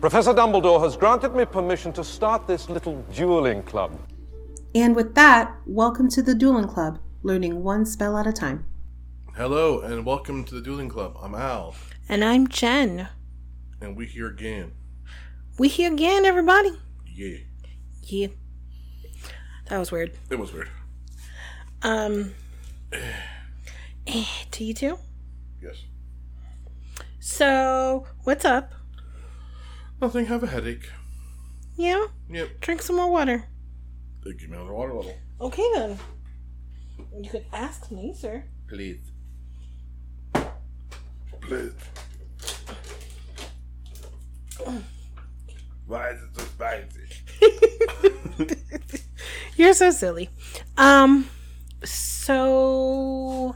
Professor 0.00 0.32
Dumbledore 0.32 0.80
has 0.82 0.96
granted 0.96 1.34
me 1.34 1.44
permission 1.44 1.92
to 1.94 2.04
start 2.04 2.46
this 2.46 2.68
little 2.68 3.02
dueling 3.14 3.62
club. 3.64 3.98
And 4.74 4.94
with 4.94 5.14
that, 5.16 5.56
welcome 5.66 6.08
to 6.10 6.22
the 6.22 6.34
Dueling 6.34 6.68
Club, 6.68 6.98
learning 7.22 7.62
one 7.64 7.84
spell 7.84 8.16
at 8.16 8.26
a 8.26 8.32
time. 8.32 8.64
Hello 9.36 9.80
and 9.80 10.04
welcome 10.06 10.44
to 10.44 10.54
the 10.54 10.60
Dueling 10.60 10.88
Club. 10.88 11.16
I'm 11.20 11.34
Al, 11.34 11.74
And 12.08 12.24
I'm 12.24 12.46
Jen. 12.48 13.08
and 13.80 13.96
we 13.96 14.06
here 14.06 14.28
again. 14.28 14.72
We 15.58 15.68
here 15.68 15.92
again, 15.92 16.24
everybody. 16.24 16.70
Yeah, 17.06 17.38
Yeah. 18.02 18.28
That 19.68 19.78
was 19.78 19.90
weird. 19.92 20.12
it 20.30 20.38
was 20.38 20.52
weird. 20.52 20.68
Um. 21.82 22.34
eh, 22.92 24.24
to 24.52 24.64
you 24.64 24.74
too. 24.74 24.98
Yes. 25.62 25.76
So, 27.18 28.06
what's 28.24 28.44
up? 28.44 28.72
Nothing. 30.00 30.26
Have 30.26 30.42
a 30.42 30.46
headache. 30.46 30.88
Yeah? 31.76 32.06
Yep. 32.30 32.60
Drink 32.60 32.82
some 32.82 32.96
more 32.96 33.10
water. 33.10 33.44
They 34.24 34.32
give 34.32 34.50
me 34.50 34.56
another 34.56 34.72
water 34.74 34.94
level, 34.94 35.14
Okay 35.40 35.64
then. 35.74 35.98
You 37.20 37.30
could 37.30 37.46
ask 37.52 37.90
me, 37.90 38.14
sir. 38.16 38.44
please. 38.68 39.00
Please. 41.40 41.72
Why 45.86 46.10
is 46.10 46.20
it 46.22 46.28
so 46.36 46.44
spicy? 46.44 47.04
You're 49.56 49.72
so 49.72 49.90
silly. 49.90 50.28
Um. 50.76 51.28
So, 51.84 53.54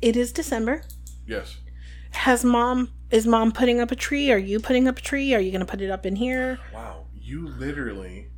it 0.00 0.16
is 0.16 0.32
December. 0.32 0.82
Yes. 1.26 1.58
Has 2.12 2.44
mom 2.44 2.90
is 3.10 3.26
mom 3.26 3.52
putting 3.52 3.80
up 3.80 3.90
a 3.90 3.96
tree? 3.96 4.30
Are 4.32 4.38
you 4.38 4.60
putting 4.60 4.86
up 4.88 4.98
a 4.98 5.00
tree? 5.00 5.34
Are 5.34 5.40
you 5.40 5.50
gonna 5.52 5.64
put 5.66 5.80
it 5.80 5.90
up 5.90 6.06
in 6.06 6.16
here? 6.16 6.58
Wow. 6.72 7.06
You 7.20 7.48
literally, 7.48 8.28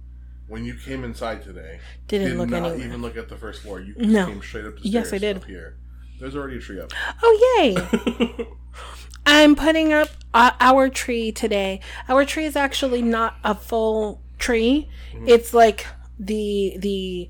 when 0.49 0.65
you 0.65 0.75
came 0.75 1.05
inside 1.05 1.43
today, 1.43 1.81
Didn't 2.09 2.29
did 2.31 2.37
look 2.39 2.49
not 2.51 2.65
anywhere. 2.65 2.87
even 2.87 3.03
look 3.03 3.17
at 3.17 3.29
the 3.29 3.37
first 3.37 3.63
floor. 3.63 3.81
You 3.81 3.95
No. 3.99 4.27
came 4.27 4.43
straight 4.43 4.65
up 4.67 4.75
the 4.75 4.81
stairs. 4.81 4.93
Yes, 4.95 5.13
I 5.13 5.19
did. 5.19 5.37
Up 5.37 5.45
here. 5.45 5.77
There's 6.21 6.37
already 6.37 6.59
a 6.59 6.61
tree 6.61 6.81
up. 6.81 6.93
Oh 7.23 7.57
yay! 7.59 8.47
I'm 9.27 9.55
putting 9.57 9.93
up 9.93 10.09
uh, 10.35 10.51
our 10.61 10.89
tree 10.89 11.33
today. 11.33 11.81
Our 12.09 12.25
tree 12.25 12.45
is 12.45 12.57
actually 12.57 13.03
not 13.03 13.37
a 13.45 13.55
full 13.55 14.21
tree. 14.39 14.89
It's 15.27 15.55
like 15.55 15.87
the 16.19 16.77
the 16.79 17.29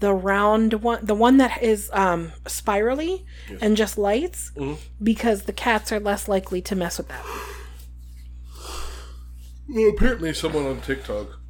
the 0.00 0.12
round 0.12 0.74
one, 0.74 1.04
the 1.04 1.14
one 1.14 1.36
that 1.38 1.62
is 1.62 1.90
um 1.92 2.32
spirally 2.46 3.24
and 3.60 3.76
just 3.76 3.96
lights 3.98 4.52
because 5.02 5.42
the 5.44 5.52
cats 5.52 5.92
are 5.92 6.00
less 6.00 6.28
likely 6.28 6.60
to 6.62 6.74
mess 6.76 6.98
with 6.98 7.08
that. 7.08 7.24
Well, 9.68 9.88
apparently, 9.88 10.32
someone 10.34 10.66
on 10.66 10.80
TikTok 10.82 11.40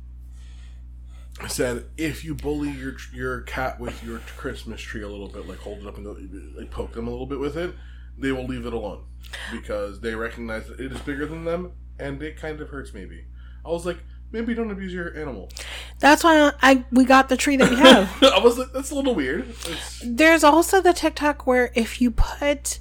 said 1.48 1.86
if 1.96 2.24
you 2.24 2.34
bully 2.34 2.70
your 2.70 2.96
your 3.12 3.40
cat 3.42 3.80
with 3.80 4.02
your 4.04 4.20
Christmas 4.36 4.80
tree 4.80 5.02
a 5.02 5.08
little 5.08 5.28
bit, 5.28 5.48
like 5.48 5.58
hold 5.58 5.78
it 5.78 5.86
up 5.86 5.96
and 5.96 6.04
go, 6.04 6.16
like 6.56 6.70
poke 6.70 6.92
them 6.92 7.08
a 7.08 7.10
little 7.10 7.26
bit 7.26 7.40
with 7.40 7.56
it, 7.56 7.74
they 8.16 8.30
will 8.32 8.46
leave 8.46 8.66
it 8.66 8.72
alone 8.72 9.04
because 9.50 10.00
they 10.00 10.14
recognize 10.14 10.68
that 10.68 10.78
it 10.78 10.92
is 10.92 11.00
bigger 11.00 11.26
than 11.26 11.44
them 11.44 11.72
and 11.98 12.22
it 12.22 12.36
kind 12.36 12.60
of 12.60 12.68
hurts. 12.68 12.94
Maybe 12.94 13.24
I 13.64 13.70
was 13.70 13.84
like, 13.84 13.98
maybe 14.30 14.54
don't 14.54 14.70
abuse 14.70 14.92
your 14.92 15.16
animal. 15.16 15.50
That's 16.00 16.22
why 16.22 16.52
I 16.60 16.84
we 16.90 17.04
got 17.04 17.28
the 17.28 17.36
tree 17.36 17.56
that 17.56 17.70
we 17.70 17.76
have. 17.76 18.10
I 18.22 18.38
was 18.38 18.58
like, 18.58 18.72
that's 18.72 18.90
a 18.90 18.94
little 18.94 19.14
weird. 19.14 19.48
It's, 19.48 20.02
There's 20.04 20.44
also 20.44 20.80
the 20.80 20.92
TikTok 20.92 21.46
where 21.46 21.72
if 21.74 22.00
you 22.00 22.10
put 22.10 22.78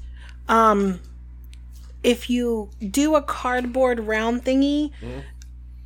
um 0.50 1.00
if 2.04 2.30
you 2.30 2.70
do 2.90 3.16
a 3.16 3.22
cardboard 3.22 4.02
round 4.02 4.44
thingy 4.44 4.92
mm-hmm. 5.02 5.20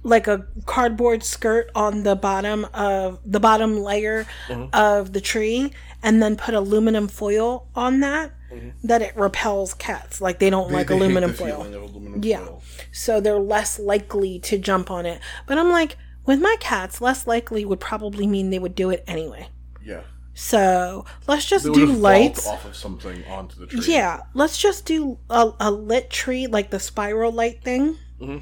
like 0.01 0.27
a 0.27 0.47
cardboard 0.65 1.23
skirt 1.23 1.69
on 1.75 2.03
the 2.03 2.15
bottom 2.15 2.65
of 2.73 3.19
the 3.23 3.39
bottom 3.39 3.79
layer 3.79 4.25
mm-hmm. 4.47 4.69
of 4.73 5.13
the 5.13 5.21
tree 5.21 5.71
and 6.01 6.21
then 6.21 6.35
put 6.35 6.55
aluminum 6.55 7.07
foil 7.07 7.67
on 7.75 7.99
that 7.99 8.31
mm-hmm. 8.51 8.69
that 8.87 9.01
it 9.01 9.15
repels 9.15 9.73
cats. 9.75 10.21
Like 10.21 10.39
they 10.39 10.49
don't 10.49 10.69
they- 10.69 10.75
like 10.75 10.87
they 10.87 10.95
aluminum 10.95 11.33
foil. 11.33 11.61
aluminum 11.61 12.23
yeah. 12.23 12.45
foil. 12.45 12.63
so 12.91 13.21
they're 13.21 13.39
less 13.39 13.77
likely 13.77 14.39
to 14.39 14.57
jump 14.57 14.89
on 14.89 15.05
it. 15.05 15.21
But 15.45 15.57
i'm 15.59 15.69
like 15.69 15.97
with 16.27 16.39
my 16.39 16.55
cats 16.59 17.01
less 17.01 17.25
likely 17.25 17.65
would 17.65 17.79
probably 17.79 18.27
mean 18.27 18.51
they 18.51 18.59
would 18.59 18.75
do 18.75 18.91
it 18.91 19.03
anyway 19.07 19.47
yeah. 19.83 20.01
so 20.35 21.05
let's 21.27 21.45
just 21.45 21.65
do 21.65 21.85
lights 21.87 22.45
off 22.45 22.65
of 22.65 22.75
something 22.75 23.25
onto 23.25 23.59
the 23.59 23.65
tree. 23.65 23.93
yeah, 23.93 24.21
let's 24.33 24.57
just 24.57 24.85
do 24.85 25.17
a, 25.29 25.51
a 25.59 25.71
lit 25.71 26.09
tree, 26.09 26.45
like 26.45 26.69
the 26.69 26.79
spiral 26.79 27.31
light 27.31 27.63
thing. 27.63 27.97
Mhm. 28.21 28.41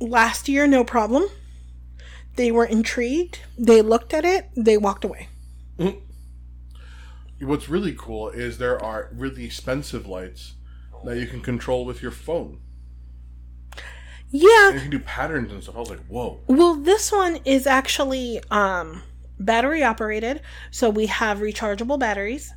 Last 0.00 0.48
year, 0.48 0.66
no 0.68 0.84
problem. 0.84 1.24
They 2.36 2.52
were 2.52 2.64
intrigued. 2.64 3.40
They 3.58 3.82
looked 3.82 4.14
at 4.14 4.24
it. 4.24 4.48
They 4.56 4.78
walked 4.78 5.04
away. 5.04 5.28
What's 7.40 7.68
really 7.68 7.94
cool 7.96 8.30
is 8.30 8.58
there 8.58 8.82
are 8.82 9.10
really 9.12 9.44
expensive 9.44 10.06
lights 10.06 10.54
that 11.04 11.18
you 11.18 11.26
can 11.26 11.40
control 11.40 11.84
with 11.84 12.02
your 12.02 12.10
phone. 12.10 12.60
Yeah. 14.30 14.68
And 14.68 14.74
you 14.74 14.80
can 14.82 14.90
do 14.90 14.98
patterns 15.00 15.52
and 15.52 15.62
stuff. 15.62 15.76
I 15.76 15.80
was 15.80 15.90
like, 15.90 16.04
whoa. 16.06 16.40
Well, 16.46 16.74
this 16.74 17.10
one 17.10 17.38
is 17.44 17.66
actually 17.66 18.40
um, 18.50 19.02
battery 19.38 19.82
operated. 19.82 20.42
So 20.70 20.90
we 20.90 21.06
have 21.06 21.38
rechargeable 21.38 21.98
batteries 21.98 22.52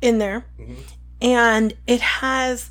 in 0.00 0.18
there. 0.18 0.46
Mm-hmm. 0.60 0.74
And 1.20 1.74
it 1.86 2.00
has 2.00 2.70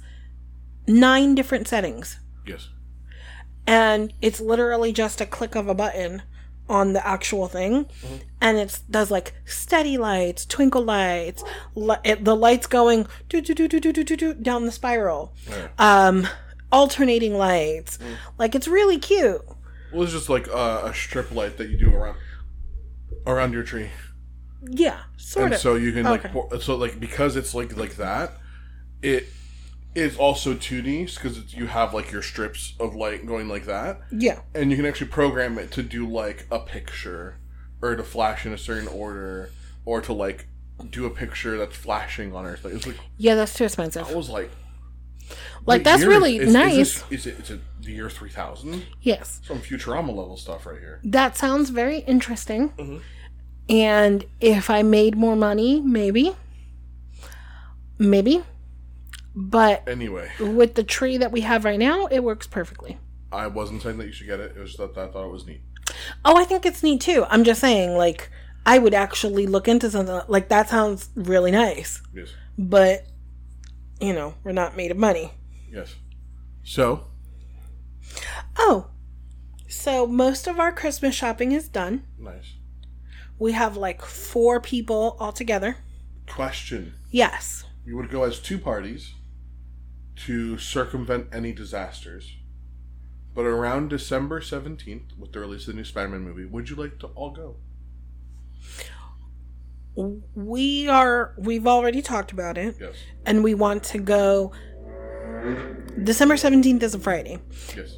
nine 0.88 1.36
different 1.36 1.68
settings. 1.68 2.20
Yes. 2.46 2.70
And 3.68 4.14
it's 4.22 4.42
literally 4.42 4.92
just 4.92 5.22
a 5.22 5.26
click 5.26 5.56
of 5.56 5.68
a 5.68 5.76
button 5.76 6.24
on 6.68 6.94
the 6.94 7.06
actual 7.06 7.48
thing. 7.48 7.86
Mm-hmm. 7.86 8.16
And 8.40 8.58
it 8.58 8.80
does 8.90 9.12
like 9.12 9.34
steady 9.46 9.98
lights, 9.98 10.46
twinkle 10.46 10.84
lights, 10.84 11.44
li- 11.76 11.98
it, 12.04 12.24
the 12.24 12.36
lights 12.36 12.68
going 12.68 13.08
down 13.30 14.66
the 14.66 14.72
spiral. 14.72 15.34
Yeah. 15.50 15.68
Um, 15.78 16.28
alternating 16.72 17.36
lights. 17.38 18.00
Like 18.38 18.56
it's 18.56 18.68
really 18.68 18.98
cute. 19.00 19.42
Well, 19.94 20.04
it's 20.04 20.12
just 20.14 20.30
like 20.30 20.48
uh, 20.48 20.82
a 20.86 20.94
strip 20.94 21.32
light 21.32 21.58
that 21.58 21.70
you 21.70 21.78
do 21.78 21.94
around 21.94 22.18
around 23.28 23.54
your 23.54 23.64
tree, 23.64 23.90
yeah 24.64 25.02
sort 25.18 25.46
and 25.46 25.54
of. 25.56 25.60
so 25.60 25.76
you 25.76 25.92
can 25.92 26.04
like 26.04 26.26
Okay. 26.26 26.34
pour, 26.34 26.60
so 26.62 26.76
like 26.76 27.00
because 27.00 27.36
it's 27.36 27.54
like 27.54 27.76
like 27.78 27.96
that, 27.98 28.34
it 29.02 29.28
is 29.94 30.18
also 30.18 30.54
2D 30.54 31.14
because 31.14 31.54
you 31.54 31.68
have 31.68 31.94
like 31.94 32.12
your 32.12 32.22
strips 32.22 32.74
of 32.80 32.96
light 32.96 33.26
going 33.26 33.48
like 33.50 33.66
that, 33.66 34.00
yeah. 34.12 34.40
And 34.56 34.72
you 34.72 34.78
can 34.78 34.86
actually 34.86 35.08
program 35.08 35.58
it 35.60 35.72
to 35.72 35.84
do 35.84 36.08
like 36.08 36.48
a 36.50 36.60
picture 36.60 37.36
or 37.82 37.96
to 37.96 38.04
flash 38.04 38.46
in 38.46 38.54
a 38.54 38.58
certain 38.58 38.88
order 38.88 39.50
or 39.86 40.02
to 40.02 40.14
like 40.14 40.48
do 40.90 41.06
a 41.06 41.10
picture 41.10 41.58
that's 41.58 41.76
flashing 41.76 42.34
on 42.34 42.46
Earth. 42.46 42.64
Like 42.64 42.74
it's 42.76 42.88
like 42.88 42.98
yeah 43.18 43.36
that's 43.36 43.54
too 43.54 43.66
expensive. 43.66 44.08
I 44.10 44.16
was 44.16 44.30
like, 44.30 44.50
like 45.66 45.80
what 45.80 45.84
that's 45.84 46.04
really 46.04 46.38
is, 46.38 46.54
nice 46.54 46.78
Is, 46.78 47.04
this, 47.04 47.12
is 47.12 47.26
it? 47.28 47.40
Is 47.40 47.50
it 47.52 47.62
the 47.82 47.92
year 47.92 48.10
three 48.10 48.30
thousand? 48.30 48.84
yes 49.02 49.42
Some 49.46 49.60
Futurama 49.60 50.10
level 50.10 50.38
stuff 50.38 50.66
right 50.66 50.80
here. 50.80 51.00
that 51.04 51.38
sounds 51.38 51.70
very 51.70 52.00
interesting 52.00 52.70
Mm-hmm. 52.70 52.98
and 53.70 54.26
if 54.40 54.70
i 54.70 54.82
made 54.84 55.16
more 55.18 55.36
money 55.36 55.82
maybe 55.82 56.36
maybe 57.98 58.44
but 59.34 59.88
Anyway, 59.88 60.30
with 60.42 60.76
the 60.76 60.84
tree 60.84 61.16
that 61.16 61.32
we 61.32 61.40
have 61.42 61.64
right 61.64 61.80
now, 61.80 62.08
it 62.08 62.20
works 62.22 62.48
perfectly. 62.48 62.98
I 63.32 63.48
wasn't 63.48 63.82
saying 63.82 63.98
that 64.00 64.06
you 64.08 64.12
should 64.12 64.28
get 64.28 64.42
it. 64.42 64.58
It 64.58 64.60
was 64.60 64.76
that 64.76 64.98
I 64.98 65.08
thought 65.08 65.24
it 65.26 65.32
was 65.32 65.48
neat. 65.48 65.62
Oh, 66.26 66.36
I 66.36 66.44
think 66.44 66.66
it's 66.66 66.84
neat 66.84 67.00
too. 67.00 67.24
I'm 67.30 67.46
just 67.46 67.62
saying, 67.62 67.96
like, 67.96 68.30
I 68.66 68.78
would 68.78 68.94
actually 68.94 69.48
look 69.48 69.70
into 69.70 69.90
something 69.90 70.20
like 70.28 70.50
that. 70.50 70.68
Sounds 70.68 71.12
really 71.16 71.50
nice, 71.52 72.02
Yes. 72.14 72.28
but 72.58 73.06
you 74.02 74.14
know, 74.14 74.34
we're 74.44 74.52
not 74.52 74.76
made 74.76 74.92
of 74.92 74.98
money. 74.98 75.32
Yes. 75.72 75.96
So, 76.64 77.06
Oh, 78.58 78.88
so 79.68 80.06
most 80.06 80.48
of 80.48 80.60
our 80.60 80.72
Christmas 80.72 81.16
shopping 81.16 81.52
is 81.54 81.68
done. 81.70 82.04
nice. 82.20 82.56
We 83.40 83.54
have 83.54 83.76
like 83.78 84.02
four 84.04 84.60
people 84.62 85.16
all 85.20 85.32
together. 85.32 85.78
Question. 86.28 86.94
Yes. 87.10 87.64
You 87.86 87.96
would 87.98 88.12
go 88.12 88.24
as 88.24 88.40
two 88.40 88.60
parties 88.60 89.16
to 90.28 90.58
circumvent 90.60 91.28
any 91.34 91.52
disasters. 91.52 92.36
But 93.34 93.46
around 93.46 93.90
December 93.90 94.42
17th, 94.42 95.18
with 95.18 95.32
the 95.32 95.40
release 95.40 95.62
of 95.62 95.68
the 95.68 95.74
new 95.74 95.84
Spider 95.86 96.10
Man 96.10 96.22
movie, 96.22 96.46
would 96.46 96.70
you 96.70 96.76
like 96.76 97.00
to 97.00 97.08
all 97.08 97.32
go? 97.32 97.56
We 99.96 100.88
are, 100.88 101.34
we've 101.38 101.68
already 101.68 102.02
talked 102.02 102.32
about 102.32 102.58
it, 102.58 102.76
Yes. 102.80 102.96
and 103.26 103.44
we 103.44 103.54
want 103.54 103.84
to 103.86 103.98
go. 104.00 104.52
December 106.04 106.36
17th 106.36 106.82
is 106.84 106.96
a 106.96 107.00
Friday. 107.00 107.40
Yes. 107.76 107.98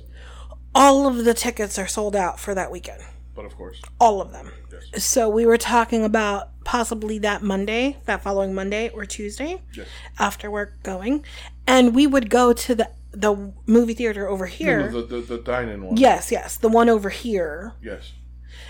All 0.74 1.08
of 1.08 1.24
the 1.26 1.34
tickets 1.34 1.78
are 1.78 1.88
sold 1.88 2.16
out 2.16 2.40
for 2.40 2.56
that 2.56 2.72
weekend. 2.72 3.02
But 3.36 3.46
of 3.46 3.56
course. 3.56 3.82
All 4.00 4.22
of 4.22 4.32
them. 4.32 4.52
Yes. 4.72 5.04
So 5.06 5.28
we 5.30 5.46
were 5.46 5.58
talking 5.58 6.04
about 6.04 6.50
possibly 6.64 7.20
that 7.20 7.42
Monday, 7.44 7.98
that 8.06 8.24
following 8.24 8.54
Monday 8.56 8.90
or 8.90 9.06
Tuesday 9.06 9.62
Yes. 9.76 9.88
after 10.20 10.50
work 10.50 10.82
going. 10.84 11.24
And 11.68 11.94
we 11.96 12.08
would 12.08 12.30
go 12.30 12.54
to 12.54 12.76
the 12.76 12.90
the 13.12 13.54
movie 13.68 13.94
theater 13.94 14.28
over 14.28 14.48
here. 14.48 14.90
no, 14.90 15.02
the, 15.04 15.18
the 15.18 15.22
the 15.22 15.38
dine-in 15.38 15.84
one. 15.86 15.98
yes, 15.98 16.32
yes, 16.32 16.58
the 16.58 16.68
one 16.70 16.90
over 16.90 17.10
here, 17.10 17.74
Yes. 17.84 18.12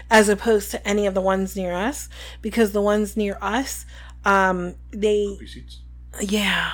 As 0.09 0.29
opposed 0.29 0.71
to 0.71 0.88
any 0.88 1.05
of 1.05 1.13
the 1.13 1.21
ones 1.21 1.55
near 1.55 1.73
us, 1.73 2.09
because 2.41 2.71
the 2.71 2.81
ones 2.81 3.17
near 3.17 3.38
us, 3.41 3.85
um, 4.25 4.75
they 4.91 5.38
seats. 5.45 5.81
yeah, 6.21 6.71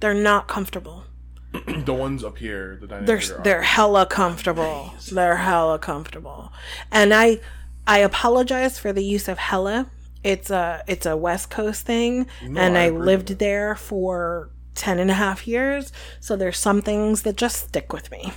they're 0.00 0.14
not 0.14 0.48
comfortable. 0.48 1.04
the 1.84 1.94
ones 1.94 2.24
up 2.24 2.38
here, 2.38 2.78
the 2.80 2.86
They're 2.86 3.20
they're 3.42 3.62
hella 3.62 4.06
comfortable. 4.06 4.92
They're 5.10 5.36
hella 5.36 5.78
comfortable, 5.78 6.52
and 6.90 7.14
I 7.14 7.40
I 7.86 7.98
apologize 7.98 8.78
for 8.78 8.92
the 8.92 9.04
use 9.04 9.28
of 9.28 9.38
hella. 9.38 9.90
It's 10.22 10.50
a 10.50 10.82
it's 10.86 11.06
a 11.06 11.16
West 11.16 11.50
Coast 11.50 11.84
thing, 11.86 12.26
No, 12.42 12.60
and 12.60 12.78
I 12.78 12.86
I, 12.86 12.90
lived 12.90 13.38
there 13.38 13.76
for 13.76 14.50
10 14.74 14.98
and 14.98 15.10
a 15.10 15.14
half 15.14 15.46
years. 15.46 15.92
So 16.18 16.34
there's 16.34 16.58
some 16.58 16.82
things 16.82 17.22
that 17.22 17.36
just 17.36 17.68
stick 17.68 17.92
with 17.92 18.10
me. 18.10 18.32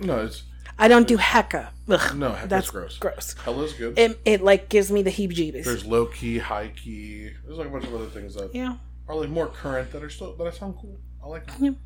No, 0.00 0.24
it's 0.24 0.44
I 0.78 0.88
don't 0.88 1.08
do 1.08 1.18
hecka. 1.18 1.70
Ugh, 1.88 2.16
no. 2.16 2.32
Heck, 2.32 2.48
that's 2.48 2.70
gross. 2.70 2.98
Gross. 2.98 3.34
Hella's 3.44 3.72
good. 3.72 3.98
It 3.98 4.18
it 4.24 4.42
like 4.42 4.68
gives 4.68 4.92
me 4.92 5.02
the 5.02 5.10
heebie-jeebies. 5.10 5.64
There's 5.64 5.84
low 5.84 6.06
key, 6.06 6.38
high 6.38 6.68
key. 6.68 7.30
There's 7.44 7.58
like 7.58 7.66
a 7.66 7.70
bunch 7.70 7.84
of 7.84 7.94
other 7.94 8.06
things 8.06 8.34
that 8.34 8.54
yeah, 8.54 8.76
are 9.08 9.16
like 9.16 9.28
more 9.28 9.48
current 9.48 9.90
that 9.92 10.02
are 10.02 10.10
still 10.10 10.34
that 10.36 10.46
I 10.46 10.50
sound 10.50 10.76
cool. 10.80 10.98
I 11.22 11.26
like 11.26 11.46
them. 11.58 11.78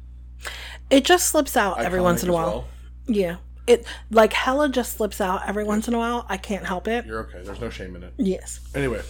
it 0.90 1.04
just 1.04 1.28
slips 1.28 1.56
out 1.56 1.80
every 1.80 2.00
once 2.00 2.22
in 2.22 2.28
a 2.28 2.32
while. 2.32 2.46
well. 2.46 2.68
Yeah, 3.06 3.36
it 3.66 3.86
like 4.10 4.32
hella 4.32 4.68
just 4.68 4.94
slips 4.98 5.20
out 5.20 5.48
every 5.48 5.64
once 5.64 5.88
in 5.88 5.94
a 5.94 5.98
while. 5.98 6.26
I 6.28 6.36
can't 6.36 6.66
help 6.66 6.86
it. 6.86 7.06
You're 7.06 7.20
okay. 7.20 7.42
There's 7.42 7.60
no 7.60 7.70
shame 7.70 7.96
in 7.96 8.02
it. 8.02 8.12
Yes. 8.18 8.60
Anyway, 8.74 9.00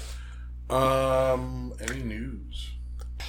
um, 0.70 1.72
any 1.80 2.02
news? 2.02 2.70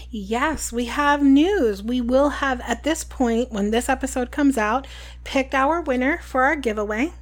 Yes, 0.10 0.72
we 0.72 0.86
have 0.86 1.22
news. 1.22 1.84
We 1.84 2.02
will 2.02 2.30
have, 2.30 2.62
at 2.62 2.84
this 2.84 3.04
point, 3.04 3.52
when 3.52 3.72
this 3.72 3.90
episode 3.90 4.32
comes 4.32 4.58
out, 4.58 4.88
picked 5.24 5.54
our 5.54 5.82
winner 5.82 6.20
for 6.24 6.44
our 6.44 6.56
giveaway. 6.56 7.14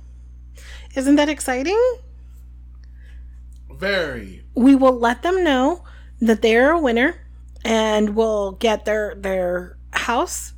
Isn't 0.96 1.16
that 1.16 1.30
exciting? 1.30 1.80
Very. 3.72 4.44
We 4.56 4.76
will 4.76 4.98
let 4.98 5.24
them 5.24 5.44
know 5.44 5.84
that 6.20 6.42
they're 6.42 6.72
a 6.72 6.80
winner 6.80 7.16
and 7.64 8.16
we'll 8.16 8.54
get 8.54 8.86
their 8.86 9.16
their 9.16 9.78
house 9.94 10.54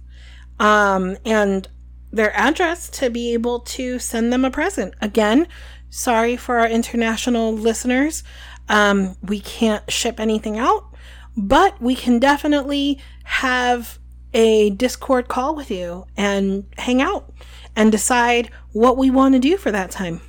um, 0.59 1.17
and 1.25 1.67
their 2.11 2.35
address 2.35 2.89
to 2.89 3.09
be 3.09 3.33
able 3.33 3.59
to 3.59 3.99
send 3.99 4.31
them 4.31 4.45
a 4.45 4.51
present. 4.51 4.93
Again, 5.01 5.47
sorry 5.89 6.35
for 6.35 6.59
our 6.59 6.67
international 6.67 7.53
listeners. 7.53 8.23
Um, 8.69 9.17
we 9.21 9.39
can't 9.39 9.89
ship 9.91 10.19
anything 10.19 10.57
out, 10.57 10.92
but 11.35 11.81
we 11.81 11.95
can 11.95 12.19
definitely 12.19 12.99
have 13.23 13.99
a 14.33 14.71
Discord 14.71 15.27
call 15.27 15.55
with 15.55 15.69
you 15.69 16.05
and 16.17 16.65
hang 16.77 17.01
out 17.01 17.31
and 17.75 17.91
decide 17.91 18.49
what 18.71 18.97
we 18.97 19.09
want 19.09 19.33
to 19.33 19.39
do 19.39 19.57
for 19.57 19.71
that 19.71 19.91
time. 19.91 20.21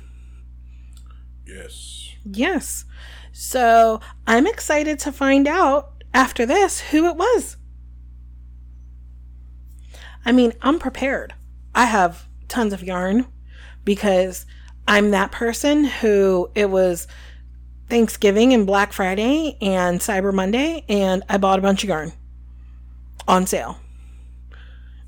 Yes. 1.45 2.11
Yes. 2.23 2.85
So 3.31 3.99
I'm 4.25 4.47
excited 4.47 4.99
to 4.99 5.11
find 5.11 5.47
out 5.47 6.03
after 6.13 6.45
this 6.45 6.79
who 6.79 7.07
it 7.07 7.15
was. 7.15 7.57
I 10.25 10.31
mean, 10.31 10.53
I'm 10.61 10.79
prepared. 10.79 11.33
I 11.75 11.85
have 11.85 12.27
tons 12.47 12.73
of 12.73 12.83
yarn 12.83 13.27
because 13.83 14.45
I'm 14.87 15.11
that 15.11 15.31
person 15.31 15.83
who 15.83 16.49
it 16.55 16.69
was 16.69 17.07
Thanksgiving 17.89 18.53
and 18.53 18.65
Black 18.65 18.93
Friday 18.93 19.57
and 19.61 19.99
Cyber 19.99 20.33
Monday, 20.33 20.83
and 20.89 21.23
I 21.29 21.37
bought 21.37 21.59
a 21.59 21.61
bunch 21.61 21.83
of 21.83 21.89
yarn 21.89 22.13
on 23.27 23.45
sale 23.45 23.79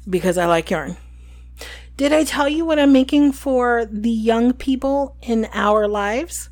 because 0.09 0.37
I 0.37 0.45
like 0.45 0.69
yarn. 0.69 0.97
Did 1.97 2.13
I 2.13 2.23
tell 2.23 2.47
you 2.47 2.63
what 2.63 2.77
I'm 2.77 2.93
making 2.93 3.31
for 3.31 3.87
the 3.91 4.11
young 4.11 4.53
people 4.53 5.17
in 5.21 5.47
our 5.51 5.87
lives? 5.87 6.49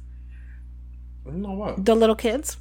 No 1.24 1.52
what? 1.52 1.86
the 1.86 1.96
little 1.96 2.16
kids. 2.16 2.58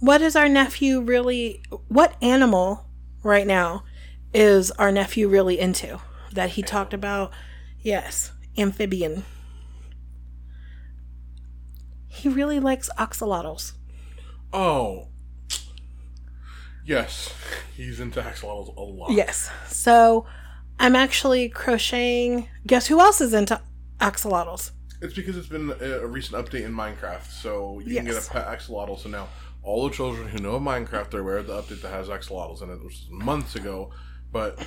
What 0.00 0.22
is 0.22 0.36
our 0.36 0.48
nephew 0.48 1.00
really? 1.00 1.62
What 1.88 2.16
animal 2.22 2.86
right 3.24 3.46
now 3.46 3.82
is 4.32 4.70
our 4.72 4.92
nephew 4.92 5.28
really 5.28 5.58
into 5.58 6.00
that 6.32 6.50
he 6.50 6.62
talked 6.62 6.94
about? 6.94 7.32
Yes, 7.80 8.32
amphibian. 8.56 9.24
He 12.18 12.28
really 12.28 12.60
likes 12.60 12.90
axolotls. 12.98 13.72
Oh. 14.52 15.08
Yes, 16.84 17.34
he's 17.76 18.00
into 18.00 18.20
axolotls 18.20 18.74
a 18.76 18.80
lot. 18.80 19.10
Yes. 19.12 19.50
So 19.68 20.26
I'm 20.80 20.96
actually 20.96 21.48
crocheting. 21.48 22.48
Guess 22.66 22.86
who 22.86 22.98
else 22.98 23.20
is 23.20 23.34
into 23.34 23.60
axolotls? 24.00 24.70
It's 25.00 25.14
because 25.14 25.36
it's 25.36 25.48
been 25.48 25.72
a, 25.80 26.06
recent 26.06 26.44
update 26.44 26.64
in 26.64 26.72
Minecraft, 26.72 27.30
so 27.30 27.78
you 27.80 27.94
can 27.94 28.06
get 28.06 28.16
a 28.16 28.30
pet 28.30 28.46
axolotl. 28.46 28.98
So 28.98 29.08
now 29.08 29.28
all 29.62 29.88
the 29.88 29.94
children 29.94 30.28
who 30.28 30.38
know 30.38 30.56
of 30.56 30.62
Minecraft 30.62 31.14
are 31.14 31.20
aware 31.20 31.36
of 31.36 31.46
the 31.46 31.60
update 31.60 31.82
that 31.82 31.90
has 31.90 32.08
axolotls 32.08 32.62
in 32.62 32.70
it, 32.70 32.82
which 32.82 32.84
was 32.84 33.06
months 33.10 33.54
ago. 33.54 33.90
But 34.32 34.58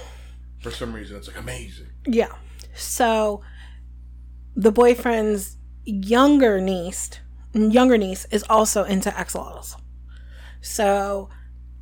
for 0.62 0.71
some 0.71 0.94
reason, 0.94 1.18
it's 1.18 1.27
like 1.27 1.38
amazing. 1.38 1.88
Yeah. 2.06 2.33
So 2.75 3.42
the 4.56 4.71
boyfriend's 4.71 5.57
younger 5.86 6.62
niece, 6.62 7.09
younger 7.53 7.98
niece 7.98 8.25
is 8.31 8.44
also 8.50 8.83
into 8.83 9.09
axolotls. 9.09 9.75
So 10.62 11.30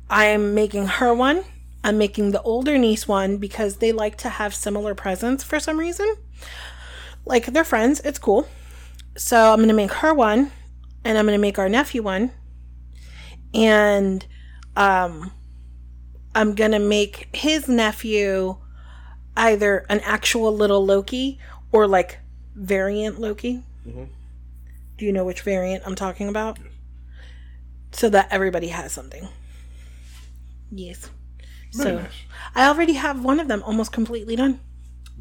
I'm 0.08 0.54
making 0.54 0.86
her 0.86 1.14
one. 1.14 1.44
I'm 1.82 1.98
making 1.98 2.32
the 2.32 2.42
older 2.42 2.76
niece 2.76 3.08
one 3.08 3.38
because 3.38 3.76
they 3.76 3.92
like 3.92 4.16
to 4.18 4.28
have 4.28 4.54
similar 4.54 4.94
presents 4.94 5.42
for 5.44 5.58
some 5.58 5.78
reason. 5.78 6.14
Like 7.24 7.46
they're 7.46 7.64
friends, 7.64 8.00
it's 8.00 8.18
cool. 8.18 8.48
So 9.16 9.52
I'm 9.52 9.58
going 9.58 9.68
to 9.68 9.74
make 9.74 9.92
her 9.92 10.12
one 10.14 10.50
and 11.04 11.16
I'm 11.16 11.24
going 11.26 11.38
to 11.38 11.40
make 11.40 11.58
our 11.58 11.68
nephew 11.68 12.02
one. 12.02 12.32
And 13.54 14.26
um 14.76 15.32
I'm 16.34 16.54
going 16.54 16.70
to 16.70 16.78
make 16.78 17.28
his 17.34 17.68
nephew 17.68 18.56
either 19.36 19.84
an 19.88 20.00
actual 20.00 20.54
little 20.54 20.84
Loki 20.84 21.38
or 21.72 21.88
like 21.88 22.18
variant 22.54 23.20
Loki. 23.20 23.64
Do 25.00 25.06
you 25.06 25.12
know 25.14 25.24
which 25.24 25.40
variant 25.40 25.82
I'm 25.86 25.94
talking 25.94 26.28
about? 26.28 26.58
So 27.90 28.10
that 28.10 28.28
everybody 28.30 28.68
has 28.68 28.92
something. 28.92 29.26
Yes. 30.70 31.08
Very 31.74 31.90
so 31.90 31.96
nice. 32.02 32.12
I 32.54 32.68
already 32.68 32.92
have 32.92 33.24
one 33.24 33.40
of 33.40 33.48
them 33.48 33.62
almost 33.62 33.92
completely 33.92 34.36
done. 34.36 34.60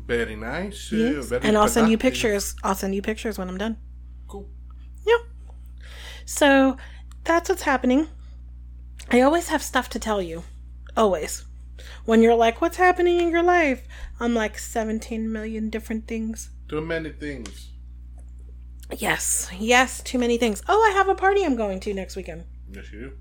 Very 0.06 0.36
nice. 0.36 0.92
uh, 0.92 0.98
Yes. 0.98 1.26
very 1.28 1.46
And 1.48 1.58
I'll 1.58 1.70
send 1.70 1.90
you 1.90 1.98
pictures. 1.98 2.56
I'll 2.62 2.76
send 2.76 2.94
you 2.94 3.02
pictures 3.02 3.38
when 3.40 3.48
I'm 3.48 3.58
done. 3.58 3.78
Cool. 4.28 4.50
Yeah. 5.08 5.24
So 6.26 6.76
that's 7.24 7.48
what's 7.48 7.62
happening. 7.62 8.10
I 9.10 9.22
always 9.22 9.48
have 9.48 9.64
stuff 9.64 9.88
to 9.92 10.00
tell 10.00 10.22
you. 10.22 10.44
Always. 10.98 11.46
When 12.04 12.22
you're 12.22 12.36
like, 12.36 12.60
what's 12.60 12.76
happening 12.76 13.22
in 13.22 13.30
your 13.30 13.44
life? 13.44 13.88
I'm 14.20 14.36
like 14.36 14.60
17 14.60 15.32
million 15.32 15.70
different 15.70 16.06
things. 16.06 16.50
Doing 16.68 16.88
many 16.88 17.12
things. 17.12 17.70
Yes. 18.98 19.50
Yes, 19.58 20.02
too 20.02 20.18
many 20.18 20.38
things. 20.38 20.64
Oh, 20.68 20.82
I 20.82 20.92
have 20.92 21.08
a 21.08 21.16
party 21.16 21.44
I'm 21.44 21.56
going 21.56 21.80
to 21.82 21.94
next 21.94 22.16
weekend. 22.16 22.46
Yes, 22.72 22.92
you 22.92 23.00
do. 23.00 23.12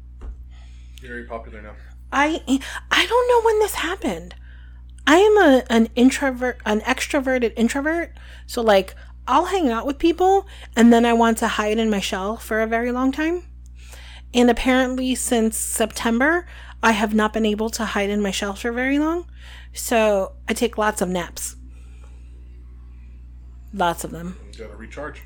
You're 1.03 1.11
very 1.13 1.25
popular 1.25 1.63
now. 1.63 1.75
I 2.11 2.43
I 2.91 3.07
don't 3.07 3.29
know 3.29 3.43
when 3.47 3.59
this 3.61 3.75
happened. 3.75 4.35
I 5.07 5.17
am 5.19 5.37
a 5.39 5.65
an 5.71 5.89
introvert, 5.95 6.61
an 6.65 6.81
extroverted 6.81 7.53
introvert. 7.57 8.13
So 8.47 8.63
like 8.63 8.95
I'll 9.27 9.47
hang 9.47 9.69
out 9.71 9.87
with 9.87 9.99
people 9.99 10.47
and 10.75 10.93
then 10.93 11.05
I 11.05 11.13
want 11.13 11.39
to 11.39 11.49
hide 11.49 11.79
in 11.79 11.91
my 11.91 12.01
shell 12.01 12.37
for 12.37 12.61
a 12.61 12.67
very 12.67 12.93
long 12.93 13.13
time. 13.13 13.45
And 14.35 14.51
apparently 14.51 15.15
since 15.15 15.57
September, 15.57 16.47
I 16.83 16.93
have 16.93 17.15
not 17.15 17.33
been 17.33 17.47
able 17.47 17.71
to 17.71 17.85
hide 17.85 18.11
in 18.11 18.23
my 18.23 18.31
shell 18.31 18.55
for 18.55 18.73
very 18.73 18.99
long. 18.99 19.27
So 19.73 20.33
I 20.49 20.55
take 20.55 20.79
lots 20.79 21.03
of 21.03 21.09
naps. 21.09 21.57
Lots 23.73 24.03
of 24.03 24.11
them. 24.11 24.39
You 24.53 24.65
gotta 24.65 24.77
recharge. 24.77 25.23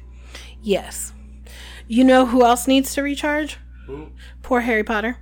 Yes. 0.63 1.13
You 1.89 2.05
know 2.05 2.27
who 2.27 2.45
else 2.45 2.67
needs 2.67 2.95
to 2.95 3.03
recharge? 3.03 3.59
Ooh. 3.89 4.13
Poor 4.43 4.61
Harry 4.61 4.85
Potter. 4.85 5.19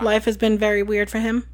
Life 0.00 0.24
has 0.24 0.36
been 0.36 0.58
very 0.58 0.82
weird 0.82 1.10
for 1.10 1.18
him. 1.18 1.46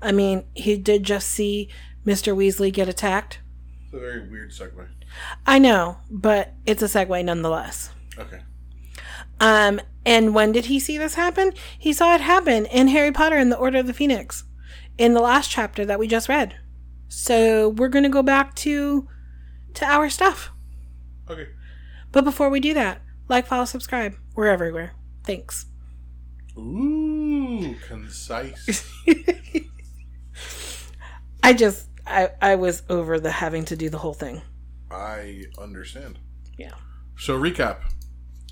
I 0.00 0.12
mean, 0.12 0.44
he 0.54 0.76
did 0.76 1.02
just 1.02 1.28
see 1.28 1.68
Mr. 2.06 2.34
Weasley 2.34 2.72
get 2.72 2.88
attacked. 2.88 3.40
It's 3.84 3.92
a 3.92 3.98
very 3.98 4.28
weird 4.28 4.50
segue. 4.52 4.86
I 5.46 5.58
know, 5.58 5.98
but 6.10 6.54
it's 6.64 6.82
a 6.82 6.86
segue 6.86 7.24
nonetheless. 7.24 7.90
Okay. 8.16 8.40
Um, 9.40 9.80
and 10.06 10.34
when 10.34 10.52
did 10.52 10.66
he 10.66 10.78
see 10.78 10.96
this 10.96 11.14
happen? 11.14 11.52
He 11.78 11.92
saw 11.92 12.14
it 12.14 12.20
happen 12.20 12.66
in 12.66 12.88
Harry 12.88 13.12
Potter 13.12 13.36
and 13.36 13.50
the 13.50 13.56
Order 13.58 13.78
of 13.78 13.86
the 13.86 13.94
Phoenix 13.94 14.44
in 14.96 15.14
the 15.14 15.20
last 15.20 15.50
chapter 15.50 15.84
that 15.84 15.98
we 15.98 16.06
just 16.06 16.28
read. 16.28 16.56
So 17.08 17.70
we're 17.70 17.88
gonna 17.88 18.08
go 18.08 18.22
back 18.22 18.54
to 18.56 19.08
to 19.74 19.84
our 19.84 20.08
stuff. 20.08 20.50
Okay. 21.30 21.48
But 22.12 22.24
before 22.24 22.50
we 22.50 22.60
do 22.60 22.74
that, 22.74 23.00
like, 23.28 23.46
follow, 23.46 23.64
subscribe. 23.64 24.14
We're 24.34 24.48
everywhere. 24.48 24.92
Thanks. 25.24 25.66
Ooh. 26.58 27.74
Concise. 27.86 28.90
I 31.42 31.52
just 31.52 31.86
I 32.06 32.30
I 32.40 32.54
was 32.56 32.82
over 32.88 33.18
the 33.18 33.30
having 33.30 33.64
to 33.66 33.76
do 33.76 33.88
the 33.88 33.98
whole 33.98 34.14
thing. 34.14 34.42
I 34.90 35.44
understand. 35.58 36.18
Yeah. 36.58 36.72
So 37.16 37.38
recap: 37.38 37.78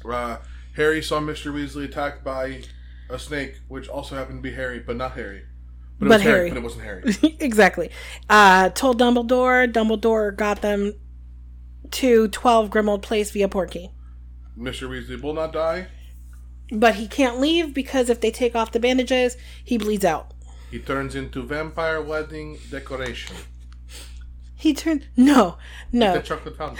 uh, 0.08 0.38
Harry 0.76 1.02
saw 1.02 1.20
Mr. 1.20 1.52
Weasley 1.52 1.84
attacked 1.84 2.24
by 2.24 2.62
a 3.10 3.18
snake, 3.18 3.60
which 3.68 3.88
also 3.88 4.14
happened 4.14 4.38
to 4.38 4.42
be 4.48 4.54
Harry, 4.54 4.78
but 4.78 4.96
not 4.96 5.12
Harry. 5.12 5.42
But, 5.98 6.06
it 6.06 6.08
But 6.08 6.14
was 6.14 6.22
Harry. 6.22 6.36
Harry. 6.36 6.48
But 6.50 6.56
it 6.58 6.62
wasn't 6.62 6.84
Harry. 6.84 7.36
exactly. 7.40 7.90
Uh, 8.30 8.70
told 8.70 9.00
Dumbledore. 9.00 9.70
Dumbledore 9.70 10.36
got 10.36 10.62
them 10.62 10.94
to 11.92 12.28
12 12.28 12.70
Grimmauld 12.70 13.02
Place 13.02 13.30
via 13.30 13.48
Portkey. 13.48 13.90
Mr. 14.58 14.88
Weasley 14.88 15.20
will 15.20 15.34
not 15.34 15.52
die. 15.52 15.86
But 16.70 16.96
he 16.96 17.06
can't 17.08 17.40
leave 17.40 17.72
because 17.72 18.10
if 18.10 18.20
they 18.20 18.30
take 18.30 18.54
off 18.54 18.72
the 18.72 18.80
bandages, 18.80 19.36
he 19.64 19.78
bleeds 19.78 20.04
out. 20.04 20.32
He 20.70 20.78
turns 20.78 21.14
into 21.14 21.42
vampire 21.42 22.02
wedding 22.02 22.58
decoration. 22.70 23.36
He 24.54 24.74
turned. 24.74 25.06
No. 25.16 25.56
The 25.92 25.98
No. 25.98 26.20
chocolate 26.20 26.56
fountain. 26.58 26.78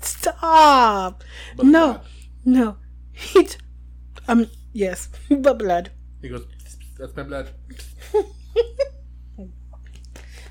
Stop. 0.00 1.24
But 1.56 1.66
no. 1.66 1.86
blood. 1.92 2.00
No. 2.44 2.76
He. 3.12 3.44
T- 3.44 3.58
um. 4.28 4.48
Yes. 4.72 5.08
But 5.28 5.58
blood. 5.58 5.90
He 6.22 6.28
goes, 6.28 6.46
that's 6.98 7.14
my 7.16 7.24
blood. 7.24 7.50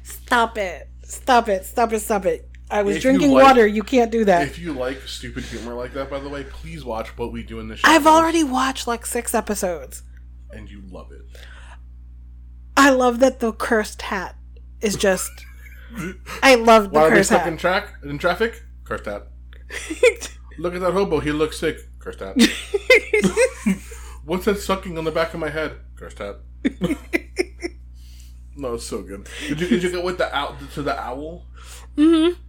Stop 0.04 0.58
it. 0.58 0.90
Stop 1.04 1.50
it. 1.50 1.66
Stop 1.66 1.94
it. 1.94 2.00
Stop 2.02 2.26
it. 2.26 2.50
I 2.72 2.84
was 2.84 2.96
If 2.98 3.04
you 3.04 3.10
drinking 3.12 3.32
like- 3.32 3.44
water. 3.44 3.68
You 3.68 3.84
can't 3.84 4.12
do 4.12 4.25
that. 4.25 4.44
If 4.48 4.58
you 4.60 4.74
like 4.74 5.01
stupid 5.01 5.44
humor 5.44 5.74
like 5.74 5.94
that, 5.94 6.10
by 6.10 6.20
the 6.20 6.30
way, 6.30 6.44
please 6.46 6.86
watch 6.86 7.18
what 7.18 7.32
we 7.32 7.44
do 7.44 7.60
in 7.60 7.68
the 7.68 7.75
show. 7.75 7.88
I've 7.88 8.08
already 8.08 8.44
watched 8.44 8.88
like 8.88 9.06
six 9.06 9.34
episodes. 9.36 10.04
And 10.51 10.70
you 10.70 10.82
love 10.90 11.12
it. 11.12 11.22
I 12.78 12.90
love 12.90 13.20
that 13.20 13.40
the 13.42 13.51
cursed 13.51 14.04
hat 14.04 14.36
is 14.82 14.96
just. 14.96 15.32
I 16.44 16.56
love 16.56 16.86
the 16.86 16.90
Why 17.00 17.06
are 17.08 17.10
we 17.10 17.16
cursed 17.18 17.30
stuck 17.30 17.46
in 17.46 17.54
hat. 17.54 17.60
track 17.60 17.94
in 18.04 18.18
traffic? 18.18 18.63
Cursed 18.86 19.06
hat. 19.06 19.28
Look 20.58 20.74
at 20.75 20.82
that 20.82 20.94
hobo. 20.94 21.20
He 21.20 21.32
looks 21.32 21.58
sick. 21.60 21.78
Cursed 22.00 22.20
hat. 22.22 22.36
What's 24.25 24.46
that 24.46 24.58
sucking 24.60 24.98
on 24.98 25.04
the 25.04 25.12
back 25.12 25.34
of 25.34 25.40
my 25.40 25.50
head? 25.50 25.78
Cursed 25.96 26.20
hat. 26.20 26.38
no, 28.56 28.75
it's 28.75 28.86
so 28.86 29.01
good. 29.01 29.28
Did 29.48 29.60
you 29.62 29.68
did 29.68 29.84
you 29.84 29.92
go 29.92 30.04
with 30.04 30.18
the 30.18 30.34
owl 30.36 30.56
to 30.74 30.82
the 30.82 30.98
owl? 31.00 31.46
Mm-hmm. 31.98 32.40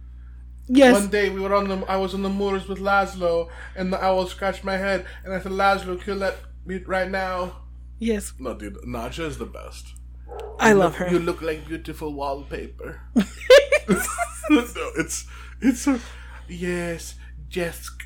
Yes. 0.67 0.93
One 0.93 1.09
day 1.09 1.29
we 1.29 1.39
were 1.39 1.53
on 1.53 1.67
the 1.67 1.77
I 1.87 1.97
was 1.97 2.13
on 2.13 2.23
the 2.23 2.29
moors 2.29 2.67
with 2.67 2.79
Laszlo, 2.79 3.49
and 3.75 3.91
the 3.91 4.03
owl 4.03 4.27
scratched 4.27 4.63
my 4.63 4.77
head, 4.77 5.05
and 5.23 5.33
I 5.33 5.39
said, 5.39 5.51
"Laszlo, 5.51 6.01
kill 6.01 6.19
that 6.19 6.37
beat 6.65 6.87
right 6.87 7.09
now." 7.09 7.63
Yes. 7.99 8.33
No, 8.39 8.53
dude, 8.53 8.75
Nadja 8.85 9.25
is 9.25 9.37
the 9.37 9.45
best. 9.45 9.93
I 10.59 10.73
love 10.73 10.95
her. 10.95 11.09
You 11.09 11.19
look 11.19 11.41
like 11.41 11.67
beautiful 11.67 12.13
wallpaper. 12.13 13.01
no, 13.15 13.23
it's 14.97 15.27
it's 15.61 15.87
a 15.87 15.99
yes, 16.47 17.15
Jesk. 17.49 18.01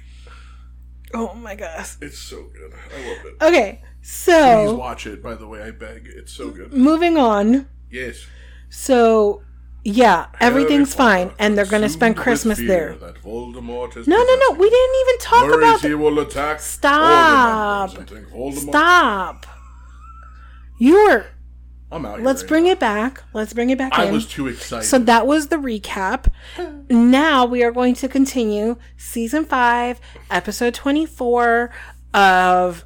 Oh 1.13 1.33
my 1.35 1.55
gosh. 1.55 1.95
It's 2.01 2.17
so 2.19 2.43
good. 2.53 2.73
I 2.73 3.07
love 3.07 3.25
it. 3.25 3.43
Okay. 3.43 3.81
So 4.01 4.67
please 4.67 4.77
watch 4.77 5.07
it. 5.07 5.23
By 5.23 5.35
the 5.35 5.47
way, 5.47 5.61
I 5.61 5.71
beg. 5.71 6.07
It's 6.07 6.33
so 6.33 6.49
good. 6.49 6.73
moving 6.73 7.17
on. 7.17 7.67
Yes. 7.89 8.25
So 8.69 9.43
yeah, 9.89 10.25
everything's 10.41 10.93
fine, 10.93 11.31
and 11.39 11.57
they're 11.57 11.65
gonna 11.65 11.87
spend 11.87 12.17
Christmas 12.17 12.57
there. 12.57 12.95
That 12.95 13.15
Voldemort 13.23 13.95
is 13.95 14.05
No, 14.05 14.17
no, 14.17 14.35
no. 14.35 14.51
We 14.59 14.69
didn't 14.69 14.95
even 15.07 15.19
talk 15.19 15.53
about. 15.57 15.81
he 15.81 15.87
The- 15.87 15.97
will 15.97 16.19
attack. 16.19 16.59
Stop. 16.59 16.91
all 16.93 17.87
the 17.87 17.93
members 17.99 18.11
and 18.17 18.27
think 18.27 18.37
Voldemort- 18.65 18.69
Stop. 18.69 19.45
You're. 20.77 21.27
I'm 21.89 22.05
out. 22.05 22.21
Let's 22.21 22.41
right 22.43 22.49
bring 22.49 22.63
now. 22.65 22.71
it 22.71 22.79
back. 22.81 23.23
Let's 23.33 23.53
bring 23.53 23.69
it 23.69 23.77
back 23.77 23.97
I 23.97 24.05
in. 24.07 24.13
was 24.13 24.25
too 24.27 24.47
excited. 24.47 24.85
So 24.85 24.99
that 24.99 25.25
was 25.25 25.47
the 25.47 25.55
recap. 25.55 26.25
Now 26.89 27.45
we 27.45 27.63
are 27.63 27.71
going 27.71 27.95
to 27.95 28.07
continue 28.09 28.77
season 28.97 29.43
five, 29.45 29.99
episode 30.31 30.73
24 30.73 31.69
of 32.13 32.85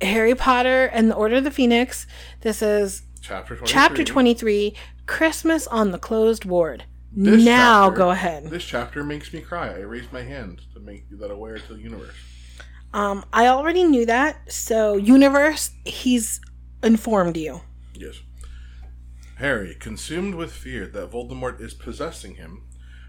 Harry 0.00 0.34
Potter 0.34 0.86
and 0.92 1.10
the 1.10 1.14
Order 1.14 1.36
of 1.36 1.44
the 1.44 1.50
Phoenix. 1.52 2.06
This 2.40 2.60
is 2.62 3.02
chapter 3.20 3.54
23. 3.56 3.72
chapter 3.72 4.04
23 4.04 4.74
Christmas 5.06 5.66
on 5.68 5.90
the 5.92 5.98
Closed 5.98 6.44
Ward. 6.44 6.84
This 7.12 7.44
now 7.44 7.86
chapter- 7.86 7.96
go 7.96 8.10
ahead. 8.10 8.50
This 8.50 8.64
chapter 8.64 9.02
makes 9.02 9.32
me 9.32 9.40
cry. 9.40 9.68
I 9.68 9.78
raised 9.80 10.12
my 10.12 10.22
hand 10.22 10.62
to 10.74 10.80
make 10.80 11.06
you 11.10 11.16
that 11.18 11.30
aware 11.30 11.58
to 11.58 11.74
the 11.74 11.80
universe. 11.80 12.14
Um, 12.92 13.24
I 13.32 13.46
already 13.46 13.84
knew 13.84 14.06
that. 14.06 14.52
So, 14.52 14.96
Universe, 14.96 15.70
he's 15.84 16.40
informed 16.82 17.36
you. 17.36 17.60
Yes. 17.94 18.20
Harry, 19.36 19.74
consumed 19.74 20.34
with 20.34 20.52
fear 20.52 20.86
that 20.86 21.10
Voldemort 21.10 21.60
is 21.60 21.74
possessing 21.74 22.36
him, 22.36 22.62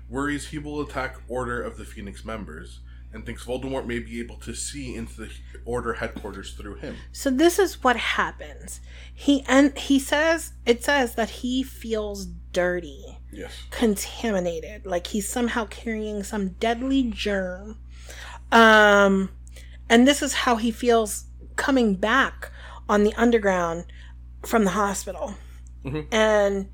worries 0.10 0.50
he 0.50 0.58
will 0.60 0.82
attack 0.82 1.18
Order 1.27 1.62
of 1.62 1.77
the 1.77 1.86
Phoenix 1.86 2.25
members, 2.25 2.82
and 3.18 3.26
thinks 3.26 3.44
Voldemort 3.44 3.86
may 3.86 4.00
be 4.00 4.20
able 4.20 4.38
to 4.38 4.54
see 4.54 4.96
into 4.96 5.14
the 5.22 5.30
Order 5.66 5.94
headquarters 5.96 6.54
through 6.54 6.76
him. 6.76 6.96
So 7.12 7.30
this 7.30 7.60
is 7.60 7.84
what 7.84 7.98
happens. 7.98 8.80
He 9.14 9.44
and 9.48 9.78
he 9.78 10.00
says 10.00 10.54
it 10.66 10.84
says 10.84 11.16
that 11.16 11.30
he 11.30 11.64
feels 11.64 12.28
dirty. 12.54 13.18
Yes. 13.30 13.52
contaminated 13.70 14.86
like 14.86 15.08
he's 15.08 15.28
somehow 15.28 15.66
carrying 15.66 16.24
some 16.24 16.50
deadly 16.62 17.04
germ 17.04 17.78
um 18.52 19.30
and 19.90 20.08
this 20.08 20.24
is 20.24 20.34
how 20.34 20.56
he 20.56 20.72
feels 20.72 21.26
coming 21.56 21.94
back 21.94 22.52
on 22.90 23.04
the 23.04 23.14
underground 23.16 23.86
from 24.46 24.64
the 24.64 24.72
hospital 24.72 25.36
and 26.12 26.70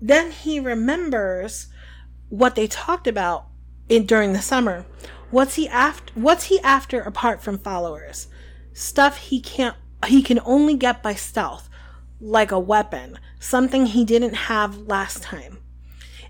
then 0.00 0.30
he 0.30 0.60
remembers 0.60 1.68
what 2.28 2.54
they 2.54 2.66
talked 2.66 3.06
about 3.06 3.46
in 3.88 4.04
during 4.06 4.32
the 4.32 4.42
summer 4.42 4.84
what's 5.30 5.54
he 5.54 5.68
after 5.68 6.12
what's 6.14 6.44
he 6.44 6.60
after 6.60 7.00
apart 7.00 7.42
from 7.42 7.58
followers 7.58 8.28
stuff 8.72 9.18
he 9.18 9.40
can't 9.40 9.76
he 10.06 10.22
can 10.22 10.40
only 10.44 10.74
get 10.74 11.02
by 11.02 11.14
stealth 11.14 11.68
like 12.20 12.52
a 12.52 12.58
weapon 12.58 13.18
something 13.38 13.86
he 13.86 14.04
didn't 14.04 14.34
have 14.34 14.76
last 14.78 15.22
time 15.22 15.58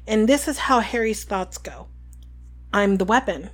and 0.06 0.28
this 0.28 0.46
is 0.48 0.58
how 0.58 0.80
Harry's 0.80 1.24
thoughts 1.24 1.56
go 1.58 1.88
I'm 2.74 2.96
the 2.96 3.04
weapon. 3.04 3.50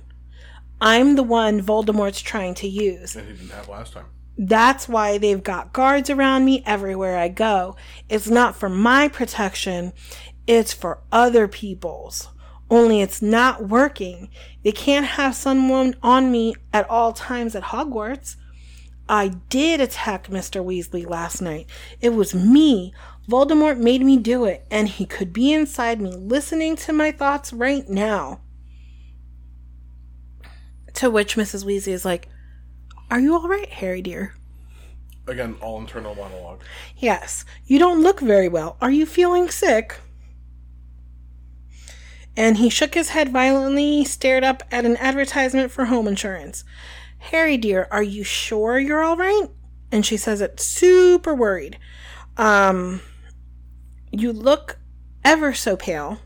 I'm 0.81 1.15
the 1.15 1.21
one 1.21 1.61
Voldemort's 1.61 2.21
trying 2.21 2.55
to 2.55 2.67
use. 2.67 3.15
And 3.15 3.27
he 3.27 3.35
didn't 3.35 3.51
have 3.51 3.69
last 3.69 3.93
time. 3.93 4.07
That's 4.35 4.89
why 4.89 5.19
they've 5.19 5.43
got 5.43 5.73
guards 5.73 6.09
around 6.09 6.43
me 6.43 6.63
everywhere 6.65 7.19
I 7.19 7.27
go. 7.27 7.75
It's 8.09 8.27
not 8.27 8.55
for 8.55 8.67
my 8.67 9.07
protection, 9.07 9.93
it's 10.47 10.73
for 10.73 11.03
other 11.11 11.47
people's. 11.47 12.29
Only 12.71 13.01
it's 13.01 13.21
not 13.21 13.67
working. 13.67 14.29
They 14.63 14.71
can't 14.71 15.05
have 15.05 15.35
someone 15.35 15.93
on 16.01 16.31
me 16.31 16.55
at 16.71 16.89
all 16.89 17.11
times 17.11 17.53
at 17.53 17.63
Hogwarts. 17.63 18.37
I 19.09 19.33
did 19.49 19.81
attack 19.81 20.27
Mr. 20.27 20.63
Weasley 20.63 21.05
last 21.05 21.41
night. 21.41 21.67
It 21.99 22.11
was 22.11 22.33
me. 22.33 22.93
Voldemort 23.29 23.77
made 23.77 24.01
me 24.01 24.15
do 24.15 24.45
it, 24.45 24.65
and 24.71 24.87
he 24.87 25.05
could 25.05 25.33
be 25.33 25.51
inside 25.51 25.99
me 25.99 26.15
listening 26.15 26.77
to 26.77 26.93
my 26.93 27.11
thoughts 27.11 27.51
right 27.51 27.87
now. 27.89 28.39
To 30.93 31.09
which 31.09 31.35
Mrs. 31.35 31.65
Weasley 31.65 31.91
is 31.91 32.05
like, 32.05 32.29
Are 33.09 33.19
you 33.19 33.35
alright, 33.35 33.69
Harry 33.69 34.01
dear? 34.01 34.33
Again, 35.27 35.57
all 35.59 35.77
internal 35.81 36.15
monologue. 36.15 36.61
Yes. 36.97 37.43
You 37.65 37.79
don't 37.79 38.01
look 38.01 38.21
very 38.21 38.47
well. 38.47 38.77
Are 38.79 38.91
you 38.91 39.05
feeling 39.05 39.49
sick? 39.49 39.99
And 42.37 42.57
he 42.57 42.69
shook 42.69 42.93
his 42.93 43.09
head 43.09 43.29
violently, 43.29 44.05
stared 44.05 44.43
up 44.43 44.63
at 44.71 44.85
an 44.85 44.97
advertisement 44.97 45.71
for 45.71 45.85
home 45.85 46.07
insurance. 46.07 46.63
Harry, 47.17 47.57
dear, 47.57 47.87
are 47.91 48.03
you 48.03 48.23
sure 48.23 48.79
you're 48.79 49.03
all 49.03 49.17
right? 49.17 49.47
And 49.91 50.05
she 50.05 50.17
says 50.17 50.41
it 50.41 50.59
super 50.59 51.35
worried. 51.35 51.77
Um, 52.37 53.01
you 54.11 54.31
look 54.31 54.79
ever 55.23 55.53
so 55.53 55.75
pale. 55.75 56.19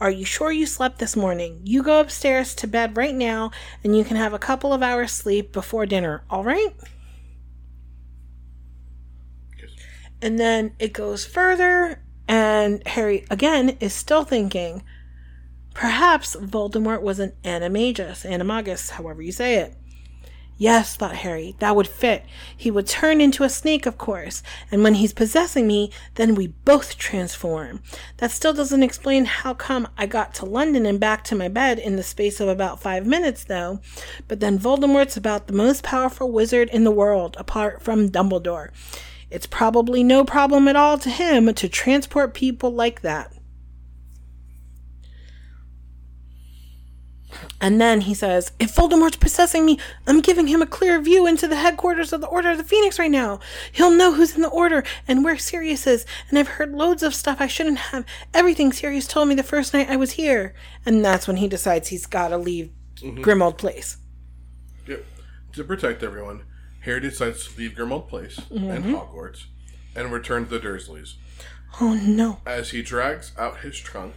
Are 0.00 0.10
you 0.10 0.24
sure 0.24 0.52
you 0.52 0.66
slept 0.66 0.98
this 0.98 1.16
morning? 1.16 1.60
You 1.64 1.82
go 1.82 2.00
upstairs 2.00 2.54
to 2.56 2.66
bed 2.66 2.96
right 2.96 3.14
now, 3.14 3.50
and 3.82 3.96
you 3.96 4.04
can 4.04 4.16
have 4.16 4.34
a 4.34 4.38
couple 4.38 4.72
of 4.72 4.82
hours 4.82 5.10
sleep 5.10 5.52
before 5.52 5.86
dinner, 5.86 6.22
all 6.28 6.44
right? 6.44 6.74
Yes. 9.58 9.70
And 10.20 10.38
then 10.38 10.74
it 10.78 10.92
goes 10.92 11.24
further, 11.24 12.02
and 12.28 12.86
Harry 12.86 13.24
again 13.30 13.78
is 13.80 13.94
still 13.94 14.24
thinking 14.24 14.82
perhaps 15.76 16.34
Voldemort 16.36 17.02
was 17.02 17.18
an 17.18 17.34
animagus, 17.44 18.24
animagus, 18.24 18.92
however 18.92 19.20
you 19.20 19.30
say 19.30 19.56
it. 19.56 19.74
Yes, 20.56 20.96
thought 20.96 21.16
Harry, 21.16 21.54
that 21.58 21.76
would 21.76 21.86
fit. 21.86 22.24
He 22.56 22.70
would 22.70 22.86
turn 22.86 23.20
into 23.20 23.44
a 23.44 23.50
snake, 23.50 23.84
of 23.84 23.98
course, 23.98 24.42
and 24.70 24.82
when 24.82 24.94
he's 24.94 25.12
possessing 25.12 25.66
me, 25.66 25.90
then 26.14 26.34
we 26.34 26.46
both 26.46 26.96
transform. 26.96 27.82
That 28.16 28.30
still 28.30 28.54
doesn't 28.54 28.82
explain 28.82 29.26
how 29.26 29.52
come 29.52 29.86
I 29.98 30.06
got 30.06 30.32
to 30.36 30.46
London 30.46 30.86
and 30.86 30.98
back 30.98 31.24
to 31.24 31.34
my 31.34 31.48
bed 31.48 31.78
in 31.78 31.96
the 31.96 32.02
space 32.02 32.40
of 32.40 32.48
about 32.48 32.80
five 32.80 33.04
minutes, 33.04 33.44
though. 33.44 33.80
But 34.28 34.40
then 34.40 34.58
Voldemort's 34.58 35.18
about 35.18 35.46
the 35.46 35.52
most 35.52 35.82
powerful 35.82 36.32
wizard 36.32 36.70
in 36.70 36.84
the 36.84 36.90
world, 36.90 37.36
apart 37.38 37.82
from 37.82 38.08
Dumbledore. 38.08 38.70
It's 39.30 39.46
probably 39.46 40.02
no 40.02 40.24
problem 40.24 40.68
at 40.68 40.76
all 40.76 40.96
to 40.96 41.10
him 41.10 41.52
to 41.52 41.68
transport 41.68 42.32
people 42.32 42.70
like 42.70 43.02
that. 43.02 43.35
And 47.60 47.80
then 47.80 48.02
he 48.02 48.14
says, 48.14 48.52
If 48.58 48.74
Voldemort's 48.74 49.16
possessing 49.16 49.64
me, 49.64 49.78
I'm 50.06 50.20
giving 50.20 50.46
him 50.46 50.62
a 50.62 50.66
clear 50.66 51.00
view 51.00 51.26
into 51.26 51.48
the 51.48 51.56
headquarters 51.56 52.12
of 52.12 52.20
the 52.20 52.26
Order 52.26 52.50
of 52.50 52.58
the 52.58 52.64
Phoenix 52.64 52.98
right 52.98 53.10
now. 53.10 53.40
He'll 53.72 53.90
know 53.90 54.12
who's 54.12 54.36
in 54.36 54.42
the 54.42 54.48
Order 54.48 54.84
and 55.08 55.24
where 55.24 55.38
Sirius 55.38 55.86
is, 55.86 56.06
and 56.28 56.38
I've 56.38 56.48
heard 56.48 56.72
loads 56.72 57.02
of 57.02 57.14
stuff 57.14 57.40
I 57.40 57.46
shouldn't 57.46 57.78
have. 57.78 58.04
Everything 58.34 58.72
Sirius 58.72 59.06
told 59.06 59.28
me 59.28 59.34
the 59.34 59.42
first 59.42 59.72
night 59.72 59.90
I 59.90 59.96
was 59.96 60.12
here. 60.12 60.54
And 60.84 61.04
that's 61.04 61.26
when 61.26 61.36
he 61.36 61.48
decides 61.48 61.88
he's 61.88 62.06
gotta 62.06 62.36
leave 62.36 62.70
mm-hmm. 62.96 63.22
Grimmauld 63.22 63.58
Place. 63.58 63.98
Yep. 64.86 65.04
To 65.54 65.64
protect 65.64 66.02
everyone, 66.02 66.44
Harry 66.80 67.00
decides 67.00 67.48
to 67.48 67.58
leave 67.58 67.72
Grimmauld 67.72 68.08
Place 68.08 68.38
and 68.50 68.84
mm-hmm. 68.84 68.94
Hogwarts 68.94 69.46
and 69.94 70.12
return 70.12 70.44
to 70.44 70.50
the 70.50 70.60
Dursleys. 70.60 71.14
Oh 71.80 71.94
no. 71.94 72.40
As 72.46 72.70
he 72.70 72.82
drags 72.82 73.32
out 73.36 73.60
his 73.60 73.78
trunk, 73.78 74.14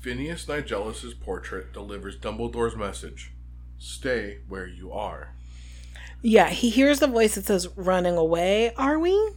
Phineas 0.00 0.46
Nigellus's 0.46 1.14
portrait 1.14 1.72
delivers 1.72 2.16
Dumbledore's 2.16 2.76
message: 2.76 3.32
"Stay 3.78 4.38
where 4.48 4.66
you 4.66 4.92
are." 4.92 5.34
Yeah, 6.20 6.48
he 6.48 6.70
hears 6.70 6.98
the 6.98 7.06
voice 7.06 7.36
that 7.36 7.46
says, 7.46 7.68
running 7.76 8.16
away, 8.16 8.74
are 8.74 8.98
we? 8.98 9.32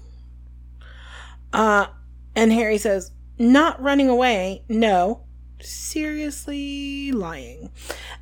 Uh, 1.53 1.88
and 2.36 2.51
Harry 2.51 2.77
says, 2.80 3.12
not 3.38 3.82
running 3.82 4.10
away, 4.10 4.63
no. 4.68 5.24
Seriously 5.62 7.12
lying. 7.12 7.70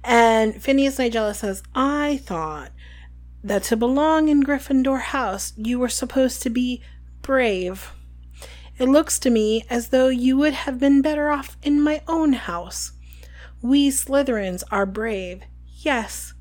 And 0.04 0.62
Phineas 0.62 0.98
Nigella 0.98 1.36
says, 1.36 1.64
I 1.74 2.18
thought 2.24 2.72
that 3.44 3.64
to 3.64 3.78
belong 3.78 4.28
in 4.28 4.44
Gryffindor 4.44 5.00
House, 5.00 5.54
you 5.56 5.80
were 5.80 5.88
supposed 5.88 6.42
to 6.42 6.50
be 6.50 6.82
brave. 7.22 7.94
It 8.80 8.88
looks 8.88 9.20
to 9.20 9.30
me 9.30 9.66
as 9.70 9.90
though 9.90 10.08
you 10.08 10.38
would 10.38 10.54
have 10.54 10.80
been 10.80 11.02
better 11.02 11.30
off 11.30 11.58
in 11.62 11.82
my 11.82 12.02
own 12.08 12.34
house. 12.34 12.94
We 13.62 13.90
Slytherins 13.90 14.64
are 14.72 14.86
brave, 14.86 15.42
yes, 15.68 16.34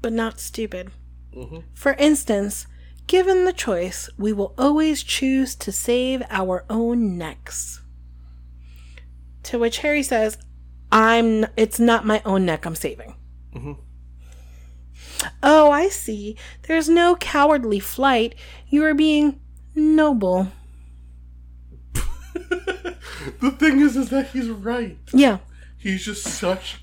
but 0.00 0.14
not 0.14 0.40
stupid. 0.40 0.90
Mm-hmm. 1.36 1.58
For 1.74 1.92
instance, 1.94 2.66
given 3.06 3.44
the 3.44 3.52
choice, 3.52 4.08
we 4.16 4.32
will 4.32 4.54
always 4.56 5.02
choose 5.02 5.54
to 5.56 5.70
save 5.70 6.22
our 6.30 6.64
own 6.70 7.18
necks. 7.18 7.82
To 9.44 9.58
which 9.58 9.78
Harry 9.78 10.02
says, 10.02 10.38
"I'm. 10.90 11.46
It's 11.56 11.78
not 11.78 12.06
my 12.06 12.22
own 12.24 12.46
neck 12.46 12.64
I'm 12.64 12.74
saving." 12.74 13.16
Mm-hmm. 13.54 13.72
Oh, 15.42 15.70
I 15.70 15.88
see. 15.88 16.36
There's 16.62 16.88
no 16.88 17.16
cowardly 17.16 17.80
flight. 17.80 18.34
You 18.68 18.84
are 18.84 18.94
being 18.94 19.40
noble. 19.74 20.48
The 23.40 23.50
thing 23.50 23.80
is, 23.80 23.96
is 23.96 24.08
that 24.10 24.28
he's 24.28 24.48
right. 24.48 24.96
Yeah, 25.12 25.38
He's 25.76 26.04
just 26.04 26.22
such 26.24 26.82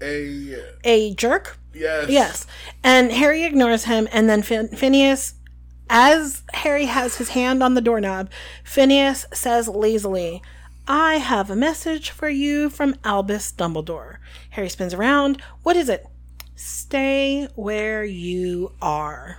a 0.00 0.62
a 0.84 1.14
jerk. 1.14 1.58
yes. 1.72 2.08
Yes. 2.08 2.46
And 2.82 3.10
Harry 3.12 3.44
ignores 3.44 3.84
him, 3.84 4.08
and 4.12 4.28
then 4.28 4.42
Phin- 4.42 4.68
Phineas, 4.76 5.34
as 5.90 6.42
Harry 6.54 6.86
has 6.86 7.16
his 7.16 7.30
hand 7.30 7.62
on 7.62 7.74
the 7.74 7.80
doorknob, 7.80 8.30
Phineas 8.64 9.26
says 9.32 9.68
lazily, 9.68 10.42
I 10.86 11.16
have 11.16 11.50
a 11.50 11.56
message 11.56 12.10
for 12.10 12.28
you 12.28 12.68
from 12.70 12.94
Albus 13.04 13.52
Dumbledore. 13.52 14.16
Harry 14.50 14.68
spins 14.68 14.94
around. 14.94 15.42
What 15.62 15.76
is 15.76 15.88
it? 15.88 16.06
Stay 16.56 17.48
where 17.54 18.04
you 18.04 18.72
are. 18.82 19.38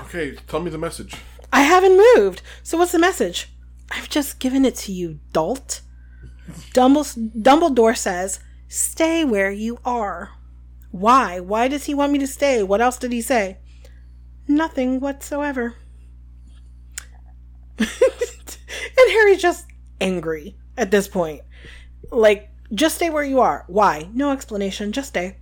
Okay, 0.00 0.36
tell 0.46 0.60
me 0.60 0.70
the 0.70 0.78
message. 0.78 1.14
I 1.52 1.62
haven't 1.62 2.00
moved. 2.16 2.42
So 2.62 2.78
what's 2.78 2.92
the 2.92 2.98
message? 2.98 3.48
I've 3.90 4.08
just 4.08 4.38
given 4.38 4.64
it 4.64 4.74
to 4.76 4.92
you, 4.92 5.20
dolt. 5.32 5.82
Dumbledore, 6.72 7.96
says, 7.96 8.40
Stay 8.68 9.24
where 9.24 9.50
you 9.50 9.78
are. 9.84 10.30
Why? 10.90 11.40
Why 11.40 11.68
does 11.68 11.84
he 11.84 11.94
want 11.94 12.12
me 12.12 12.18
to 12.18 12.26
stay? 12.26 12.62
What 12.62 12.80
else 12.80 12.96
did 12.96 13.12
he 13.12 13.20
say? 13.20 13.58
Nothing 14.48 14.98
whatsoever. 14.98 15.74
and 17.78 17.88
Harry's 18.96 19.42
just 19.42 19.66
angry 20.00 20.56
at 20.76 20.90
this 20.90 21.06
point. 21.06 21.42
Like, 22.10 22.50
just 22.72 22.96
stay 22.96 23.10
where 23.10 23.22
you 23.22 23.40
are. 23.40 23.64
Why? 23.66 24.08
No 24.14 24.30
explanation. 24.30 24.92
Just 24.92 25.08
stay. 25.08 25.36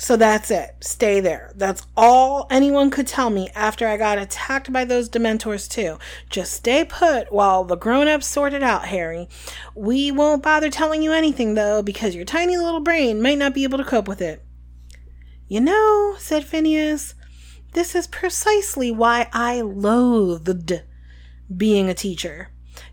So 0.00 0.16
that's 0.16 0.52
it. 0.52 0.76
Stay 0.80 1.18
there. 1.18 1.52
That's 1.56 1.84
all 1.96 2.46
anyone 2.52 2.88
could 2.88 3.08
tell 3.08 3.30
me 3.30 3.50
after 3.52 3.88
I 3.88 3.96
got 3.96 4.16
attacked 4.16 4.72
by 4.72 4.84
those 4.84 5.10
Dementors, 5.10 5.68
too. 5.68 5.98
Just 6.30 6.52
stay 6.52 6.84
put 6.84 7.32
while 7.32 7.64
the 7.64 7.76
grown 7.76 8.06
ups 8.06 8.28
sort 8.28 8.54
it 8.54 8.62
out, 8.62 8.86
Harry. 8.86 9.28
We 9.74 10.12
won't 10.12 10.44
bother 10.44 10.70
telling 10.70 11.02
you 11.02 11.10
anything, 11.10 11.54
though, 11.54 11.82
because 11.82 12.14
your 12.14 12.24
tiny 12.24 12.56
little 12.56 12.78
brain 12.78 13.20
might 13.20 13.38
not 13.38 13.54
be 13.54 13.64
able 13.64 13.78
to 13.78 13.84
cope 13.84 14.06
with 14.06 14.22
it. 14.22 14.44
You 15.48 15.60
know, 15.60 16.14
said 16.16 16.44
Phineas, 16.44 17.16
this 17.72 17.96
is 17.96 18.06
precisely 18.06 18.92
why 18.92 19.28
I 19.32 19.62
loathed 19.62 20.84
being 21.54 21.88
a 21.88 21.94
teacher. 21.94 22.50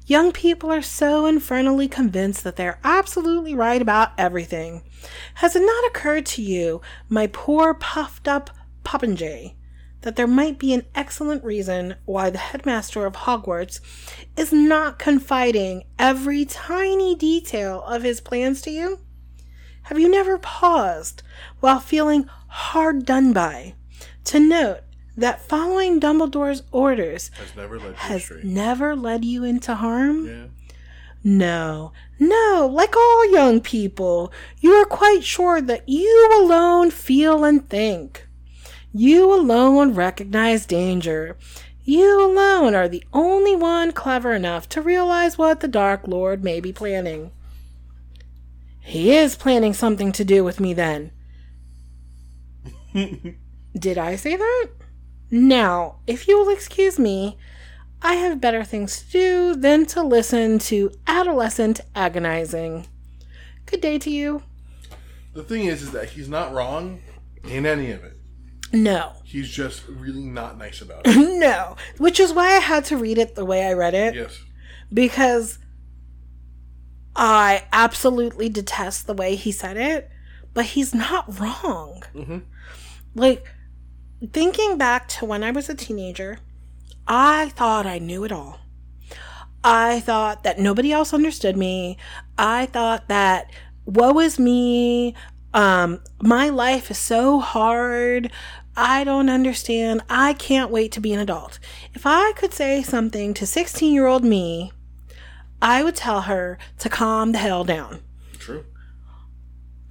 Young 0.07 0.31
people 0.31 0.71
are 0.71 0.83
so 0.83 1.25
infernally 1.25 1.87
convinced 1.87 2.43
that 2.43 2.57
they're 2.57 2.79
absolutely 2.83 3.55
right 3.55 3.81
about 3.81 4.11
everything. 4.19 4.83
Has 5.35 5.55
it 5.55 5.61
not 5.61 5.87
occurred 5.87 6.27
to 6.27 6.43
you, 6.43 6.81
my 7.09 7.25
poor 7.25 7.73
puffed 7.73 8.27
up 8.27 8.51
popinjay, 8.83 9.55
that 10.01 10.15
there 10.15 10.27
might 10.27 10.59
be 10.59 10.75
an 10.75 10.85
excellent 10.93 11.43
reason 11.43 11.95
why 12.05 12.29
the 12.29 12.37
headmaster 12.37 13.07
of 13.07 13.15
Hogwarts 13.15 13.79
is 14.37 14.53
not 14.53 14.99
confiding 14.99 15.85
every 15.97 16.45
tiny 16.45 17.15
detail 17.15 17.81
of 17.81 18.03
his 18.03 18.21
plans 18.21 18.61
to 18.61 18.69
you? 18.69 18.99
Have 19.83 19.97
you 19.97 20.07
never 20.07 20.37
paused, 20.37 21.23
while 21.61 21.79
feeling 21.79 22.29
hard 22.47 23.07
done 23.07 23.33
by, 23.33 23.73
to 24.25 24.39
note 24.39 24.81
that 25.17 25.41
following 25.41 25.99
Dumbledore's 25.99 26.63
orders 26.71 27.31
Has 27.37 27.55
never 27.55 27.79
led 27.79 27.87
you 27.87 27.93
has 27.95 28.31
never 28.43 28.95
led 28.95 29.25
you 29.25 29.43
into 29.43 29.75
harm? 29.75 30.27
Yeah. 30.27 30.45
No, 31.23 31.91
no, 32.19 32.69
like 32.71 32.95
all 32.95 33.31
young 33.31 33.59
people, 33.59 34.31
you 34.59 34.73
are 34.73 34.85
quite 34.85 35.23
sure 35.23 35.59
that 35.59 35.89
you 35.89 36.29
alone 36.39 36.91
feel 36.91 37.43
and 37.43 37.67
think. 37.67 38.27
You 38.93 39.33
alone 39.33 39.95
recognize 39.95 40.67
danger. 40.67 41.35
You 41.83 42.23
alone 42.23 42.75
are 42.75 42.87
the 42.87 43.03
only 43.11 43.55
one 43.55 43.91
clever 43.91 44.33
enough 44.33 44.69
to 44.69 44.81
realize 44.81 45.37
what 45.37 45.61
the 45.61 45.67
Dark 45.67 46.07
Lord 46.07 46.43
may 46.43 46.59
be 46.59 46.71
planning. 46.71 47.31
He 48.81 49.15
is 49.15 49.35
planning 49.35 49.73
something 49.73 50.11
to 50.11 50.23
do 50.23 50.43
with 50.43 50.59
me 50.59 50.73
then. 50.73 51.11
Did 53.77 53.97
I 53.97 54.15
say 54.15 54.35
that? 54.35 54.69
Now, 55.31 55.97
if 56.07 56.27
you 56.27 56.37
will 56.39 56.49
excuse 56.49 56.97
me, 56.99 57.37
I 58.01 58.15
have 58.15 58.39
better 58.41 58.63
things 58.63 59.01
to 59.01 59.11
do 59.11 59.55
than 59.55 59.85
to 59.87 60.03
listen 60.03 60.59
to 60.59 60.91
adolescent 61.07 61.81
agonizing. 61.95 62.87
Good 63.65 63.81
day 63.81 63.97
to 63.99 64.09
you. 64.09 64.43
The 65.33 65.43
thing 65.43 65.65
is, 65.65 65.81
is 65.81 65.91
that 65.91 66.09
he's 66.09 66.29
not 66.29 66.53
wrong 66.53 67.01
in 67.43 67.65
any 67.65 67.91
of 67.91 68.03
it. 68.03 68.13
No. 68.71 69.13
He's 69.23 69.49
just 69.49 69.87
really 69.87 70.23
not 70.25 70.57
nice 70.57 70.81
about 70.81 71.01
it. 71.05 71.39
No. 71.39 71.75
Which 71.97 72.19
is 72.19 72.31
why 72.33 72.47
I 72.55 72.59
had 72.59 72.85
to 72.85 72.97
read 72.97 73.17
it 73.17 73.35
the 73.35 73.45
way 73.45 73.65
I 73.65 73.73
read 73.73 73.93
it. 73.93 74.15
yes. 74.15 74.39
Because 74.93 75.57
I 77.15 77.63
absolutely 77.73 78.49
detest 78.49 79.07
the 79.07 79.13
way 79.13 79.35
he 79.35 79.51
said 79.51 79.77
it, 79.77 80.09
but 80.53 80.65
he's 80.65 80.93
not 80.93 81.39
wrong. 81.39 82.03
Mm-hmm. 82.13 82.39
Like, 83.15 83.45
thinking 84.31 84.77
back 84.77 85.07
to 85.09 85.25
when 85.25 85.43
I 85.43 85.51
was 85.51 85.69
a 85.69 85.75
teenager, 85.75 86.39
I 87.07 87.49
thought 87.49 87.85
I 87.85 87.99
knew 87.99 88.23
it 88.23 88.31
all. 88.31 88.59
I 89.63 89.99
thought 89.99 90.43
that 90.43 90.59
nobody 90.59 90.91
else 90.91 91.13
understood 91.13 91.57
me. 91.57 91.97
I 92.37 92.67
thought 92.67 93.07
that 93.07 93.51
woe 93.85 94.19
is 94.19 94.37
me. 94.37 95.15
Um, 95.53 96.01
my 96.21 96.49
life 96.49 96.91
is 96.91 96.97
so 96.97 97.39
hard. 97.39 98.31
I 98.77 99.03
don't 99.03 99.29
understand. 99.29 100.03
I 100.09 100.33
can't 100.33 100.69
wait 100.69 100.91
to 100.93 101.01
be 101.01 101.13
an 101.13 101.19
adult. 101.19 101.59
If 101.93 102.05
I 102.05 102.33
could 102.33 102.53
say 102.53 102.83
something 102.83 103.33
to 103.33 103.45
16 103.45 103.93
year 103.93 104.05
old 104.05 104.23
me, 104.23 104.71
I 105.61 105.83
would 105.83 105.95
tell 105.95 106.21
her 106.21 106.57
to 106.79 106.89
calm 106.89 107.31
the 107.31 107.37
hell 107.37 107.63
down. 107.63 108.01
True. 108.37 108.65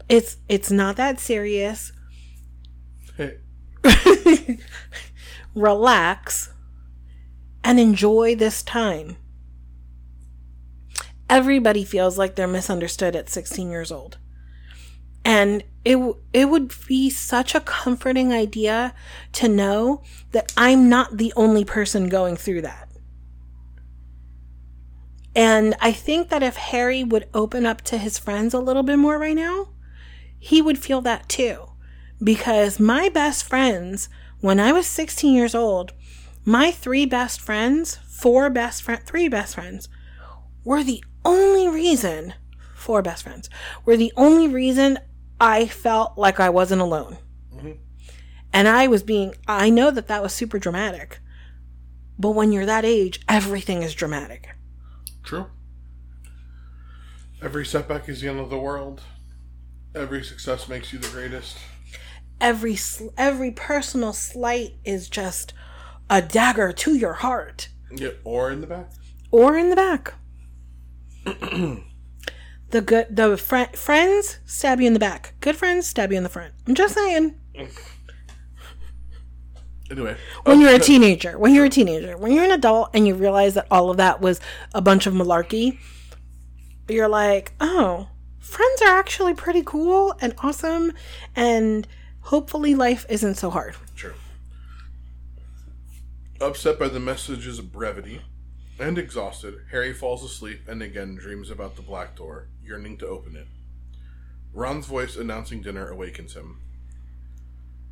It's 0.09 0.37
it's 0.49 0.71
not 0.71 0.97
that 0.97 1.19
serious. 1.19 1.93
Relax, 5.55 6.53
and 7.63 7.79
enjoy 7.79 8.35
this 8.35 8.63
time. 8.63 9.17
Everybody 11.31 11.85
feels 11.85 12.19
like 12.19 12.35
they're 12.35 12.47
misunderstood 12.47 13.17
at 13.17 13.31
16 13.31 13.71
years 13.71 13.91
old. 13.91 14.19
And 15.25 15.65
it, 15.85 15.97
it 16.33 16.51
would 16.51 16.73
be 16.87 17.09
such 17.09 17.55
a 17.55 17.61
comforting 17.61 18.33
idea 18.33 18.95
to 19.33 19.49
know 19.49 20.03
that 20.33 20.53
I'm 20.57 20.89
not 20.89 21.17
the 21.17 21.33
only 21.35 21.65
person 21.65 22.09
going 22.09 22.37
through 22.37 22.63
that. 22.63 22.89
And 25.35 25.75
I 25.81 25.93
think 25.93 26.29
that 26.29 26.43
if 26.43 26.57
Harry 26.57 27.03
would 27.03 27.29
open 27.35 27.67
up 27.67 27.83
to 27.83 27.99
his 27.99 28.19
friends 28.19 28.55
a 28.55 28.61
little 28.61 28.83
bit 28.83 28.99
more 28.99 29.19
right 29.19 29.35
now, 29.35 29.69
he 30.39 30.63
would 30.63 30.79
feel 30.79 31.01
that 31.01 31.29
too. 31.29 31.74
Because 32.25 32.81
my 32.81 33.11
best 33.11 33.45
friends, 33.45 34.09
when 34.41 34.59
I 34.59 34.73
was 34.73 34.87
16 34.87 35.35
years 35.35 35.55
old, 35.55 35.93
my 36.45 36.71
three 36.71 37.05
best 37.05 37.41
friends, 37.41 37.99
four 38.09 38.49
best 38.49 38.83
friend, 38.83 39.03
three 39.05 39.29
best 39.29 39.55
friends, 39.55 39.91
were 40.65 40.83
the 40.83 41.05
only 41.25 41.69
reason, 41.69 42.33
four 42.75 43.03
best 43.03 43.25
friends, 43.25 43.51
were 43.85 43.99
the 43.99 44.13
only 44.17 44.49
reason 44.49 44.99
I 45.39 45.67
felt 45.67 46.17
like 46.17 46.41
I 46.41 46.49
wasn't 46.49 46.81
alone. 46.81 47.19
Mm-hmm. 47.55 47.73
And 48.55 48.69
I 48.69 48.87
was 48.87 49.03
being, 49.03 49.35
I 49.47 49.69
know 49.69 49.91
that 49.91 50.07
that 50.09 50.23
was 50.23 50.33
super 50.33 50.59
dramatic. 50.59 51.21
But 52.19 52.31
when 52.31 52.53
you're 52.53 52.67
that 52.67 52.85
age, 52.87 53.21
everything 53.29 53.83
is 53.83 53.95
dramatic. 53.95 54.49
True. 55.23 55.47
Every 57.43 57.67
setback 57.67 58.09
is 58.09 58.23
the 58.23 58.29
end 58.29 58.41
of 58.41 58.49
the 58.49 58.59
world. 58.59 59.03
Every 59.95 60.25
success 60.25 60.69
makes 60.69 60.93
you 60.93 60.99
the 60.99 61.09
greatest. 61.09 61.59
Every 62.41 62.77
every 63.17 63.51
personal 63.51 64.13
slight 64.13 64.75
is 64.85 65.09
just 65.09 65.55
a 66.11 66.21
dagger 66.21 66.73
to 66.73 66.95
your 66.95 67.15
heart 67.15 67.69
Yeah, 67.91 68.11
or 68.25 68.51
in 68.51 68.61
the 68.61 68.67
back. 68.67 68.91
or 69.31 69.57
in 69.57 69.71
the 69.71 69.77
back. 69.77 70.15
the 72.71 72.81
good 72.81 73.07
the 73.17 73.37
fri- 73.37 73.73
friends 73.75 74.39
stab 74.45 74.81
you 74.81 74.87
in 74.87 74.93
the 74.93 74.99
back. 74.99 75.35
Good 75.41 75.57
friends 75.57 75.87
stab 75.87 76.11
you 76.13 76.19
in 76.19 76.23
the 76.23 76.29
front. 76.29 76.53
I'm 76.67 76.75
just 76.75 76.95
saying. 76.95 77.35
Anyway, 79.91 80.17
When 80.45 80.61
you're 80.61 80.71
a 80.71 80.73
oh, 80.73 80.77
upset- 80.77 80.87
teenager, 80.87 81.39
when 81.39 81.55
you're 81.55 81.67
a 81.67 81.71
teenager, 81.71 82.17
when 82.17 82.33
you're 82.33 82.45
an 82.45 82.51
adult 82.51 82.91
and 82.95 83.07
you 83.07 83.15
realize 83.15 83.55
that 83.55 83.67
all 83.71 83.91
of 83.91 83.99
that 83.99 84.21
was 84.21 84.41
a 84.75 84.81
bunch 84.81 85.07
of 85.07 85.13
malarkey, 85.15 85.79
you're 86.89 87.09
like, 87.09 87.53
oh, 87.61 88.09
friends 88.41 88.83
are 88.83 88.89
actually 88.99 89.35
pretty 89.35 89.63
cool 89.63 90.15
and 90.21 90.35
awesome, 90.39 90.93
and 91.37 91.87
hopefully 92.25 92.75
life 92.75 93.07
isn't 93.09 93.37
so 93.37 93.51
hard. 93.51 93.77
True. 93.95 94.15
Upset 96.41 96.79
by 96.79 96.89
the 96.89 97.01
message's 97.01 97.61
brevity 97.61 98.21
and 98.79 98.99
exhausted, 98.99 99.55
Harry 99.71 99.93
falls 99.93 100.25
asleep 100.25 100.63
and 100.67 100.83
again 100.83 101.15
dreams 101.15 101.51
about 101.51 101.77
the 101.77 101.83
black 101.83 102.17
door, 102.17 102.49
yearning 102.63 102.97
to 102.99 103.07
open 103.07 103.37
it. 103.37 103.47
Ron's 104.53 104.87
voice 104.87 105.17
announcing 105.17 105.63
dinner 105.63 105.89
awakens 105.89 106.35
him. 106.35 106.61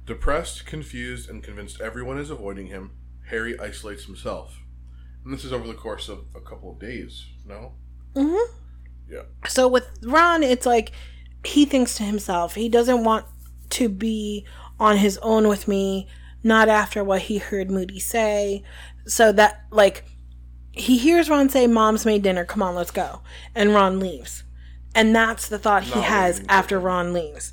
Depressed, 0.07 0.67
confused, 0.67 1.29
and 1.31 1.43
convinced 1.43 1.81
everyone 1.81 2.19
is 2.19 2.31
avoiding 2.31 2.67
him, 2.67 2.93
Harry 3.29 3.59
isolates 3.59 4.07
himself. 4.07 4.59
And 5.25 5.33
this 5.33 5.45
is 5.45 5.53
over 5.53 5.67
the 5.67 5.75
course 5.75 6.09
of 6.09 6.25
a 6.35 6.41
couple 6.41 6.73
of 6.73 6.81
days, 6.81 7.27
no? 7.47 7.75
Mm-hmm. 8.15 8.57
Yeah. 9.09 9.23
So 9.47 9.69
with 9.69 9.89
Ron, 10.03 10.43
it's 10.43 10.67
like 10.67 10.93
he 11.45 11.65
thinks 11.65 11.97
to 11.97 12.03
himself, 12.03 12.55
he 12.55 12.69
doesn't 12.69 13.05
want 13.05 13.27
to 13.73 13.89
be 13.89 14.47
on 14.79 14.97
his 14.97 15.19
own 15.19 15.49
with 15.49 15.69
me, 15.69 16.09
not 16.43 16.69
after 16.69 17.03
what 17.05 17.23
he 17.23 17.39
heard 17.39 17.71
Moody 17.71 18.01
say. 18.01 18.63
So 19.07 19.33
that, 19.33 19.65
like, 19.71 20.05
he 20.73 20.99
hears 20.99 21.29
Ron 21.29 21.49
say, 21.49 21.67
Mom's 21.67 22.07
made 22.07 22.23
dinner, 22.23 22.45
come 22.45 22.63
on, 22.63 22.75
let's 22.75 22.91
go. 22.91 23.21
And 23.55 23.75
Ron 23.75 24.01
leaves. 24.01 24.45
And 24.95 25.15
that's 25.15 25.49
the 25.49 25.59
thought 25.59 25.85
he 25.85 26.01
has 26.01 26.43
after. 26.49 26.79
Ron 26.79 27.13
leaves. 27.13 27.53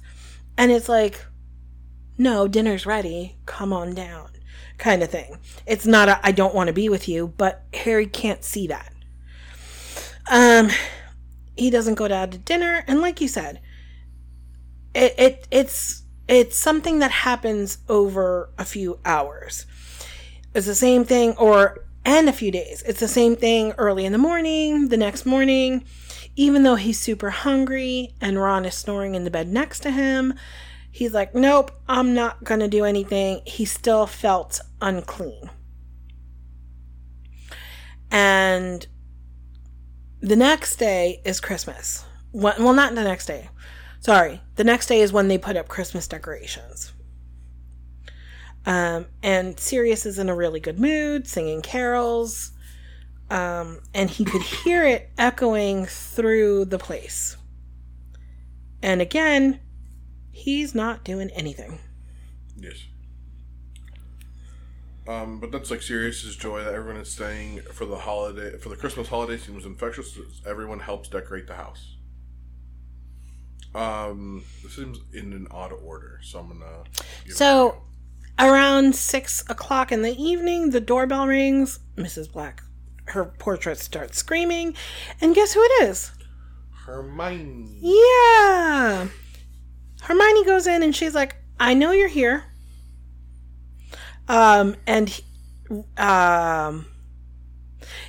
And 0.58 0.72
it's 0.72 0.90
like, 0.90 1.26
no, 2.18 2.48
dinner's 2.48 2.86
ready, 2.86 3.38
come 3.46 3.72
on 3.72 3.94
down, 3.94 4.30
kind 4.78 5.02
of 5.02 5.10
thing. 5.10 5.38
It's 5.66 5.86
not 5.86 6.10
a 6.10 6.20
I 6.22 6.32
don't 6.32 6.54
want 6.54 6.68
to 6.68 6.74
be 6.74 6.90
with 6.90 7.08
you, 7.08 7.34
but 7.38 7.64
Harry 7.74 8.08
can't 8.08 8.44
see 8.44 8.68
that. 8.68 8.94
Um, 10.30 10.70
he 11.56 11.70
doesn't 11.70 11.96
go 11.96 12.08
down 12.08 12.32
to 12.32 12.38
dinner 12.38 12.84
and 12.88 13.02
like 13.02 13.20
you 13.20 13.28
said 13.28 13.62
it, 14.94 15.16
it 15.18 15.48
it's 15.52 15.99
it's 16.30 16.58
something 16.58 17.00
that 17.00 17.12
happens 17.12 17.80
over 17.90 18.50
a 18.58 18.66
few 18.66 19.00
hours. 19.04 19.66
It's 20.54 20.68
the 20.68 20.76
same 20.76 21.04
thing 21.04 21.36
or 21.38 21.86
and 22.06 22.30
a 22.30 22.34
few 22.34 22.52
days. 22.52 22.82
It's 22.84 23.00
the 23.00 23.08
same 23.08 23.36
thing 23.36 23.74
early 23.78 24.06
in 24.06 24.14
the 24.14 24.18
morning 24.18 24.88
the 24.88 24.98
next 24.98 25.26
morning. 25.26 25.84
Even 26.36 26.64
though 26.64 26.76
he's 26.76 27.00
super 27.00 27.32
hungry 27.32 28.14
and 28.22 28.40
ron 28.40 28.66
is 28.66 28.76
snoring 28.76 29.16
in 29.16 29.26
the 29.26 29.32
bed 29.32 29.50
next 29.50 29.82
to 29.82 29.92
him 29.92 30.34
he's 30.92 31.14
like 31.14 31.36
nope 31.36 31.72
i'm 31.88 32.14
not 32.14 32.44
gonna 32.44 32.68
do 32.68 32.86
anything. 32.86 33.42
He 33.46 33.66
still 33.66 34.06
felt 34.08 34.62
unclean. 34.82 35.50
And 38.12 38.88
the 40.22 40.36
next 40.36 40.78
day 40.78 41.22
is 41.24 41.40
Christmas. 41.40 42.06
Well, 42.32 42.56
well, 42.60 42.74
not 42.74 42.96
the 42.96 43.04
next 43.04 43.28
day. 43.28 43.50
Sorry. 44.00 44.42
The 44.56 44.64
next 44.64 44.88
day 44.88 45.02
is 45.02 45.12
when 45.12 45.28
they 45.28 45.38
put 45.38 45.58
up 45.58 45.68
Christmas 45.68 46.08
decorations. 46.08 46.94
Um, 48.66 49.08
and 49.24 49.60
Sirius 49.60 50.06
is 50.06 50.20
in 50.20 50.30
a 50.30 50.36
really 50.36 50.60
good 50.60 50.80
mood, 50.80 51.28
singing 51.28 51.62
carols. 51.62 52.52
Um, 53.30 53.80
and 53.94 54.10
he 54.10 54.26
could 54.26 54.42
hear 54.42 54.86
it 54.86 55.12
echoing 55.18 55.86
through 55.86 56.66
the 56.66 56.80
place. 56.80 57.38
And 58.82 59.02
again, 59.02 59.60
he's 60.32 60.74
not 60.74 61.04
doing 61.04 61.30
anything. 61.32 61.80
Yes. 62.58 62.86
Um, 65.08 65.40
but 65.40 65.52
that's 65.52 65.72
like 65.72 65.82
Sirius's 65.82 66.36
joy 66.36 66.64
that 66.64 66.74
everyone 66.74 67.02
is 67.02 67.10
staying 67.10 67.62
for 67.74 67.86
the 67.86 67.98
holiday 67.98 68.58
for 68.58 68.70
the 68.70 68.76
Christmas 68.76 69.08
holiday 69.08 69.38
seems 69.38 69.66
infectious. 69.66 70.18
Everyone 70.46 70.80
helps 70.80 71.10
decorate 71.10 71.48
the 71.48 71.56
house. 71.56 71.96
Um, 73.76 74.44
this 74.64 74.76
seems 74.76 75.00
in 75.14 75.34
an 75.34 75.48
odd 75.52 75.72
order, 75.72 76.20
so 76.24 76.40
I'm 76.40 76.48
gonna. 76.50 76.84
So-. 77.30 77.82
Around 78.42 78.96
six 78.96 79.44
o'clock 79.50 79.92
in 79.92 80.02
the 80.02 80.16
evening, 80.16 80.70
the 80.70 80.80
doorbell 80.80 81.28
rings. 81.28 81.80
Mrs. 81.98 82.32
Black, 82.32 82.64
her 83.08 83.26
portrait 83.26 83.78
starts 83.80 84.18
screaming. 84.18 84.76
And 85.20 85.36
guess 85.36 85.52
who 85.52 85.62
it 85.62 85.90
is? 85.90 86.12
Hermione. 86.72 87.80
Yeah. 87.82 89.10
Hermione 90.04 90.46
goes 90.46 90.68
in 90.68 90.84
and 90.84 90.96
she's 90.96 91.14
like, 91.14 91.36
I 91.60 91.74
know 91.74 91.92
you're 91.92 92.08
here. 92.08 92.46
Um, 94.30 94.78
and 94.88 95.10
he- 95.10 95.24
um, 95.98 96.86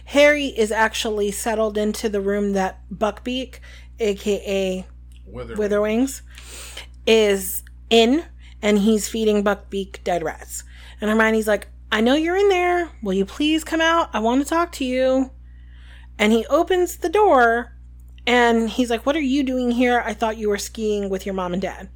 Harry 0.05 0.47
is 0.47 0.71
actually 0.71 1.33
settled 1.33 1.77
into 1.77 2.09
the 2.09 2.21
room 2.21 2.53
that 2.53 2.83
Buckbeak, 2.89 3.57
aka 3.99 4.87
Wither. 5.33 5.57
Witherwings, 5.57 6.23
is 7.07 7.63
in, 7.89 8.25
and 8.63 8.79
he's 8.79 9.09
feeding 9.09 9.43
Buckbeak 9.45 10.03
dead 10.05 10.23
rats. 10.23 10.65
And 11.01 11.11
Hermione's 11.11 11.47
like, 11.47 11.69
I 11.93 12.01
know 12.01 12.15
you're 12.15 12.37
in 12.37 12.49
there. 12.49 12.91
Will 13.03 13.15
you 13.15 13.25
please 13.25 13.65
come 13.65 13.81
out? 13.81 14.11
I 14.13 14.21
want 14.21 14.43
to 14.43 14.49
talk 14.49 14.73
to 14.73 14.85
you. 14.85 15.31
And 16.19 16.33
he 16.33 16.47
opens 16.47 16.99
the 16.99 17.09
door 17.09 17.75
and 18.27 18.69
he's 18.69 18.91
like, 18.91 19.07
What 19.07 19.17
are 19.17 19.21
you 19.21 19.43
doing 19.43 19.71
here? 19.71 20.03
I 20.05 20.13
thought 20.15 20.37
you 20.37 20.49
were 20.51 20.59
skiing 20.59 21.09
with 21.09 21.25
your 21.25 21.35
mom 21.35 21.53
and 21.53 21.63
dad. 21.63 21.89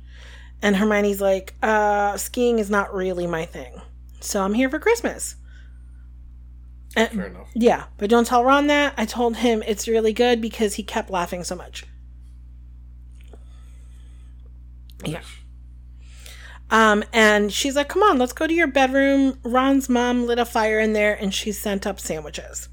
And 0.62 0.76
Hermione's 0.76 1.20
like, 1.20 1.54
uh, 1.62 2.16
skiing 2.16 2.58
is 2.58 2.70
not 2.70 2.94
really 2.94 3.26
my 3.26 3.44
thing. 3.44 3.82
So 4.20 4.42
I'm 4.42 4.54
here 4.54 4.70
for 4.70 4.78
Christmas. 4.78 5.36
And, 6.96 7.10
Fair 7.10 7.26
enough. 7.26 7.48
yeah, 7.54 7.84
but 7.98 8.08
don't 8.08 8.26
tell 8.26 8.44
Ron 8.44 8.68
that. 8.68 8.94
I 8.96 9.04
told 9.04 9.36
him 9.36 9.62
it's 9.66 9.86
really 9.86 10.14
good 10.14 10.40
because 10.40 10.74
he 10.74 10.82
kept 10.82 11.10
laughing 11.10 11.44
so 11.44 11.54
much. 11.54 11.84
Yeah. 15.06 15.22
Um, 16.70 17.04
and 17.12 17.52
she's 17.52 17.76
like, 17.76 17.88
come 17.88 18.02
on, 18.02 18.18
let's 18.18 18.32
go 18.32 18.46
to 18.46 18.54
your 18.54 18.66
bedroom. 18.66 19.38
Ron's 19.44 19.88
mom 19.88 20.26
lit 20.26 20.38
a 20.38 20.44
fire 20.44 20.80
in 20.80 20.92
there 20.92 21.14
and 21.14 21.32
she 21.32 21.52
sent 21.52 21.86
up 21.86 22.00
sandwiches. 22.00 22.68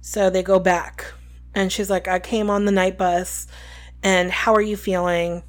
So 0.00 0.30
they 0.30 0.42
go 0.42 0.58
back. 0.58 1.12
And 1.54 1.72
she's 1.72 1.90
like, 1.90 2.08
I 2.08 2.18
came 2.18 2.50
on 2.50 2.64
the 2.64 2.72
night 2.72 2.96
bus. 2.96 3.46
And 4.02 4.30
how 4.30 4.54
are 4.54 4.60
you 4.60 4.76
feeling? 4.76 5.42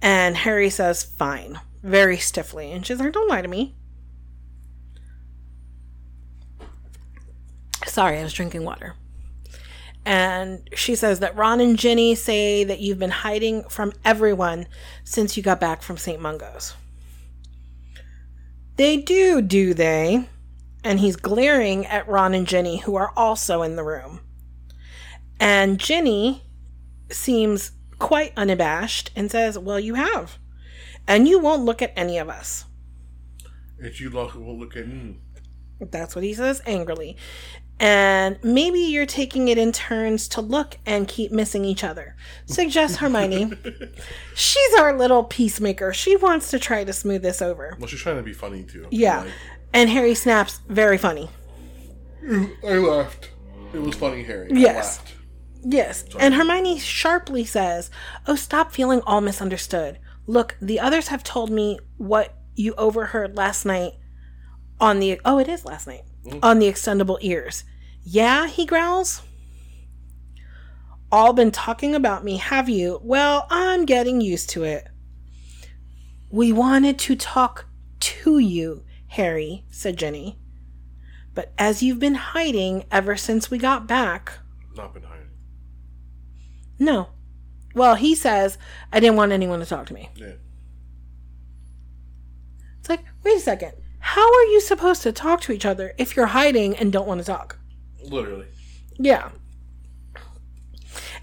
And 0.00 0.36
Harry 0.36 0.70
says, 0.70 1.02
fine, 1.02 1.60
very 1.82 2.16
stiffly. 2.16 2.72
And 2.72 2.86
she's 2.86 3.00
like, 3.00 3.12
don't 3.12 3.28
lie 3.28 3.42
to 3.42 3.48
me. 3.48 3.76
Sorry, 7.86 8.18
I 8.18 8.22
was 8.22 8.32
drinking 8.32 8.64
water. 8.64 8.94
And 10.08 10.66
she 10.74 10.94
says 10.94 11.20
that 11.20 11.36
Ron 11.36 11.60
and 11.60 11.78
Ginny 11.78 12.14
say 12.14 12.64
that 12.64 12.80
you've 12.80 12.98
been 12.98 13.10
hiding 13.10 13.64
from 13.64 13.92
everyone 14.06 14.66
since 15.04 15.36
you 15.36 15.42
got 15.42 15.60
back 15.60 15.82
from 15.82 15.98
St. 15.98 16.18
Mungo's. 16.18 16.72
They 18.76 18.96
do, 18.96 19.42
do 19.42 19.74
they? 19.74 20.26
And 20.82 20.98
he's 20.98 21.16
glaring 21.16 21.84
at 21.84 22.08
Ron 22.08 22.32
and 22.32 22.46
Ginny, 22.46 22.78
who 22.78 22.96
are 22.96 23.12
also 23.18 23.60
in 23.60 23.76
the 23.76 23.84
room. 23.84 24.20
And 25.38 25.78
Ginny 25.78 26.42
seems 27.10 27.72
quite 27.98 28.32
unabashed, 28.34 29.10
and 29.14 29.30
says, 29.30 29.58
Well, 29.58 29.78
you 29.78 29.92
have. 29.92 30.38
And 31.06 31.28
you 31.28 31.38
won't 31.38 31.66
look 31.66 31.82
at 31.82 31.92
any 31.96 32.16
of 32.16 32.30
us. 32.30 32.64
And 33.78 34.00
you 34.00 34.08
look, 34.08 34.34
will 34.34 34.58
look 34.58 34.74
at 34.74 34.88
me. 34.88 35.18
That's 35.80 36.16
what 36.16 36.24
he 36.24 36.32
says 36.32 36.62
angrily. 36.64 37.18
And 37.80 38.38
maybe 38.42 38.80
you're 38.80 39.06
taking 39.06 39.46
it 39.48 39.56
in 39.58 39.70
turns 39.70 40.26
to 40.28 40.40
look 40.40 40.78
and 40.84 41.06
keep 41.06 41.30
missing 41.30 41.64
each 41.64 41.84
other, 41.84 42.16
suggests 42.46 42.96
Hermione. 42.96 43.52
She's 44.34 44.74
our 44.80 44.96
little 44.98 45.22
peacemaker. 45.24 45.92
She 45.92 46.16
wants 46.16 46.50
to 46.50 46.58
try 46.58 46.82
to 46.82 46.92
smooth 46.92 47.22
this 47.22 47.40
over. 47.40 47.76
Well, 47.78 47.86
she's 47.86 48.00
trying 48.00 48.16
to 48.16 48.22
be 48.24 48.32
funny 48.32 48.64
too. 48.64 48.86
Yeah. 48.90 49.20
Like, 49.20 49.30
And 49.72 49.90
Harry 49.90 50.14
snaps, 50.16 50.60
very 50.68 50.98
funny. 50.98 51.30
I 52.28 52.74
laughed. 52.78 53.30
It 53.72 53.78
was 53.80 53.94
funny, 53.94 54.22
Harry. 54.24 54.50
I 54.52 54.56
Yes. 54.58 54.98
laughed. 54.98 55.14
Yes. 55.64 56.04
And 56.18 56.34
Hermione 56.34 56.78
sharply 56.78 57.44
says, 57.44 57.90
Oh, 58.26 58.34
stop 58.36 58.72
feeling 58.72 59.02
all 59.06 59.20
misunderstood. 59.20 59.98
Look, 60.26 60.56
the 60.60 60.80
others 60.80 61.08
have 61.08 61.22
told 61.22 61.50
me 61.50 61.78
what 61.96 62.34
you 62.54 62.74
overheard 62.74 63.36
last 63.36 63.64
night 63.64 63.92
on 64.80 64.98
the. 65.00 65.20
Oh, 65.24 65.38
it 65.38 65.48
is 65.48 65.64
last 65.64 65.86
night. 65.86 66.02
Mm-hmm. 66.28 66.44
On 66.44 66.58
the 66.58 66.66
extendable 66.70 67.18
ears. 67.20 67.64
Yeah, 68.02 68.46
he 68.46 68.64
growls. 68.66 69.22
All 71.10 71.32
been 71.32 71.50
talking 71.50 71.94
about 71.94 72.24
me, 72.24 72.36
have 72.36 72.68
you? 72.68 73.00
Well, 73.02 73.46
I'm 73.50 73.84
getting 73.86 74.20
used 74.20 74.50
to 74.50 74.64
it. 74.64 74.88
We 76.30 76.52
wanted 76.52 76.98
to 77.00 77.16
talk 77.16 77.66
to 78.00 78.38
you, 78.38 78.84
Harry, 79.08 79.64
said 79.70 79.96
Jenny. 79.96 80.38
But 81.34 81.52
as 81.56 81.82
you've 81.82 81.98
been 82.00 82.16
hiding 82.16 82.84
ever 82.90 83.16
since 83.16 83.50
we 83.50 83.56
got 83.58 83.86
back, 83.86 84.38
Not 84.76 84.92
been 84.92 85.04
hiding. 85.04 85.28
no. 86.78 87.08
Well, 87.74 87.94
he 87.94 88.14
says, 88.14 88.58
I 88.92 88.98
didn't 88.98 89.16
want 89.16 89.30
anyone 89.30 89.60
to 89.60 89.66
talk 89.66 89.86
to 89.86 89.94
me. 89.94 90.08
Yeah. 90.16 90.32
It's 92.80 92.88
like, 92.88 93.04
wait 93.22 93.36
a 93.36 93.40
second. 93.40 93.72
How 94.12 94.26
are 94.26 94.44
you 94.44 94.62
supposed 94.62 95.02
to 95.02 95.12
talk 95.12 95.42
to 95.42 95.52
each 95.52 95.66
other 95.66 95.92
if 95.98 96.16
you're 96.16 96.26
hiding 96.26 96.74
and 96.74 96.90
don't 96.90 97.06
want 97.06 97.20
to 97.20 97.26
talk? 97.26 97.58
Literally. 98.02 98.46
Yeah. 98.98 99.32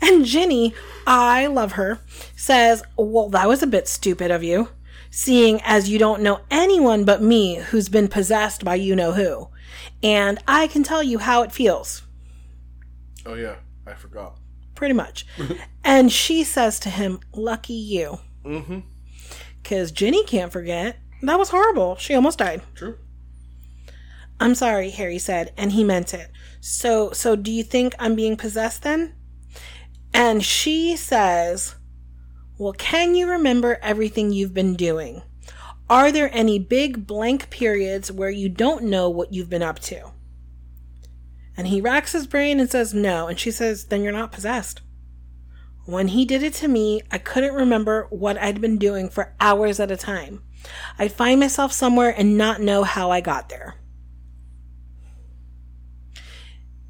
And 0.02 0.24
Ginny, 0.24 0.76
I 1.08 1.48
love 1.48 1.72
her, 1.74 2.00
says, 2.36 2.84
Well, 2.96 3.30
that 3.30 3.48
was 3.48 3.64
a 3.64 3.68
bit 3.68 3.88
stupid 3.88 4.30
of 4.30 4.44
you, 4.44 4.70
seeing 5.10 5.62
as 5.64 5.90
you 5.90 5.98
don't 5.98 6.22
know 6.22 6.42
anyone 6.52 7.06
but 7.06 7.24
me 7.24 7.56
who's 7.56 7.90
been 7.90 8.08
possessed 8.08 8.64
by 8.64 8.76
you 8.76 8.96
know 8.96 9.14
who. 9.14 9.48
And 10.04 10.38
I 10.48 10.68
can 10.68 10.84
tell 10.84 11.02
you 11.02 11.18
how 11.18 11.42
it 11.42 11.52
feels. 11.52 12.04
Oh 13.26 13.34
yeah, 13.34 13.56
I 13.88 13.96
forgot. 13.96 14.38
pretty 14.76 14.94
much. 14.94 15.26
and 15.84 16.12
she 16.12 16.44
says 16.44 16.80
to 16.82 16.92
him, 16.92 17.20
Lucky 17.34 17.74
you. 17.74 18.20
Mm-hmm. 18.46 18.82
Because 19.64 19.92
Ginny 19.92 20.24
can't 20.24 20.52
forget. 20.54 20.98
That 21.22 21.40
was 21.40 21.50
horrible. 21.50 21.96
She 21.96 22.14
almost 22.14 22.40
died. 22.40 22.62
True. 22.76 22.98
I'm 24.40 24.56
sorry, 24.56 24.90
Harry 24.90 25.18
said, 25.18 25.54
and 25.58 25.72
he 25.72 25.84
meant 25.84 26.14
it. 26.14 26.30
So, 26.60 27.12
so 27.12 27.36
do 27.36 27.52
you 27.52 27.64
think 27.64 27.96
I'm 28.00 28.16
being 28.16 28.36
possessed 28.36 28.84
then? 28.84 29.16
And 30.14 30.44
she 30.44 30.96
says, 30.98 31.76
Well, 32.58 32.74
can 32.74 33.16
you 33.16 33.30
remember 33.30 33.80
everything 33.82 34.32
you've 34.32 34.54
been 34.54 34.76
doing? 34.76 35.22
Are 35.90 36.12
there 36.12 36.30
any 36.34 36.58
big 36.58 37.06
blank 37.06 37.50
periods 37.50 38.12
where 38.12 38.30
you 38.30 38.50
don't 38.50 38.84
know 38.84 39.10
what 39.10 39.34
you've 39.34 39.50
been 39.50 39.62
up 39.62 39.80
to? 39.80 40.12
And 41.56 41.68
he 41.68 41.80
racks 41.80 42.12
his 42.12 42.28
brain 42.28 42.60
and 42.60 42.70
says, 42.70 42.94
No. 42.94 43.28
And 43.28 43.40
she 43.40 43.52
says, 43.52 43.86
Then 43.86 44.04
you're 44.04 44.12
not 44.12 44.32
possessed. 44.32 44.82
When 45.86 46.10
he 46.10 46.26
did 46.26 46.42
it 46.42 46.54
to 46.56 46.68
me, 46.68 47.02
I 47.12 47.20
couldn't 47.20 47.54
remember 47.54 48.08
what 48.10 48.38
I'd 48.40 48.60
been 48.60 48.78
doing 48.78 49.08
for 49.08 49.36
hours 49.40 49.80
at 49.80 49.92
a 49.92 49.98
time. 49.98 50.42
I'd 50.98 51.12
find 51.12 51.40
myself 51.40 51.72
somewhere 51.72 52.14
and 52.16 52.38
not 52.38 52.62
know 52.62 52.84
how 52.84 53.12
I 53.12 53.22
got 53.22 53.50
there. 53.50 53.76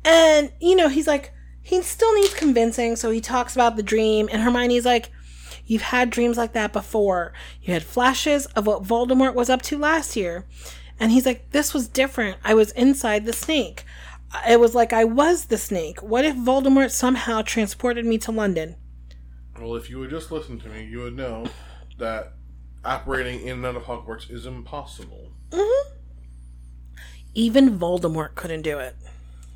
And, 0.03 0.51
you 0.59 0.75
know, 0.75 0.87
he's 0.87 1.07
like, 1.07 1.33
he 1.61 1.81
still 1.81 2.13
needs 2.13 2.33
convincing, 2.35 2.95
so 2.95 3.09
he 3.09 3.19
talks 3.19 3.55
about 3.55 3.75
the 3.75 3.81
dream, 3.81 4.29
and 4.31 4.43
Hermione's 4.43 4.85
like, 4.85 5.09
You've 5.67 5.81
had 5.81 6.11
dreams 6.11 6.37
like 6.37 6.53
that 6.53 6.71
before. 6.71 7.33
You 7.63 7.73
had 7.73 7.83
flashes 7.83 8.45
of 8.47 8.67
what 8.67 8.83
Voldemort 8.83 9.33
was 9.33 9.49
up 9.49 9.63
to 9.63 9.79
last 9.79 10.15
year. 10.15 10.45
And 10.99 11.11
he's 11.11 11.25
like, 11.25 11.49
This 11.51 11.73
was 11.73 11.87
different. 11.87 12.37
I 12.43 12.53
was 12.53 12.71
inside 12.73 13.25
the 13.25 13.33
snake. 13.33 13.83
It 14.47 14.59
was 14.59 14.75
like 14.75 14.93
I 14.93 15.05
was 15.05 15.45
the 15.45 15.57
snake. 15.57 16.03
What 16.03 16.23
if 16.23 16.35
Voldemort 16.35 16.91
somehow 16.91 17.41
transported 17.41 18.05
me 18.05 18.19
to 18.19 18.31
London? 18.31 18.75
Well, 19.59 19.75
if 19.75 19.89
you 19.89 19.99
would 19.99 20.09
just 20.09 20.31
listen 20.31 20.59
to 20.59 20.69
me, 20.69 20.85
you 20.85 20.99
would 20.99 21.15
know 21.15 21.47
that 21.97 22.33
apparating 22.85 23.41
in 23.41 23.57
and 23.57 23.65
out 23.65 23.75
of 23.75 23.83
Hogwarts 23.83 24.29
is 24.31 24.45
impossible. 24.45 25.31
Even 27.33 27.77
Voldemort 27.77 28.35
couldn't 28.35 28.61
do 28.61 28.79
it. 28.79 28.95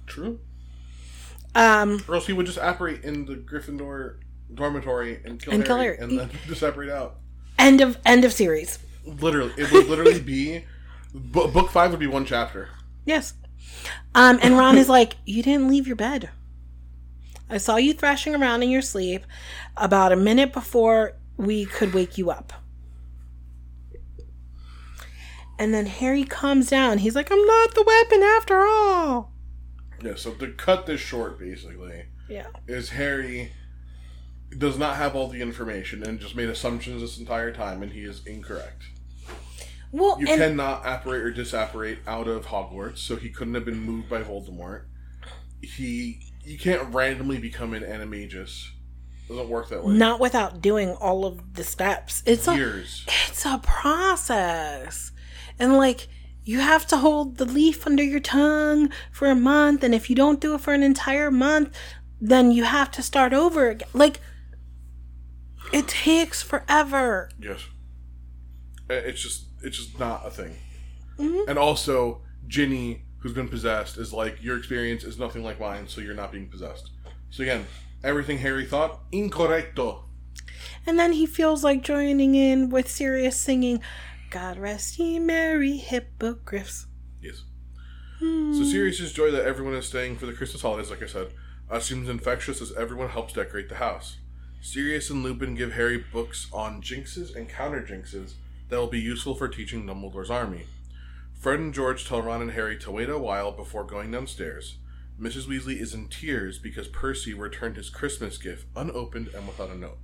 True. 0.05 0.39
Um, 1.55 2.03
Or 2.07 2.15
else 2.15 2.27
he 2.27 2.33
would 2.33 2.45
just 2.45 2.57
apparate 2.61 3.03
in 3.03 3.25
the 3.25 3.35
Gryffindor 3.35 4.17
dormitory 4.53 5.21
and 5.23 5.41
kill 5.41 5.53
And 5.53 5.65
kill 5.65 5.77
Harry, 5.77 5.97
Harry. 5.97 6.09
and 6.09 6.19
then 6.19 6.29
just 6.47 6.59
separate 6.59 6.89
out. 6.89 7.15
end 7.57 7.81
of 7.81 7.97
end 8.05 8.25
of 8.25 8.33
series. 8.33 8.79
Literally, 9.05 9.53
it 9.57 9.71
would 9.71 9.87
literally 9.87 10.19
be 10.19 10.65
bu- 11.13 11.47
book 11.47 11.69
five 11.71 11.91
would 11.91 11.99
be 11.99 12.07
one 12.07 12.25
chapter. 12.25 12.69
Yes. 13.05 13.33
Um, 14.13 14.39
and 14.41 14.57
Ron 14.57 14.77
is 14.77 14.89
like, 14.89 15.15
You 15.25 15.41
didn't 15.41 15.69
leave 15.69 15.87
your 15.87 15.95
bed. 15.95 16.29
I 17.49 17.57
saw 17.57 17.77
you 17.77 17.93
thrashing 17.93 18.35
around 18.35 18.61
in 18.61 18.69
your 18.69 18.81
sleep 18.81 19.23
about 19.77 20.11
a 20.11 20.15
minute 20.15 20.53
before 20.53 21.13
we 21.37 21.65
could 21.65 21.93
wake 21.93 22.17
you 22.17 22.29
up. 22.29 22.53
And 25.59 25.73
then 25.73 25.85
Harry 25.87 26.23
calms 26.23 26.69
down. 26.69 26.99
He's 26.99 27.15
like, 27.15 27.31
I'm 27.31 27.45
not 27.45 27.75
the 27.75 27.83
weapon 27.83 28.23
after 28.23 28.61
all. 28.65 29.33
Yeah. 30.01 30.15
So 30.15 30.31
to 30.35 30.47
cut 30.53 30.85
this 30.85 31.01
short, 31.01 31.37
basically, 31.37 32.05
Yeah. 32.29 32.47
is 32.67 32.89
Harry 32.91 33.51
does 34.57 34.77
not 34.79 34.95
have 34.95 35.15
all 35.15 35.27
the 35.27 35.41
information 35.41 36.01
and 36.01 36.19
just 36.19 36.35
made 36.35 36.49
assumptions 36.49 37.01
this 37.01 37.19
entire 37.19 37.51
time, 37.51 37.83
and 37.83 37.91
he 37.91 38.01
is 38.03 38.25
incorrect. 38.25 38.83
Well, 39.91 40.17
You 40.19 40.27
cannot 40.27 40.81
apparate 40.85 41.23
or 41.23 41.31
disapparate 41.31 41.99
out 42.07 42.27
of 42.27 42.45
Hogwarts, 42.47 42.99
so 42.99 43.15
he 43.17 43.29
couldn't 43.29 43.55
have 43.55 43.65
been 43.65 43.81
moved 43.81 44.09
by 44.09 44.21
Voldemort. 44.23 44.85
He, 45.61 46.21
you 46.43 46.57
can't 46.57 46.93
randomly 46.93 47.37
become 47.37 47.73
an 47.73 47.83
animagus. 47.83 48.69
Doesn't 49.27 49.49
work 49.49 49.69
that 49.69 49.83
way. 49.83 49.93
not 49.93 50.19
without 50.19 50.61
doing 50.61 50.91
all 50.93 51.25
of 51.25 51.53
the 51.55 51.63
steps. 51.63 52.23
It's 52.25 52.47
a 52.47 52.55
Years. 52.55 53.05
it's 53.29 53.45
a 53.45 53.59
process. 53.63 55.11
And 55.59 55.77
like 55.77 56.07
you 56.43 56.59
have 56.59 56.87
to 56.87 56.97
hold 56.97 57.37
the 57.37 57.45
leaf 57.45 57.85
under 57.85 58.03
your 58.03 58.19
tongue 58.19 58.89
for 59.11 59.29
a 59.29 59.35
month 59.35 59.83
and 59.83 59.93
if 59.93 60.09
you 60.09 60.15
don't 60.15 60.39
do 60.39 60.55
it 60.55 60.61
for 60.61 60.73
an 60.73 60.81
entire 60.81 61.29
month, 61.29 61.77
then 62.19 62.51
you 62.51 62.63
have 62.63 62.89
to 62.91 63.03
start 63.03 63.33
over 63.33 63.69
again. 63.69 63.89
Like 63.93 64.19
it 65.71 65.87
takes 65.87 66.41
forever. 66.41 67.29
Yes. 67.39 67.65
Uh, 68.89 68.93
It's 68.95 69.21
just, 69.21 69.45
it's 69.61 69.77
just 69.77 69.99
not 69.99 70.25
a 70.25 70.31
thing. 70.31 70.55
Mm-hmm. 71.19 71.49
And 71.49 71.59
also, 71.59 72.21
Ginny, 72.47 73.03
who's 73.19 73.33
been 73.33 73.49
possessed, 73.49 73.97
is 73.97 74.13
like 74.13 74.41
your 74.41 74.57
experience 74.57 75.03
is 75.03 75.19
nothing 75.19 75.43
like 75.43 75.59
mine, 75.59 75.87
so 75.87 76.01
you're 76.01 76.15
not 76.15 76.31
being 76.31 76.47
possessed. 76.47 76.91
So 77.29 77.43
again, 77.43 77.67
everything 78.03 78.39
Harry 78.39 78.65
thought 78.65 79.11
incorrecto. 79.11 80.03
And 80.85 80.97
then 80.97 81.11
he 81.13 81.25
feels 81.25 81.63
like 81.63 81.83
joining 81.83 82.35
in 82.35 82.69
with 82.69 82.89
Sirius 82.89 83.37
singing 83.37 83.81
God 84.29 84.57
rest 84.57 84.99
ye 84.99 85.17
merry 85.19 85.77
hippogriffs. 85.77 86.85
Yes. 87.21 87.43
So 88.19 88.63
Sirius's 88.63 89.13
joy 89.13 89.31
that 89.31 89.45
everyone 89.45 89.73
is 89.73 89.87
staying 89.87 90.17
for 90.17 90.25
the 90.25 90.33
Christmas 90.33 90.61
holidays, 90.61 90.89
like 90.89 91.01
I 91.01 91.07
said, 91.07 91.29
uh, 91.69 91.79
seems 91.79 92.09
infectious 92.09 92.61
as 92.61 92.73
everyone 92.73 93.09
helps 93.09 93.33
decorate 93.33 93.69
the 93.69 93.75
house. 93.75 94.17
Sirius 94.61 95.09
and 95.09 95.23
Lupin 95.23 95.55
give 95.55 95.73
Harry 95.73 95.97
books 95.97 96.47
on 96.51 96.81
jinxes 96.81 97.35
and 97.35 97.49
counter 97.49 97.81
jinxes 97.81 98.33
that 98.67 98.77
will 98.77 98.87
be 98.87 98.99
useful 98.99 99.35
for 99.35 99.47
teaching 99.47 99.85
Dumbledore's 99.85 100.29
army. 100.29 100.65
Fred 101.33 101.59
and 101.59 101.73
George 101.73 102.05
tell 102.05 102.21
Ron 102.21 102.41
and 102.41 102.51
Harry 102.51 102.77
to 102.79 102.91
wait 102.91 103.09
a 103.09 103.17
while 103.17 103.51
before 103.51 103.85
going 103.85 104.11
downstairs. 104.11 104.77
Mrs. 105.19 105.47
Weasley 105.47 105.79
is 105.79 105.93
in 105.93 106.07
tears 106.07 106.59
because 106.59 106.87
Percy 106.87 107.33
returned 107.33 107.77
his 107.77 107.89
Christmas 107.89 108.37
gift 108.37 108.65
unopened 108.75 109.29
and 109.29 109.47
without 109.47 109.69
a 109.69 109.75
note. 109.75 109.97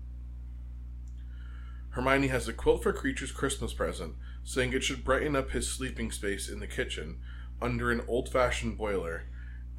Hermione 1.96 2.28
has 2.28 2.50
a 2.50 2.54
quilt 2.54 2.84
for 2.84 2.92
Kreacher's 2.92 3.32
Christmas 3.32 3.74
present, 3.74 4.16
saying 4.44 4.74
it 4.74 4.84
should 4.84 5.06
brighten 5.06 5.34
up 5.34 5.52
his 5.52 5.72
sleeping 5.72 6.12
space 6.12 6.50
in 6.50 6.60
the 6.60 6.68
kitchen 6.68 7.20
under 7.62 7.90
an 7.90 8.02
old 8.06 8.28
fashioned 8.28 8.78
boiler. 8.78 9.24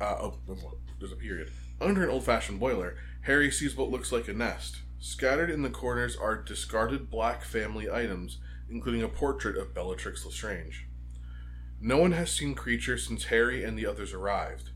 Uh, 0.01 0.17
oh, 0.19 0.39
there's 0.99 1.13
a 1.13 1.17
period. 1.17 1.51
Under 1.79 2.03
an 2.03 2.09
old 2.09 2.25
fashioned 2.25 2.59
boiler, 2.59 2.97
Harry 3.25 3.51
sees 3.51 3.77
what 3.77 3.91
looks 3.91 4.13
like 4.13 4.29
a 4.29 4.33
nest. 4.33 4.79
Scattered 4.99 5.51
in 5.51 5.61
the 5.61 5.69
corners 5.69 6.17
are 6.17 6.43
discarded 6.43 7.11
black 7.11 7.45
family 7.45 7.91
items, 7.91 8.39
including 8.71 9.03
a 9.03 9.09
portrait 9.09 9.59
of 9.59 9.75
Bellatrix 9.75 10.25
Lestrange. 10.25 10.87
No 11.83 11.99
one 11.99 12.13
has 12.13 12.33
seen 12.33 12.55
Creature 12.55 12.97
since 12.97 13.25
Harry 13.25 13.63
and 13.63 13.79
the 13.79 13.85
others 13.85 14.15
arrived. 14.15 14.71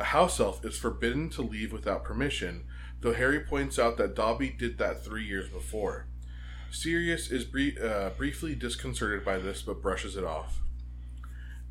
A 0.00 0.04
house 0.04 0.40
elf 0.40 0.64
is 0.64 0.76
forbidden 0.76 1.30
to 1.30 1.42
leave 1.42 1.72
without 1.72 2.02
permission, 2.02 2.64
though 3.02 3.14
Harry 3.14 3.38
points 3.38 3.78
out 3.78 3.98
that 3.98 4.16
Dobby 4.16 4.50
did 4.50 4.78
that 4.78 5.04
three 5.04 5.24
years 5.24 5.48
before. 5.48 6.08
Sirius 6.72 7.30
is 7.30 7.44
brie- 7.44 7.76
uh, 7.78 8.10
briefly 8.10 8.54
disconcerted 8.54 9.26
by 9.26 9.36
this, 9.36 9.60
but 9.60 9.82
brushes 9.82 10.16
it 10.16 10.24
off. 10.24 10.62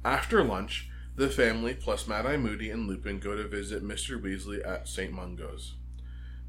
After 0.05 0.43
lunch, 0.43 0.89
the 1.15 1.27
family, 1.27 1.73
plus 1.73 2.07
Mad 2.07 2.27
Eye 2.27 2.37
Moody 2.37 2.69
and 2.69 2.87
Lupin, 2.87 3.19
go 3.19 3.35
to 3.35 3.47
visit 3.47 3.83
Mr. 3.83 4.21
Weasley 4.21 4.65
at 4.65 4.87
St. 4.87 5.11
Mungo's. 5.11 5.73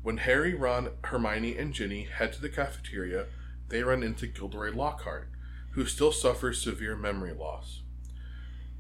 When 0.03 0.19
Harry, 0.19 0.53
Ron, 0.53 0.91
Hermione, 1.05 1.57
and 1.57 1.73
Ginny 1.73 2.05
head 2.05 2.35
to 2.35 2.43
the 2.43 2.51
cafeteria, 2.51 3.27
they 3.69 3.83
run 3.83 4.03
into 4.03 4.27
Gilderoy 4.27 4.75
Lockhart, 4.75 5.31
who 5.71 5.87
still 5.87 6.13
suffers 6.13 6.61
severe 6.61 6.95
memory 6.95 7.33
loss. 7.33 7.81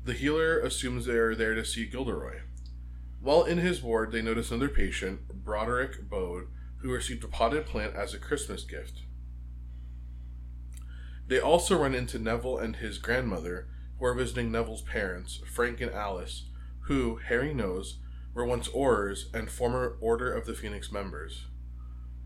The 0.04 0.12
healer 0.12 0.58
assumes 0.58 1.06
they 1.06 1.14
are 1.14 1.34
there 1.34 1.54
to 1.54 1.64
see 1.64 1.86
Gilderoy. 1.86 2.40
While 3.20 3.44
in 3.44 3.56
his 3.56 3.82
ward, 3.82 4.12
they 4.12 4.20
notice 4.20 4.50
another 4.50 4.68
patient, 4.68 5.44
Broderick 5.44 6.10
Bode, 6.10 6.48
who 6.78 6.92
received 6.92 7.24
a 7.24 7.28
potted 7.28 7.64
plant 7.64 7.94
as 7.94 8.12
a 8.12 8.18
Christmas 8.18 8.64
gift. 8.64 9.02
They 11.32 11.40
also 11.40 11.78
run 11.80 11.94
into 11.94 12.18
Neville 12.18 12.58
and 12.58 12.76
his 12.76 12.98
grandmother, 12.98 13.66
who 13.98 14.04
are 14.04 14.12
visiting 14.12 14.52
Neville's 14.52 14.82
parents, 14.82 15.40
Frank 15.50 15.80
and 15.80 15.90
Alice, 15.90 16.44
who, 16.88 17.20
Harry 17.26 17.54
knows, 17.54 18.00
were 18.34 18.44
once 18.44 18.68
Aurors 18.68 19.32
and 19.32 19.50
former 19.50 19.96
Order 20.02 20.30
of 20.30 20.44
the 20.44 20.52
Phoenix 20.52 20.92
members. 20.92 21.46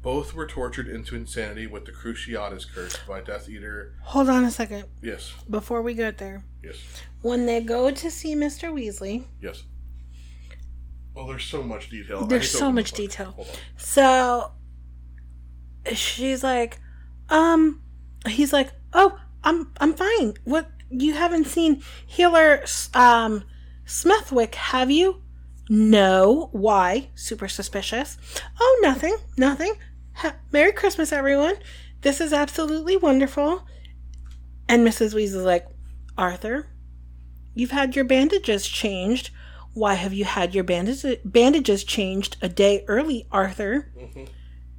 Both 0.02 0.34
were 0.34 0.44
tortured 0.44 0.88
into 0.88 1.14
insanity 1.14 1.68
with 1.68 1.84
the 1.84 1.92
Cruciatus 1.92 2.66
curse 2.68 2.96
by 3.06 3.20
Death 3.20 3.48
Eater. 3.48 3.94
Hold 4.02 4.28
on 4.28 4.44
a 4.44 4.50
second 4.50 4.86
Yes, 5.00 5.32
before 5.48 5.82
we 5.82 5.94
get 5.94 6.18
there. 6.18 6.42
yes, 6.64 6.82
When 7.22 7.46
they 7.46 7.60
go 7.60 7.92
to 7.92 8.10
see 8.10 8.34
Mr. 8.34 8.72
Weasley, 8.74 9.26
yes. 9.40 9.62
Well, 11.14 11.28
there's 11.28 11.44
so 11.44 11.62
much 11.62 11.90
detail. 11.90 12.26
There's 12.26 12.50
so 12.50 12.72
much 12.72 12.90
detail. 12.90 13.46
So 13.76 14.50
she's 15.92 16.42
like, 16.42 16.80
um, 17.28 17.82
he's 18.26 18.52
like, 18.52 18.72
oh, 18.96 19.16
I'm 19.44 19.70
I'm 19.80 19.94
fine. 19.94 20.34
What 20.42 20.68
you 20.90 21.14
haven't 21.14 21.46
seen 21.46 21.82
Healer 22.06 22.64
um 22.94 23.44
Smethwyck, 23.86 24.54
have 24.56 24.90
you? 24.90 25.22
No. 25.68 26.48
Why? 26.52 27.10
Super 27.14 27.46
suspicious. 27.48 28.18
Oh, 28.60 28.80
nothing. 28.82 29.16
Nothing. 29.36 29.74
Ha- 30.14 30.34
Merry 30.50 30.72
Christmas, 30.72 31.12
everyone. 31.12 31.54
This 32.02 32.20
is 32.20 32.32
absolutely 32.32 32.96
wonderful. 32.96 33.64
And 34.68 34.86
Mrs. 34.86 35.14
Weasley's 35.14 35.34
like, 35.36 35.66
Arthur, 36.18 36.66
you've 37.54 37.70
had 37.70 37.94
your 37.94 38.04
bandages 38.04 38.66
changed. 38.66 39.30
Why 39.74 39.94
have 39.94 40.12
you 40.12 40.24
had 40.24 40.54
your 40.54 40.64
bandage- 40.64 41.20
bandages 41.24 41.84
changed 41.84 42.36
a 42.42 42.48
day 42.48 42.84
early, 42.88 43.26
Arthur? 43.30 43.92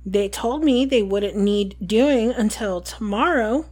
They 0.06 0.28
told 0.30 0.64
me 0.64 0.86
they 0.86 1.04
wouldn't 1.04 1.36
need 1.38 1.76
doing 1.86 2.32
until 2.32 2.82
tomorrow. 2.82 3.66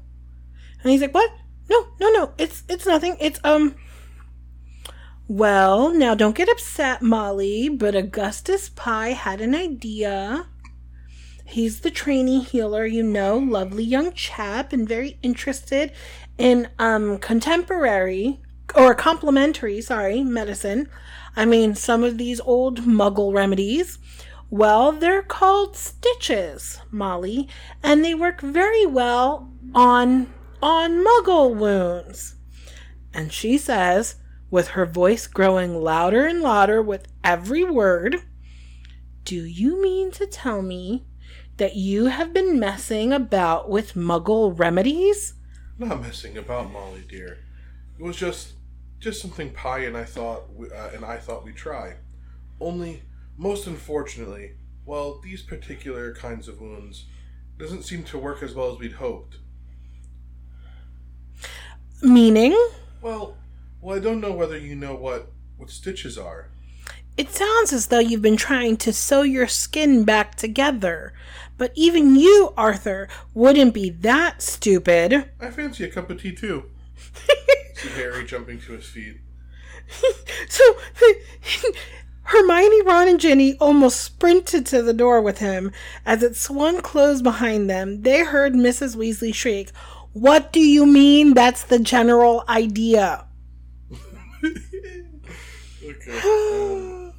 And 0.86 0.92
he's 0.92 1.02
like, 1.02 1.16
"What? 1.16 1.32
No, 1.68 1.88
no, 2.00 2.12
no. 2.12 2.34
It's 2.38 2.62
it's 2.70 2.86
nothing. 2.86 3.18
It's 3.20 3.40
um 3.44 3.74
Well, 5.28 5.90
now 5.90 6.14
don't 6.14 6.36
get 6.36 6.48
upset, 6.48 7.02
Molly, 7.02 7.70
but 7.70 7.96
Augustus 7.96 8.70
Pye 8.70 9.10
had 9.14 9.42
an 9.42 9.56
idea. 9.56 10.46
He's 11.44 11.80
the 11.80 11.90
trainee 11.90 12.42
healer, 12.42 12.86
you 12.86 13.02
know, 13.02 13.36
lovely 13.40 13.84
young 13.84 14.14
chap 14.14 14.74
and 14.74 14.88
very 14.88 15.18
interested 15.24 15.92
in 16.38 16.70
um 16.78 17.18
contemporary 17.18 18.40
or 18.76 18.94
complementary, 18.94 19.82
sorry, 19.82 20.24
medicine. 20.24 20.88
I 21.36 21.46
mean, 21.46 21.74
some 21.74 22.04
of 22.04 22.20
these 22.20 22.40
old 22.42 22.82
muggle 22.82 23.34
remedies. 23.34 23.98
Well, 24.52 24.92
they're 24.92 25.24
called 25.24 25.76
stitches, 25.76 26.80
Molly, 26.92 27.48
and 27.82 28.06
they 28.06 28.14
work 28.14 28.42
very 28.42 28.86
well 28.86 29.52
on 29.74 30.32
on 30.62 31.04
muggle 31.04 31.56
wounds. 31.56 32.36
And 33.14 33.32
she 33.32 33.58
says, 33.58 34.16
with 34.52 34.70
her 34.70 34.86
voice 34.86 35.28
growing 35.28 35.76
louder 35.82 36.26
and 36.26 36.42
louder 36.42 36.82
with 36.82 37.08
every 37.24 37.64
word, 37.64 38.24
Do 39.24 39.44
you 39.44 39.82
mean 39.82 40.12
to 40.12 40.28
tell 40.28 40.62
me 40.62 41.08
that 41.58 41.76
you 41.76 42.06
have 42.06 42.32
been 42.34 42.60
messing 42.60 43.12
about 43.12 43.70
with 43.70 43.94
muggle 43.94 44.58
remedies? 44.58 45.34
Not 45.80 46.02
messing 46.02 46.38
about, 46.38 46.72
Molly 46.72 47.04
dear. 47.10 47.40
It 47.98 48.04
was 48.04 48.18
just, 48.18 48.54
just 49.00 49.22
something 49.22 49.52
Pye 49.52 49.80
and 49.86 49.98
I 49.98 50.04
thought, 50.04 50.54
we- 50.54 50.70
uh, 50.70 50.90
and 50.90 51.04
I 51.04 51.18
thought 51.18 51.44
we'd 51.44 51.56
try. 51.56 51.96
Only, 52.60 53.04
most 53.38 53.66
unfortunately, 53.68 54.58
well, 54.86 55.20
these 55.24 55.42
particular 55.42 56.14
kinds 56.14 56.48
of 56.48 56.62
wounds 56.62 57.06
doesn't 57.58 57.84
seem 57.84 58.04
to 58.04 58.18
work 58.20 58.44
as 58.44 58.54
well 58.54 58.72
as 58.74 58.80
we'd 58.80 58.94
hoped. 58.94 59.38
Meaning? 62.02 62.52
Well, 63.02 63.38
well, 63.82 63.98
I 63.98 64.00
don't 64.00 64.22
know 64.22 64.32
whether 64.32 64.58
you 64.58 64.76
know 64.76 64.96
what 64.96 65.32
what 65.58 65.70
stitches 65.70 66.18
are. 66.18 66.50
It 67.18 67.30
sounds 67.30 67.72
as 67.72 67.88
though 67.88 68.00
you've 68.00 68.22
been 68.22 68.36
trying 68.36 68.76
to 68.78 68.92
sew 68.92 69.22
your 69.22 69.48
skin 69.48 70.04
back 70.04 70.36
together. 70.36 71.14
But 71.58 71.72
even 71.76 72.16
you, 72.18 72.54
Arthur, 72.58 73.08
wouldn't 73.34 73.74
be 73.74 73.90
that 73.90 74.42
stupid. 74.42 75.30
I 75.40 75.50
fancy 75.52 75.86
a 75.86 75.90
cup 75.90 76.10
of 76.10 76.22
tea 76.22 76.34
too. 76.34 76.66
said 77.76 77.92
Harry, 77.92 78.26
jumping 78.26 78.60
to 78.62 78.74
his 78.74 78.86
feet. 78.86 79.18
So 80.50 80.64
Hermione, 82.24 82.82
Ron, 82.82 83.08
and 83.08 83.20
Ginny 83.20 83.56
almost 83.60 84.02
sprinted 84.02 84.66
to 84.68 84.82
the 84.82 84.94
door 84.94 85.22
with 85.22 85.38
him. 85.38 85.72
As 86.06 86.24
it 86.24 86.36
swung 86.36 86.82
closed 86.82 87.24
behind 87.24 87.70
them, 87.70 88.02
they 88.02 88.24
heard 88.24 88.54
Mrs. 88.54 88.96
Weasley 88.96 89.34
shriek, 89.34 89.72
What 90.16 90.54
do 90.54 90.62
you 90.62 90.86
mean 90.86 91.34
that's 91.34 91.64
the 91.64 91.78
general 91.78 92.46
idea? 92.48 93.26
Okay. 95.88 96.20
Um. 96.20 97.14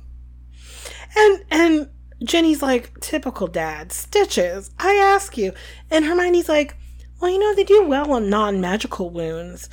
And 1.16 1.44
and 1.50 1.90
Ginny's 2.24 2.62
like, 2.62 2.98
typical 3.00 3.46
dad, 3.46 3.92
stitches. 3.92 4.70
I 4.78 4.94
ask 4.94 5.38
you. 5.38 5.52
And 5.88 6.04
Hermione's 6.04 6.48
like, 6.48 6.76
well, 7.20 7.30
you 7.30 7.38
know, 7.38 7.54
they 7.54 7.62
do 7.64 7.86
well 7.86 8.10
on 8.12 8.28
non 8.28 8.60
magical 8.60 9.10
wounds. 9.10 9.68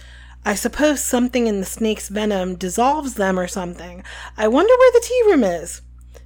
I 0.45 0.53
suppose 0.53 1.01
something 1.03 1.47
in 1.47 1.59
the 1.59 1.65
snake's 1.65 2.09
venom 2.09 2.55
dissolves 2.55 3.15
them 3.15 3.39
or 3.39 3.47
something. 3.47 4.03
I 4.37 4.47
wonder 4.47 4.73
where 4.77 4.91
the 4.91 5.05
tea 5.07 5.23
room 5.27 5.43
is. 5.43 5.81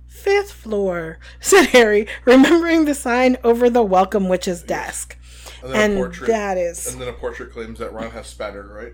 Fifth 0.07 0.51
floor, 0.51 1.19
said 1.39 1.67
Harry, 1.67 2.07
remembering 2.25 2.83
the 2.85 2.95
sign 2.95 3.37
over 3.43 3.69
the 3.69 3.83
welcome 3.83 4.27
witch's 4.27 4.63
desk. 4.63 5.15
And 5.63 5.73
then 5.73 5.81
And 5.91 5.93
a 5.93 5.95
portrait. 5.97 6.27
that 6.27 6.57
is, 6.57 6.87
And 6.91 7.01
then 7.01 7.07
a 7.07 7.13
portrait 7.13 7.51
claims 7.51 7.79
that 7.79 7.93
Ron 7.93 8.11
has 8.11 8.33
spattergroit, 8.33 8.73
right? 8.75 8.93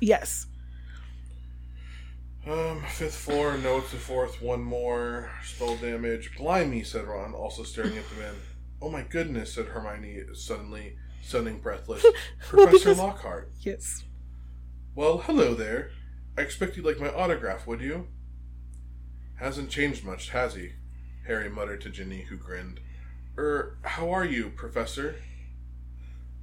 yes. 0.00 0.46
Um, 2.46 2.82
fifth 2.88 3.14
floor, 3.14 3.56
no, 3.58 3.78
it's 3.78 3.92
the 3.92 3.98
fourth, 3.98 4.42
one 4.42 4.62
more. 4.62 5.30
Spell 5.44 5.76
damage. 5.76 6.36
Blimey, 6.36 6.82
said 6.82 7.04
Ron, 7.06 7.34
also 7.34 7.62
staring 7.62 7.96
at 7.96 8.08
the 8.10 8.16
man. 8.16 8.34
Oh 8.80 8.90
my 8.90 9.02
goodness, 9.02 9.54
said 9.54 9.66
Hermione, 9.66 10.22
suddenly, 10.34 10.96
sounding 11.22 11.60
breathless. 11.60 12.02
Well, 12.52 12.66
Professor 12.66 12.78
because- 12.90 12.98
Lockhart. 12.98 13.52
Yes. 13.60 14.02
Well, 14.96 15.18
hello 15.18 15.54
there. 15.54 15.90
I 16.36 16.40
expect 16.42 16.76
you'd 16.76 16.84
like 16.84 16.98
my 16.98 17.10
autograph, 17.14 17.66
would 17.66 17.80
you? 17.80 18.08
Hasn't 19.38 19.70
changed 19.70 20.04
much, 20.04 20.30
has 20.30 20.54
he? 20.54 20.72
Harry 21.28 21.48
muttered 21.48 21.80
to 21.82 21.90
Ginny, 21.90 22.22
who 22.22 22.36
grinned. 22.36 22.80
Er, 23.38 23.78
how 23.82 24.10
are 24.10 24.24
you, 24.24 24.50
Professor? 24.50 25.14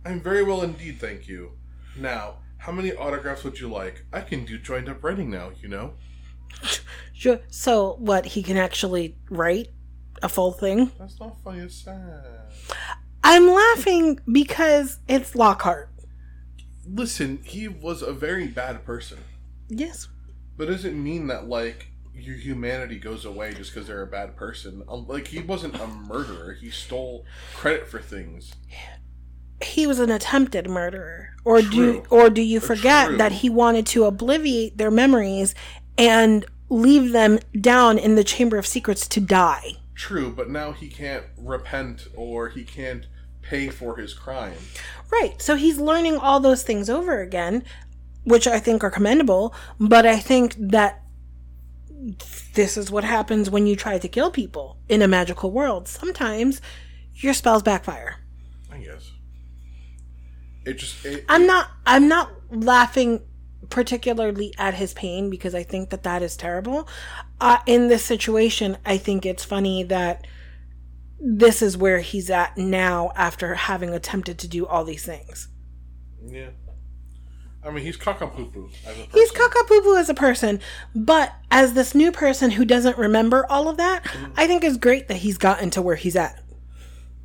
I'm 0.05 0.21
very 0.21 0.43
well 0.43 0.61
indeed, 0.61 0.99
thank 0.99 1.27
you. 1.27 1.51
Now, 1.97 2.35
how 2.57 2.71
many 2.71 2.93
autographs 2.93 3.43
would 3.43 3.59
you 3.59 3.69
like? 3.69 4.05
I 4.13 4.21
can 4.21 4.45
do 4.45 4.57
joined 4.57 4.89
up 4.89 5.03
writing 5.03 5.29
now, 5.29 5.51
you 5.61 5.67
know. 5.69 5.93
Sure. 7.13 7.39
So, 7.49 7.97
what, 7.99 8.25
he 8.27 8.41
can 8.41 8.55
actually 8.55 9.17
write 9.29 9.71
a 10.23 10.29
full 10.29 10.53
thing? 10.53 10.89
That's 10.97 11.19
not 11.19 11.35
funny, 11.43 11.59
it's 11.59 11.75
sad. 11.75 12.23
I'm 13.25 13.45
laughing 13.45 14.21
because 14.31 14.99
it's 15.05 15.35
Lockhart. 15.35 15.89
Listen, 16.89 17.41
he 17.43 17.67
was 17.67 18.01
a 18.01 18.13
very 18.13 18.47
bad 18.47 18.85
person. 18.85 19.17
Yes. 19.67 20.07
But 20.55 20.69
doesn't 20.69 21.01
mean 21.01 21.27
that, 21.27 21.49
like, 21.49 21.87
your 22.15 22.37
humanity 22.37 22.99
goes 22.99 23.25
away 23.25 23.53
just 23.53 23.73
because 23.73 23.87
they're 23.87 24.01
a 24.01 24.07
bad 24.07 24.37
person. 24.37 24.83
Um, 24.87 25.05
Like, 25.05 25.27
he 25.27 25.39
wasn't 25.39 25.75
a 25.75 25.87
murderer. 25.87 26.53
He 26.53 26.69
stole 26.69 27.25
credit 27.53 27.89
for 27.89 27.99
things. 27.99 28.53
He 29.61 29.85
was 29.85 29.99
an 29.99 30.11
attempted 30.11 30.69
murderer. 30.69 31.29
Or 31.45 31.61
do 31.61 32.03
or 32.09 32.29
do 32.29 32.41
you 32.41 32.59
forget 32.59 33.07
true. 33.07 33.17
that 33.17 33.31
he 33.31 33.49
wanted 33.49 33.85
to 33.87 34.05
obliviate 34.05 34.77
their 34.77 34.91
memories 34.91 35.55
and 35.97 36.45
leave 36.69 37.11
them 37.11 37.39
down 37.59 37.97
in 37.97 38.15
the 38.15 38.23
Chamber 38.23 38.57
of 38.57 38.67
Secrets 38.67 39.07
to 39.07 39.19
die? 39.19 39.73
True, 39.95 40.31
but 40.31 40.49
now 40.49 40.71
he 40.71 40.87
can't 40.87 41.25
repent 41.37 42.07
or 42.15 42.49
he 42.49 42.63
can't 42.63 43.07
pay 43.41 43.69
for 43.69 43.97
his 43.97 44.13
crime. 44.13 44.53
Right. 45.11 45.41
So 45.41 45.55
he's 45.55 45.79
learning 45.79 46.17
all 46.17 46.39
those 46.39 46.63
things 46.63 46.89
over 46.89 47.19
again, 47.19 47.63
which 48.23 48.47
I 48.47 48.59
think 48.59 48.83
are 48.83 48.91
commendable, 48.91 49.53
but 49.79 50.05
I 50.05 50.17
think 50.17 50.55
that 50.57 51.01
this 52.53 52.77
is 52.77 52.91
what 52.91 53.03
happens 53.03 53.49
when 53.49 53.67
you 53.67 53.75
try 53.75 53.97
to 53.97 54.07
kill 54.07 54.31
people 54.31 54.77
in 54.87 55.01
a 55.01 55.07
magical 55.07 55.51
world. 55.51 55.87
Sometimes 55.87 56.61
your 57.15 57.33
spells 57.33 57.63
backfire. 57.63 58.17
I 58.71 58.77
guess. 58.77 59.11
It 60.65 60.73
just 60.73 61.05
it, 61.05 61.25
I'm 61.29 61.47
not 61.47 61.69
I'm 61.85 62.07
not 62.07 62.31
laughing 62.51 63.21
particularly 63.69 64.53
at 64.57 64.73
his 64.73 64.93
pain 64.93 65.29
because 65.29 65.53
I 65.53 65.63
think 65.63 65.89
that 65.89 66.03
that 66.03 66.23
is 66.23 66.35
terrible. 66.35 66.87
Uh, 67.39 67.59
in 67.65 67.87
this 67.87 68.03
situation, 68.03 68.77
I 68.85 68.97
think 68.97 69.25
it's 69.25 69.43
funny 69.43 69.83
that 69.83 70.25
this 71.19 71.61
is 71.61 71.77
where 71.77 71.99
he's 71.99 72.29
at 72.29 72.57
now 72.57 73.11
after 73.15 73.55
having 73.55 73.89
attempted 73.93 74.39
to 74.39 74.47
do 74.47 74.65
all 74.65 74.83
these 74.83 75.05
things. 75.05 75.49
yeah. 76.25 76.49
I 77.61 77.71
mean, 77.71 77.83
he's 77.83 77.97
caca 77.97 78.33
poo 78.33 78.45
poo. 78.45 78.69
He's 79.11 79.31
cockapoo 79.33 79.99
as 79.99 80.09
a 80.09 80.13
person, 80.13 80.61
but 80.95 81.33
as 81.51 81.73
this 81.73 81.93
new 81.93 82.09
person 82.09 82.51
who 82.51 82.63
doesn't 82.63 82.97
remember 82.97 83.45
all 83.49 83.67
of 83.67 83.75
that, 83.77 84.05
I 84.37 84.47
think 84.47 84.63
it's 84.63 84.77
great 84.77 85.09
that 85.09 85.17
he's 85.17 85.37
gotten 85.37 85.69
to 85.71 85.81
where 85.81 85.97
he's 85.97 86.15
at. 86.15 86.41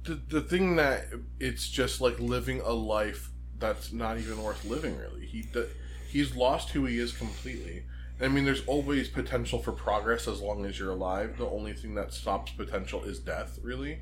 The, 0.05 0.15
the 0.29 0.41
thing 0.41 0.77
that 0.77 1.07
it's 1.41 1.69
just 1.69 2.01
like 2.01 2.19
living 2.21 2.61
a 2.61 2.73
life 2.73 3.31
that's 3.59 3.93
not 3.93 4.19
even 4.19 4.43
worth 4.43 4.65
living 4.65 4.97
really. 4.99 5.27
He 5.27 5.43
d- 5.43 5.67
he's 6.09 6.35
lost 6.37 6.71
who 6.71 6.85
he 6.85 6.99
is 6.99 7.13
completely. 7.13 7.85
I 8.21 8.29
mean 8.29 8.45
there's 8.45 8.65
always 8.67 9.09
potential 9.09 9.59
for 9.61 9.73
progress 9.73 10.29
as 10.29 10.41
long 10.41 10.65
as 10.65 10.79
you're 10.79 10.91
alive. 10.93 11.37
The 11.39 11.49
only 11.49 11.73
thing 11.73 11.95
that 11.95 12.13
stops 12.13 12.53
potential 12.53 13.03
is 13.05 13.19
death 13.19 13.59
really. 13.63 14.01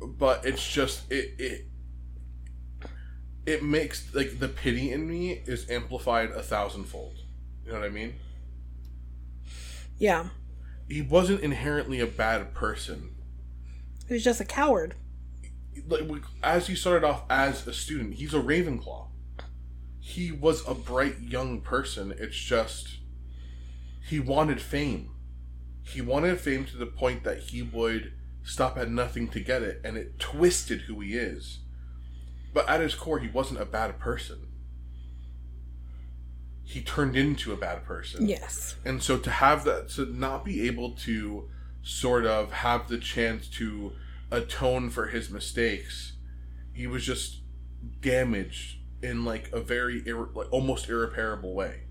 But 0.00 0.44
it's 0.44 0.66
just 0.66 1.10
it 1.10 1.34
it 1.38 1.66
it 3.46 3.62
makes 3.62 4.14
like 4.14 4.38
the 4.38 4.48
pity 4.48 4.92
in 4.92 5.08
me 5.08 5.42
is 5.46 5.70
amplified 5.70 6.30
a 6.30 6.42
thousandfold. 6.42 7.18
You 7.64 7.72
know 7.72 7.78
what 7.80 7.86
i 7.86 7.90
mean? 7.90 8.14
Yeah. 9.98 10.28
he 10.88 11.02
wasn't 11.02 11.40
inherently 11.40 12.00
a 12.00 12.06
bad 12.06 12.54
person 12.54 13.15
He 14.08 14.14
was 14.14 14.24
just 14.24 14.40
a 14.40 14.44
coward. 14.44 14.94
like 15.86 16.22
as 16.42 16.66
he 16.66 16.74
started 16.74 17.04
off 17.04 17.22
as 17.28 17.66
a 17.66 17.72
student, 17.72 18.14
he's 18.14 18.34
a 18.34 18.40
Ravenclaw. 18.40 19.08
He 20.00 20.30
was 20.30 20.66
a 20.68 20.74
bright 20.74 21.20
young 21.20 21.60
person. 21.60 22.14
It's 22.16 22.36
just 22.36 22.98
he 24.08 24.20
wanted 24.20 24.60
fame. 24.60 25.10
He 25.82 26.00
wanted 26.00 26.40
fame 26.40 26.64
to 26.66 26.76
the 26.76 26.86
point 26.86 27.24
that 27.24 27.38
he 27.38 27.62
would 27.62 28.12
stop 28.44 28.78
at 28.78 28.88
nothing 28.88 29.28
to 29.28 29.40
get 29.40 29.62
it, 29.62 29.80
and 29.84 29.96
it 29.96 30.18
twisted 30.18 30.82
who 30.82 31.00
he 31.00 31.14
is. 31.14 31.60
But 32.54 32.68
at 32.68 32.80
his 32.80 32.94
core, 32.94 33.18
he 33.18 33.28
wasn't 33.28 33.60
a 33.60 33.64
bad 33.66 33.98
person. 33.98 34.46
He 36.62 36.80
turned 36.80 37.16
into 37.16 37.52
a 37.52 37.56
bad 37.56 37.84
person. 37.84 38.28
Yes. 38.28 38.76
And 38.84 39.02
so 39.02 39.18
to 39.18 39.30
have 39.30 39.64
that, 39.64 39.90
to 39.90 40.06
not 40.06 40.44
be 40.44 40.66
able 40.66 40.92
to 40.98 41.48
sort 41.86 42.26
of 42.26 42.50
have 42.50 42.88
the 42.88 42.98
chance 42.98 43.46
to 43.46 43.92
atone 44.32 44.90
for 44.90 45.06
his 45.06 45.30
mistakes, 45.30 46.14
he 46.72 46.84
was 46.86 47.06
just 47.06 47.42
damaged 48.00 48.78
in 49.02 49.24
like 49.24 49.48
a 49.52 49.60
very 49.60 50.02
irre- 50.02 50.34
like 50.34 50.52
almost 50.52 50.88
irreparable 50.88 51.54
way. 51.54 51.82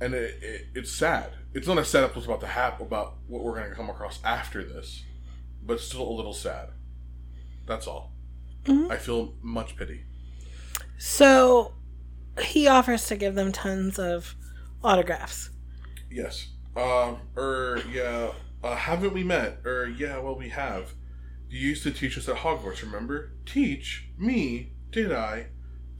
And 0.00 0.14
it, 0.14 0.42
it, 0.42 0.66
it's 0.74 0.90
sad. 0.90 1.34
It's 1.52 1.68
not 1.68 1.76
a 1.76 1.84
setup 1.84 2.16
what's 2.16 2.26
about 2.26 2.40
to 2.40 2.46
happen 2.46 2.86
about 2.86 3.18
what 3.28 3.44
we're 3.44 3.54
going 3.54 3.68
to 3.68 3.76
come 3.76 3.90
across 3.90 4.18
after 4.24 4.64
this, 4.64 5.04
but 5.62 5.78
still 5.78 6.08
a 6.08 6.10
little 6.10 6.32
sad. 6.32 6.70
That's 7.66 7.86
all. 7.86 8.12
Mm-hmm. 8.64 8.90
I 8.90 8.96
feel 8.96 9.34
much 9.42 9.76
pity. 9.76 10.04
So 10.96 11.74
he 12.40 12.66
offers 12.66 13.06
to 13.08 13.16
give 13.16 13.34
them 13.34 13.52
tons 13.52 13.98
of 13.98 14.34
autographs. 14.82 15.50
Yes. 16.10 16.48
Um, 16.76 17.18
or, 17.36 17.80
yeah, 17.90 18.32
uh, 18.62 18.76
haven't 18.76 19.12
we 19.12 19.24
met? 19.24 19.60
Or, 19.64 19.86
yeah, 19.86 20.18
well, 20.18 20.34
we 20.34 20.48
have. 20.50 20.94
You 21.48 21.60
used 21.60 21.82
to 21.82 21.90
teach 21.90 22.16
us 22.16 22.28
at 22.28 22.36
Hogwarts, 22.36 22.82
remember? 22.82 23.32
Teach? 23.44 24.08
Me? 24.18 24.72
Did 24.90 25.12
I? 25.12 25.48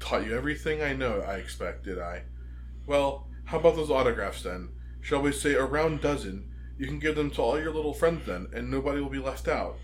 Taught 0.00 0.26
you 0.26 0.36
everything 0.36 0.82
I 0.82 0.94
know, 0.94 1.20
I 1.20 1.34
expect, 1.34 1.84
did 1.84 1.98
I? 1.98 2.22
Well, 2.86 3.28
how 3.44 3.58
about 3.58 3.76
those 3.76 3.90
autographs 3.90 4.42
then? 4.42 4.70
Shall 5.00 5.20
we 5.20 5.32
say 5.32 5.54
a 5.54 5.64
round 5.64 6.00
dozen? 6.00 6.50
You 6.78 6.86
can 6.86 6.98
give 6.98 7.16
them 7.16 7.30
to 7.32 7.42
all 7.42 7.60
your 7.60 7.72
little 7.72 7.92
friends 7.92 8.26
then, 8.26 8.48
and 8.54 8.70
nobody 8.70 9.00
will 9.00 9.10
be 9.10 9.18
left 9.18 9.48
out. 9.48 9.76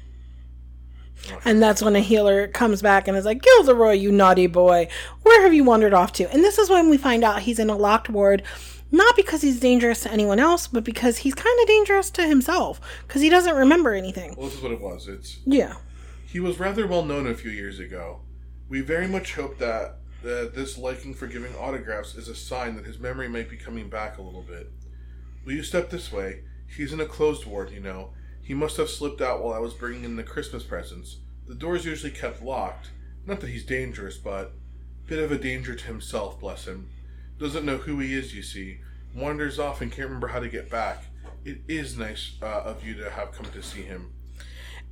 And 1.45 1.62
that's 1.62 1.82
when 1.82 1.97
a 1.97 2.01
healer 2.01 2.49
comes 2.49 2.80
back 2.80 3.09
and 3.09 3.16
is 3.16 3.24
like, 3.24 3.43
Gilderoy, 3.43 3.93
you 3.93 4.11
naughty 4.12 4.47
boy, 4.47 4.89
where 5.22 5.43
have 5.43 5.53
you 5.53 5.64
wandered 5.64 5.95
off 5.95 6.12
to? 6.12 6.32
And 6.32 6.45
this 6.45 6.59
is 6.59 6.70
when 6.70 6.89
we 6.89 6.97
find 6.97 7.24
out 7.24 7.43
he's 7.43 7.59
in 7.59 7.70
a 7.70 7.76
locked 7.76 8.09
ward, 8.09 8.43
not 8.91 9.16
because 9.16 9.43
he's 9.43 9.61
dangerous 9.61 10.01
to 10.03 10.12
anyone 10.12 10.39
else, 10.39 10.66
but 10.66 10.84
because 10.84 11.18
he's 11.18 11.34
kind 11.34 11.61
of 11.61 11.66
dangerous 11.66 12.11
to 12.11 12.26
himself, 12.26 12.80
because 13.07 13.22
he 13.22 13.28
doesn't 13.28 13.57
remember 13.57 13.95
anything. 13.95 14.34
Well, 14.36 14.47
this 14.47 14.57
is 14.57 14.62
what 14.62 14.72
it 14.72 14.80
was. 14.80 15.09
It's 15.09 15.39
Yeah. 15.45 15.76
He 16.26 16.41
was 16.41 16.59
rather 16.59 16.86
well 16.86 17.05
known 17.05 17.26
a 17.26 17.34
few 17.34 17.51
years 17.51 17.78
ago. 17.78 18.20
We 18.68 18.80
very 18.80 19.09
much 19.09 19.34
hope 19.34 19.59
that, 19.59 19.97
that 20.22 20.55
this 20.55 20.76
liking 20.76 21.14
for 21.14 21.26
giving 21.26 21.55
autographs 21.55 22.14
is 22.14 22.28
a 22.28 22.34
sign 22.34 22.76
that 22.76 22.84
his 22.84 22.99
memory 22.99 23.28
might 23.28 23.49
be 23.49 23.57
coming 23.57 23.89
back 23.89 24.18
a 24.18 24.22
little 24.22 24.43
bit. 24.43 24.70
Will 25.45 25.55
you 25.55 25.62
step 25.62 25.89
this 25.89 26.12
way? 26.12 26.41
He's 26.66 26.93
in 26.93 27.01
a 27.01 27.07
closed 27.07 27.47
ward, 27.47 27.70
you 27.70 27.80
know. 27.80 28.11
He 28.43 28.53
must 28.53 28.76
have 28.76 28.91
slipped 28.91 29.20
out 29.20 29.43
while 29.43 29.55
I 29.55 29.59
was 29.59 29.74
bringing 29.74 30.05
in 30.05 30.16
the 30.16 30.22
Christmas 30.22 30.62
presents. 30.62 31.18
The 31.47 31.55
door's 31.55 31.86
usually 31.86 32.12
kept 32.12 32.43
locked. 32.43 32.91
Not 33.26 33.41
that 33.41 33.51
he's 33.51 33.64
dangerous, 33.64 34.18
but 34.18 34.53
bit 35.07 35.18
of 35.18 35.32
a 35.32 35.39
danger 35.39 35.74
to 35.74 35.84
himself, 35.86 36.39
bless 36.39 36.66
him. 36.66 36.91
Doesn't 37.39 37.64
know 37.64 37.78
who 37.78 37.99
he 38.01 38.14
is, 38.14 38.34
you 38.34 38.43
see. 38.43 38.80
Wanders 39.14 39.59
off 39.59 39.80
and 39.80 39.91
can't 39.91 40.07
remember 40.09 40.28
how 40.28 40.41
to 40.41 40.49
get 40.49 40.70
back. 40.70 41.05
It 41.45 41.61
is 41.68 41.97
nice 41.97 42.32
uh, 42.43 42.47
of 42.47 42.84
you 42.84 42.95
to 42.95 43.11
have 43.11 43.32
come 43.32 43.47
to 43.53 43.62
see 43.62 43.82
him. 43.82 44.12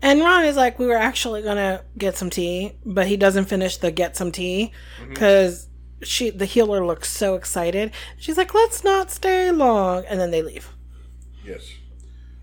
And 0.03 0.20
Ron 0.20 0.44
is 0.44 0.57
like, 0.57 0.78
we 0.78 0.86
were 0.86 0.97
actually 0.97 1.42
gonna 1.42 1.82
get 1.97 2.16
some 2.16 2.30
tea, 2.30 2.72
but 2.84 3.07
he 3.07 3.16
doesn't 3.16 3.47
finish 3.47 3.76
the 3.78 3.90
get 3.90 4.16
some 4.16 4.30
tea 4.30 4.72
because 5.09 5.68
she, 6.03 6.30
the 6.30 6.44
healer, 6.44 6.84
looks 6.84 7.11
so 7.11 7.34
excited. 7.34 7.90
She's 8.18 8.36
like, 8.36 8.55
let's 8.55 8.84
not 8.84 9.11
stay 9.11 9.51
long, 9.51 10.05
and 10.07 10.20
then 10.20 10.30
they 10.30 10.42
leave. 10.42 10.70
Yes. 11.44 11.72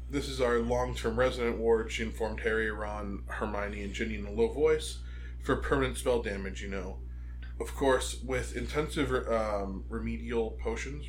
This 0.10 0.28
is 0.28 0.41
our 0.41 0.60
long 0.60 0.95
term 0.95 1.18
resident 1.18 1.58
ward, 1.58 1.91
she 1.91 2.04
informed 2.04 2.41
Harry, 2.41 2.72
Ron, 2.72 3.24
Hermione, 3.28 3.84
and 3.84 3.93
Ginny 3.93 4.16
in 4.16 4.26
a 4.26 4.32
low 4.32 4.51
voice. 4.51 4.99
For 5.43 5.56
permanent 5.58 5.97
spell 5.97 6.22
damage, 6.22 6.62
you 6.62 6.70
know. 6.70 6.97
Of 7.60 7.76
course, 7.76 8.22
with 8.24 8.56
intensive 8.56 9.12
um, 9.32 9.86
remedial 9.88 10.58
potions 10.62 11.06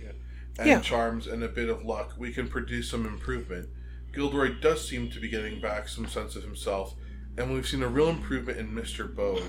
yeah, 0.00 0.12
and 0.58 0.68
Yeah. 0.68 0.80
charms 0.80 1.26
and 1.26 1.42
a 1.42 1.48
bit 1.48 1.68
of 1.68 1.84
luck, 1.84 2.14
we 2.18 2.32
can 2.32 2.48
produce 2.48 2.90
some 2.90 3.06
improvement. 3.06 3.68
Gilderoy 4.12 4.60
does 4.60 4.86
seem 4.88 5.10
to 5.10 5.20
be 5.20 5.28
getting 5.28 5.60
back 5.60 5.88
some 5.88 6.06
sense 6.06 6.36
of 6.36 6.42
himself, 6.42 6.94
and 7.36 7.52
we've 7.52 7.66
seen 7.66 7.82
a 7.82 7.88
real 7.88 8.08
improvement 8.08 8.58
in 8.58 8.70
Mr. 8.72 9.12
Bode. 9.12 9.42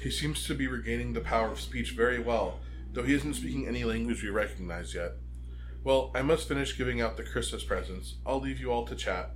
He 0.00 0.10
seems 0.10 0.44
to 0.46 0.54
be 0.54 0.66
regaining 0.66 1.12
the 1.12 1.20
power 1.20 1.50
of 1.50 1.60
speech 1.60 1.92
very 1.92 2.18
well, 2.18 2.60
though 2.92 3.02
he 3.02 3.14
isn't 3.14 3.34
speaking 3.34 3.66
any 3.66 3.84
language 3.84 4.22
we 4.22 4.28
recognize 4.30 4.94
yet. 4.94 5.12
Well, 5.82 6.10
I 6.14 6.22
must 6.22 6.48
finish 6.48 6.76
giving 6.78 7.00
out 7.00 7.16
the 7.16 7.24
Christmas 7.24 7.62
presents. 7.62 8.16
I'll 8.24 8.40
leave 8.40 8.58
you 8.60 8.70
all 8.72 8.86
to 8.86 8.94
chat. 8.94 9.34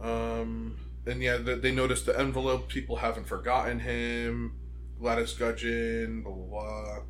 Um, 0.00 0.76
and 1.08 1.22
yeah, 1.22 1.38
they 1.38 1.72
noticed 1.72 2.06
the 2.06 2.18
envelope. 2.18 2.68
People 2.68 2.96
haven't 2.96 3.26
forgotten 3.26 3.80
him. 3.80 4.52
Gladys 5.00 5.32
Gudgeon, 5.32 6.22
blah 6.22 6.34
blah 6.34 7.00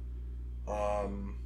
blah. 0.66 1.04
Um, 1.04 1.38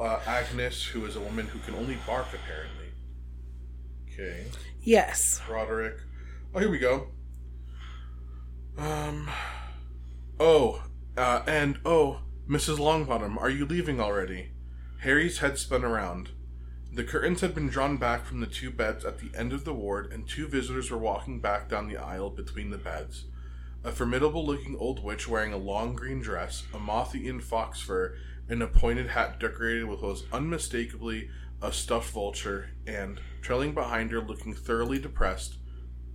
uh, 0.00 0.20
Agnes, 0.26 0.84
who 0.84 1.04
is 1.04 1.16
a 1.16 1.20
woman 1.20 1.46
who 1.46 1.58
can 1.60 1.74
only 1.74 1.98
bark, 2.06 2.26
apparently. 2.34 2.86
Okay. 4.12 4.46
Yes. 4.80 5.40
Roderick. 5.48 5.96
Oh, 6.54 6.58
here 6.58 6.70
we 6.70 6.78
go. 6.78 7.08
Um. 8.78 9.30
Oh, 10.38 10.82
uh, 11.16 11.42
and 11.46 11.78
oh, 11.84 12.20
Mrs. 12.48 12.78
Longbottom, 12.78 13.40
are 13.40 13.50
you 13.50 13.64
leaving 13.64 14.00
already? 14.00 14.50
Harry's 15.00 15.38
head 15.38 15.58
spun 15.58 15.84
around. 15.84 16.30
The 16.96 17.04
curtains 17.04 17.42
had 17.42 17.54
been 17.54 17.68
drawn 17.68 17.98
back 17.98 18.24
from 18.24 18.40
the 18.40 18.46
two 18.46 18.70
beds 18.70 19.04
at 19.04 19.18
the 19.18 19.30
end 19.38 19.52
of 19.52 19.66
the 19.66 19.74
ward, 19.74 20.10
and 20.10 20.26
two 20.26 20.48
visitors 20.48 20.90
were 20.90 20.96
walking 20.96 21.40
back 21.40 21.68
down 21.68 21.88
the 21.88 21.98
aisle 21.98 22.30
between 22.30 22.70
the 22.70 22.78
beds. 22.78 23.26
A 23.84 23.92
formidable 23.92 24.46
looking 24.46 24.78
old 24.78 25.04
witch 25.04 25.28
wearing 25.28 25.52
a 25.52 25.58
long 25.58 25.94
green 25.94 26.22
dress, 26.22 26.62
a 26.72 26.78
moth 26.78 27.14
eaten 27.14 27.42
fox 27.42 27.82
fur, 27.82 28.16
and 28.48 28.62
a 28.62 28.66
pointed 28.66 29.08
hat 29.08 29.38
decorated 29.38 29.84
with 29.84 30.00
what 30.00 30.08
was 30.08 30.24
unmistakably 30.32 31.28
a 31.60 31.70
stuffed 31.70 32.12
vulture, 32.12 32.70
and, 32.86 33.20
trailing 33.42 33.74
behind 33.74 34.10
her, 34.10 34.22
looking 34.22 34.54
thoroughly 34.54 34.98
depressed, 34.98 35.58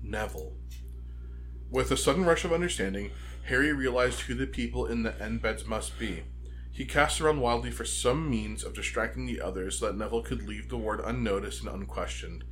Neville. 0.02 0.54
With 1.70 1.92
a 1.92 1.98
sudden 1.98 2.26
rush 2.26 2.44
of 2.44 2.52
understanding, 2.52 3.12
Harry 3.44 3.72
realized 3.72 4.22
who 4.22 4.34
the 4.34 4.48
people 4.48 4.88
in 4.88 5.04
the 5.04 5.22
end 5.22 5.44
beds 5.44 5.64
must 5.64 6.00
be. 6.00 6.24
He 6.72 6.86
cast 6.86 7.20
around 7.20 7.42
wildly 7.42 7.72
for 7.72 7.86
some 7.86 8.30
means 8.30 8.64
of 8.64 8.74
distracting 8.74 9.26
the 9.26 9.42
others 9.42 9.80
so 9.80 9.88
that 9.88 9.98
Neville 9.98 10.24
could 10.24 10.48
leave 10.48 10.70
the 10.70 10.78
ward 10.78 11.02
unnoticed 11.04 11.62
and 11.62 11.70
unquestioned. 11.70 12.44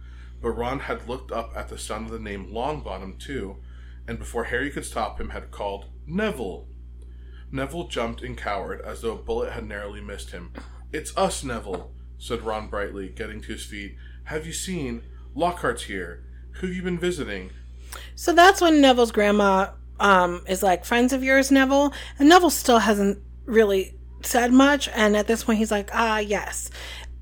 But 0.42 0.52
Ron 0.52 0.82
had 0.82 1.08
looked 1.08 1.32
up 1.32 1.54
at 1.56 1.70
the 1.70 1.78
sound 1.78 2.06
of 2.06 2.12
the 2.12 2.20
name 2.20 2.52
Longbottom, 2.52 3.18
too, 3.20 3.58
and 4.08 4.20
before 4.20 4.46
Harry 4.46 4.72
could 4.72 4.86
stop 4.86 5.20
him, 5.20 5.30
had 5.30 5.52
called, 5.52 5.86
Neville! 6.06 6.68
Neville 7.52 7.88
jumped 7.88 8.22
and 8.22 8.38
cowered 8.38 8.82
as 8.82 9.02
though 9.02 9.14
a 9.14 9.18
bullet 9.22 9.54
had 9.54 9.68
narrowly 9.68 10.02
missed 10.02 10.32
him. 10.32 10.52
It's 10.92 11.16
us, 11.18 11.44
Neville, 11.44 11.92
said 12.18 12.42
Ron 12.42 12.70
brightly, 12.70 13.10
getting 13.10 13.42
to 13.42 13.54
his 13.54 13.66
feet. 13.66 13.96
Have 14.26 14.46
you 14.46 14.54
seen? 14.54 15.04
Lockhart's 15.36 15.84
here. 15.84 16.24
Who 16.54 16.68
have 16.68 16.76
you 16.76 16.82
been 16.82 17.00
visiting? 17.00 17.52
So 18.16 18.34
that's 18.34 18.62
when 18.62 18.82
Neville's 18.82 19.12
grandma 19.12 19.72
um, 20.00 20.44
is 20.48 20.62
like, 20.62 20.86
friends 20.86 21.14
of 21.14 21.24
yours, 21.24 21.52
Neville? 21.52 21.94
And 22.18 22.30
Neville 22.30 22.50
still 22.50 22.80
hasn't 22.80 23.20
really 23.46 23.99
said 24.22 24.52
much. 24.52 24.90
And 24.90 25.16
at 25.16 25.28
this 25.28 25.44
point, 25.44 25.60
he's 25.60 25.72
like, 25.72 25.90
ah, 25.94 26.20
yes. 26.20 26.70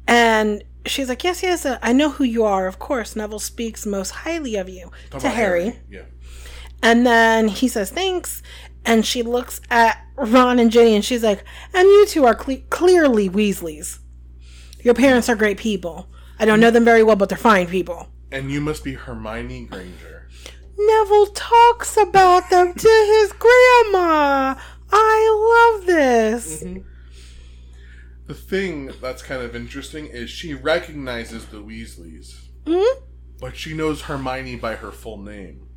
And 0.07 0.63
she's 0.85 1.09
like, 1.09 1.23
yes, 1.23 1.43
yes, 1.43 1.65
uh, 1.65 1.77
I 1.81 1.93
know 1.93 2.09
who 2.09 2.23
you 2.23 2.45
are. 2.45 2.67
Of 2.67 2.79
course, 2.79 3.15
Neville 3.15 3.39
speaks 3.39 3.85
most 3.85 4.11
highly 4.11 4.55
of 4.55 4.69
you 4.69 4.91
Talk 5.09 5.21
to 5.21 5.27
about 5.27 5.35
Harry. 5.35 5.79
Yeah. 5.89 6.03
And 6.81 7.05
then 7.05 7.47
he 7.47 7.67
says, 7.67 7.89
thanks. 7.89 8.41
And 8.85 9.05
she 9.05 9.21
looks 9.21 9.59
at 9.69 10.01
Ron 10.15 10.59
and 10.59 10.71
Ginny 10.71 10.95
and 10.95 11.03
she's 11.03 11.23
like, 11.23 11.43
and 11.73 11.87
you 11.87 12.05
two 12.07 12.25
are 12.25 12.35
cle- 12.35 12.61
clearly 12.69 13.29
Weasleys. 13.29 13.99
Your 14.81 14.93
parents 14.93 15.27
are 15.27 15.35
great 15.35 15.57
people. 15.57 16.07
I 16.39 16.45
don't 16.45 16.59
know 16.59 16.71
them 16.71 16.85
very 16.85 17.03
well, 17.03 17.15
but 17.15 17.29
they're 17.29 17.37
fine 17.37 17.67
people. 17.67 18.07
And 18.31 18.51
you 18.51 18.61
must 18.61 18.83
be 18.83 18.93
Hermione 18.93 19.65
Granger. 19.65 20.29
Neville 20.77 21.27
talks 21.27 21.97
about 21.97 22.49
them 22.49 22.73
to 22.73 22.87
his 22.87 23.33
grandma. 23.33 24.55
I 24.91 25.75
love 25.77 25.85
this. 25.87 26.63
The 28.27 28.33
thing 28.33 28.91
that's 29.01 29.21
kind 29.21 29.41
of 29.41 29.55
interesting 29.55 30.07
is 30.07 30.29
she 30.29 30.53
recognizes 30.53 31.45
the 31.45 31.57
Weasleys, 31.57 32.35
Hmm? 32.67 32.99
but 33.39 33.55
she 33.55 33.73
knows 33.73 34.03
Hermione 34.03 34.57
by 34.57 34.75
her 34.75 34.91
full 34.91 35.17
name. 35.17 35.67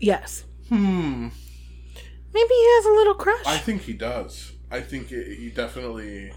Yes. 0.00 0.44
Hmm. 0.68 1.28
Maybe 2.34 2.48
he 2.54 2.64
has 2.76 2.84
a 2.86 2.90
little 2.90 3.14
crush. 3.14 3.46
I 3.46 3.56
think 3.58 3.82
he 3.82 3.94
does. 3.94 4.52
I 4.70 4.80
think 4.82 5.10
it, 5.12 5.38
he 5.38 5.48
definitely 5.50 6.32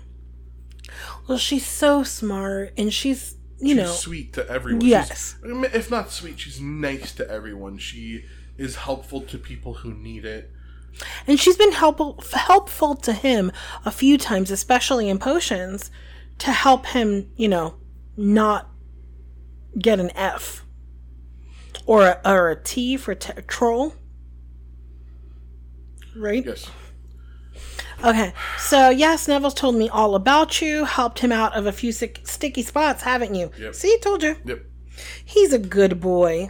well, 1.27 1.37
she's 1.37 1.65
so 1.65 2.03
smart 2.03 2.73
and 2.77 2.93
she's, 2.93 3.35
you 3.59 3.69
she's 3.69 3.77
know, 3.77 3.91
sweet 3.91 4.33
to 4.33 4.49
everyone. 4.49 4.85
Yes. 4.85 5.35
She's- 5.43 5.73
if 5.75 5.91
not 5.91 6.11
sweet, 6.11 6.39
she's 6.39 6.59
nice 6.61 7.13
to 7.15 7.29
everyone. 7.29 7.77
She 7.77 8.23
is 8.57 8.77
helpful 8.77 9.21
to 9.21 9.37
people 9.37 9.75
who 9.75 9.93
need 9.93 10.23
it. 10.25 10.51
And 11.27 11.39
she's 11.39 11.57
been 11.57 11.71
helpful 11.71 12.23
helpful 12.33 12.95
to 12.95 13.13
him 13.13 13.51
a 13.85 13.91
few 13.91 14.17
times, 14.17 14.51
especially 14.51 15.09
in 15.09 15.19
potions, 15.19 15.91
to 16.39 16.51
help 16.51 16.87
him, 16.87 17.31
you 17.35 17.47
know, 17.47 17.75
not 18.17 18.69
get 19.79 19.99
an 19.99 20.11
F 20.15 20.65
or 21.85 22.07
a, 22.07 22.21
or 22.25 22.49
a 22.49 22.61
T 22.61 22.97
for 22.97 23.15
t- 23.15 23.33
troll. 23.47 23.95
Right? 26.15 26.45
Yes. 26.45 26.69
Okay, 28.03 28.33
so 28.57 28.89
yes, 28.89 29.27
Neville's 29.27 29.53
told 29.53 29.75
me 29.75 29.87
all 29.87 30.15
about 30.15 30.59
you, 30.61 30.85
helped 30.85 31.19
him 31.19 31.31
out 31.31 31.55
of 31.55 31.67
a 31.67 31.71
few 31.71 31.91
sick, 31.91 32.21
sticky 32.23 32.63
spots, 32.63 33.03
haven't 33.03 33.35
you? 33.35 33.51
Yep. 33.59 33.75
See, 33.75 33.97
told 33.99 34.23
you. 34.23 34.35
Yep. 34.43 34.65
He's 35.23 35.53
a 35.53 35.59
good 35.59 36.01
boy, 36.01 36.49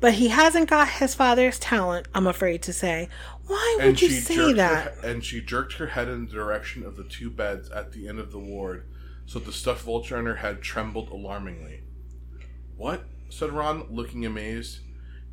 but 0.00 0.14
he 0.14 0.28
hasn't 0.28 0.70
got 0.70 0.88
his 0.88 1.14
father's 1.14 1.58
talent, 1.58 2.08
I'm 2.14 2.26
afraid 2.26 2.62
to 2.62 2.72
say. 2.72 3.08
Why 3.48 3.74
would 3.78 3.86
And 3.86 4.02
you 4.02 4.10
say 4.10 4.52
that? 4.52 4.94
Her, 4.96 5.08
and 5.08 5.24
she 5.24 5.40
jerked 5.40 5.74
her 5.74 5.88
head 5.88 6.06
in 6.08 6.26
the 6.26 6.32
direction 6.32 6.84
of 6.84 6.96
the 6.96 7.04
two 7.04 7.30
beds 7.30 7.68
at 7.70 7.92
the 7.92 8.06
end 8.08 8.20
of 8.20 8.30
the 8.30 8.38
ward, 8.38 8.86
so 9.26 9.38
the 9.38 9.52
stuffed 9.52 9.82
vulture 9.84 10.16
on 10.16 10.26
her 10.26 10.36
head 10.36 10.62
trembled 10.62 11.08
alarmingly. 11.08 11.80
What? 12.76 13.04
said 13.30 13.52
Ron, 13.52 13.86
looking 13.90 14.24
amazed. 14.24 14.80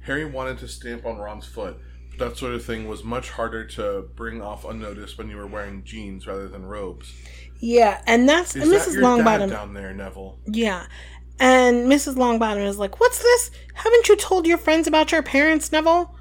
Harry 0.01 0.25
wanted 0.25 0.57
to 0.59 0.67
stamp 0.67 1.05
on 1.05 1.17
Ron's 1.17 1.45
foot, 1.47 1.77
but 2.09 2.19
that 2.19 2.37
sort 2.37 2.53
of 2.53 2.63
thing 2.65 2.87
was 2.87 3.03
much 3.03 3.29
harder 3.31 3.65
to 3.67 4.07
bring 4.15 4.41
off 4.41 4.65
unnoticed 4.65 5.17
when 5.17 5.29
you 5.29 5.37
were 5.37 5.47
wearing 5.47 5.83
jeans 5.83 6.27
rather 6.27 6.47
than 6.47 6.65
robes. 6.65 7.13
Yeah, 7.59 8.01
and 8.05 8.27
that's 8.27 8.55
Is 8.55 8.63
and 8.63 8.71
that 8.71 8.87
Mrs. 8.87 8.93
your 8.93 9.03
Longbottom. 9.03 9.49
down 9.49 9.73
there, 9.73 9.93
Neville? 9.93 10.39
Yeah. 10.45 10.87
And 11.39 11.87
Mrs. 11.91 12.15
Longbottom 12.15 12.65
is 12.65 12.77
like, 12.77 12.99
What's 12.99 13.19
this? 13.21 13.51
Haven't 13.73 14.07
you 14.09 14.15
told 14.17 14.45
your 14.45 14.57
friends 14.57 14.87
about 14.87 15.11
your 15.11 15.23
parents, 15.23 15.71
Neville? 15.71 16.15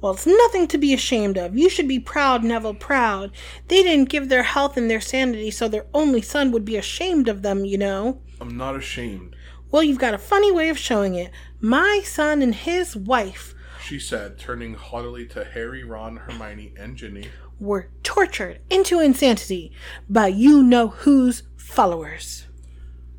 Well, 0.00 0.12
it's 0.12 0.26
nothing 0.26 0.68
to 0.68 0.78
be 0.78 0.94
ashamed 0.94 1.36
of. 1.36 1.56
You 1.56 1.68
should 1.68 1.88
be 1.88 1.98
proud, 1.98 2.44
Neville, 2.44 2.74
proud. 2.74 3.32
They 3.66 3.82
didn't 3.82 4.08
give 4.08 4.28
their 4.28 4.44
health 4.44 4.76
and 4.76 4.90
their 4.90 5.00
sanity 5.00 5.50
so 5.50 5.68
their 5.68 5.86
only 5.92 6.22
son 6.22 6.52
would 6.52 6.64
be 6.64 6.76
ashamed 6.76 7.28
of 7.28 7.42
them, 7.42 7.64
you 7.64 7.78
know. 7.78 8.20
I'm 8.40 8.56
not 8.56 8.76
ashamed, 8.76 9.34
Well, 9.70 9.82
you've 9.82 9.98
got 9.98 10.14
a 10.14 10.18
funny 10.18 10.52
way 10.52 10.68
of 10.68 10.78
showing 10.78 11.14
it. 11.14 11.32
My 11.60 12.02
son 12.04 12.42
and 12.42 12.54
his 12.54 12.94
wife 12.94 13.54
she 13.88 13.98
said, 13.98 14.38
turning 14.38 14.74
haughtily 14.74 15.24
to 15.28 15.42
Harry, 15.44 15.82
Ron, 15.82 16.16
Hermione, 16.18 16.74
and 16.76 16.94
Ginny. 16.94 17.28
were 17.58 17.88
tortured 18.02 18.60
into 18.68 19.00
insanity 19.00 19.72
by 20.10 20.26
you 20.26 20.62
know 20.62 20.88
whose 20.88 21.44
followers. 21.56 22.46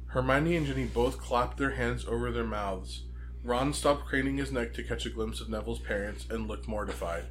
Hermione 0.08 0.56
and 0.58 0.68
Ginny 0.68 0.86
both 0.86 1.18
clapped 1.18 1.58
their 1.58 1.72
hands 1.72 2.06
over 2.06 2.32
their 2.32 2.46
mouths. 2.46 3.06
Ron 3.44 3.74
stopped 3.74 4.06
craning 4.06 4.38
his 4.38 4.52
neck 4.52 4.74
to 4.74 4.84
catch 4.84 5.06
a 5.06 5.10
glimpse 5.10 5.40
of 5.40 5.50
Neville's 5.50 5.80
parents 5.80 6.26
and 6.30 6.48
looked 6.48 6.68
mortified. 6.68 7.26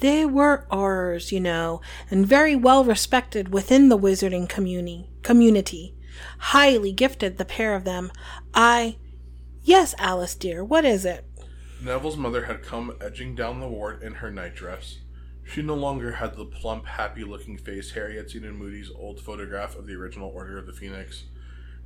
They 0.00 0.26
were 0.26 0.66
Aurors, 0.70 1.30
you 1.30 1.40
know, 1.40 1.80
and 2.10 2.26
very 2.26 2.56
well 2.56 2.84
respected 2.84 3.52
within 3.52 3.88
the 3.88 3.98
wizarding 3.98 4.48
community. 4.48 5.08
Community, 5.22 5.94
highly 6.38 6.92
gifted, 6.92 7.38
the 7.38 7.44
pair 7.44 7.74
of 7.74 7.84
them. 7.84 8.10
I, 8.52 8.96
yes, 9.62 9.94
Alice 9.98 10.34
dear, 10.34 10.64
what 10.64 10.84
is 10.84 11.04
it? 11.04 11.24
Neville's 11.80 12.16
mother 12.16 12.46
had 12.46 12.62
come 12.62 12.96
edging 13.00 13.34
down 13.34 13.60
the 13.60 13.68
ward 13.68 14.02
in 14.02 14.14
her 14.14 14.30
nightdress. 14.30 14.98
She 15.44 15.62
no 15.62 15.74
longer 15.74 16.12
had 16.12 16.36
the 16.36 16.46
plump, 16.46 16.86
happy 16.86 17.22
looking 17.22 17.58
face 17.58 17.92
Harry 17.92 18.16
had 18.16 18.30
seen 18.30 18.44
in 18.44 18.56
Moody's 18.56 18.90
old 18.90 19.20
photograph 19.20 19.76
of 19.76 19.86
the 19.86 19.94
original 19.94 20.30
Order 20.30 20.58
of 20.58 20.66
the 20.66 20.72
Phoenix. 20.72 21.24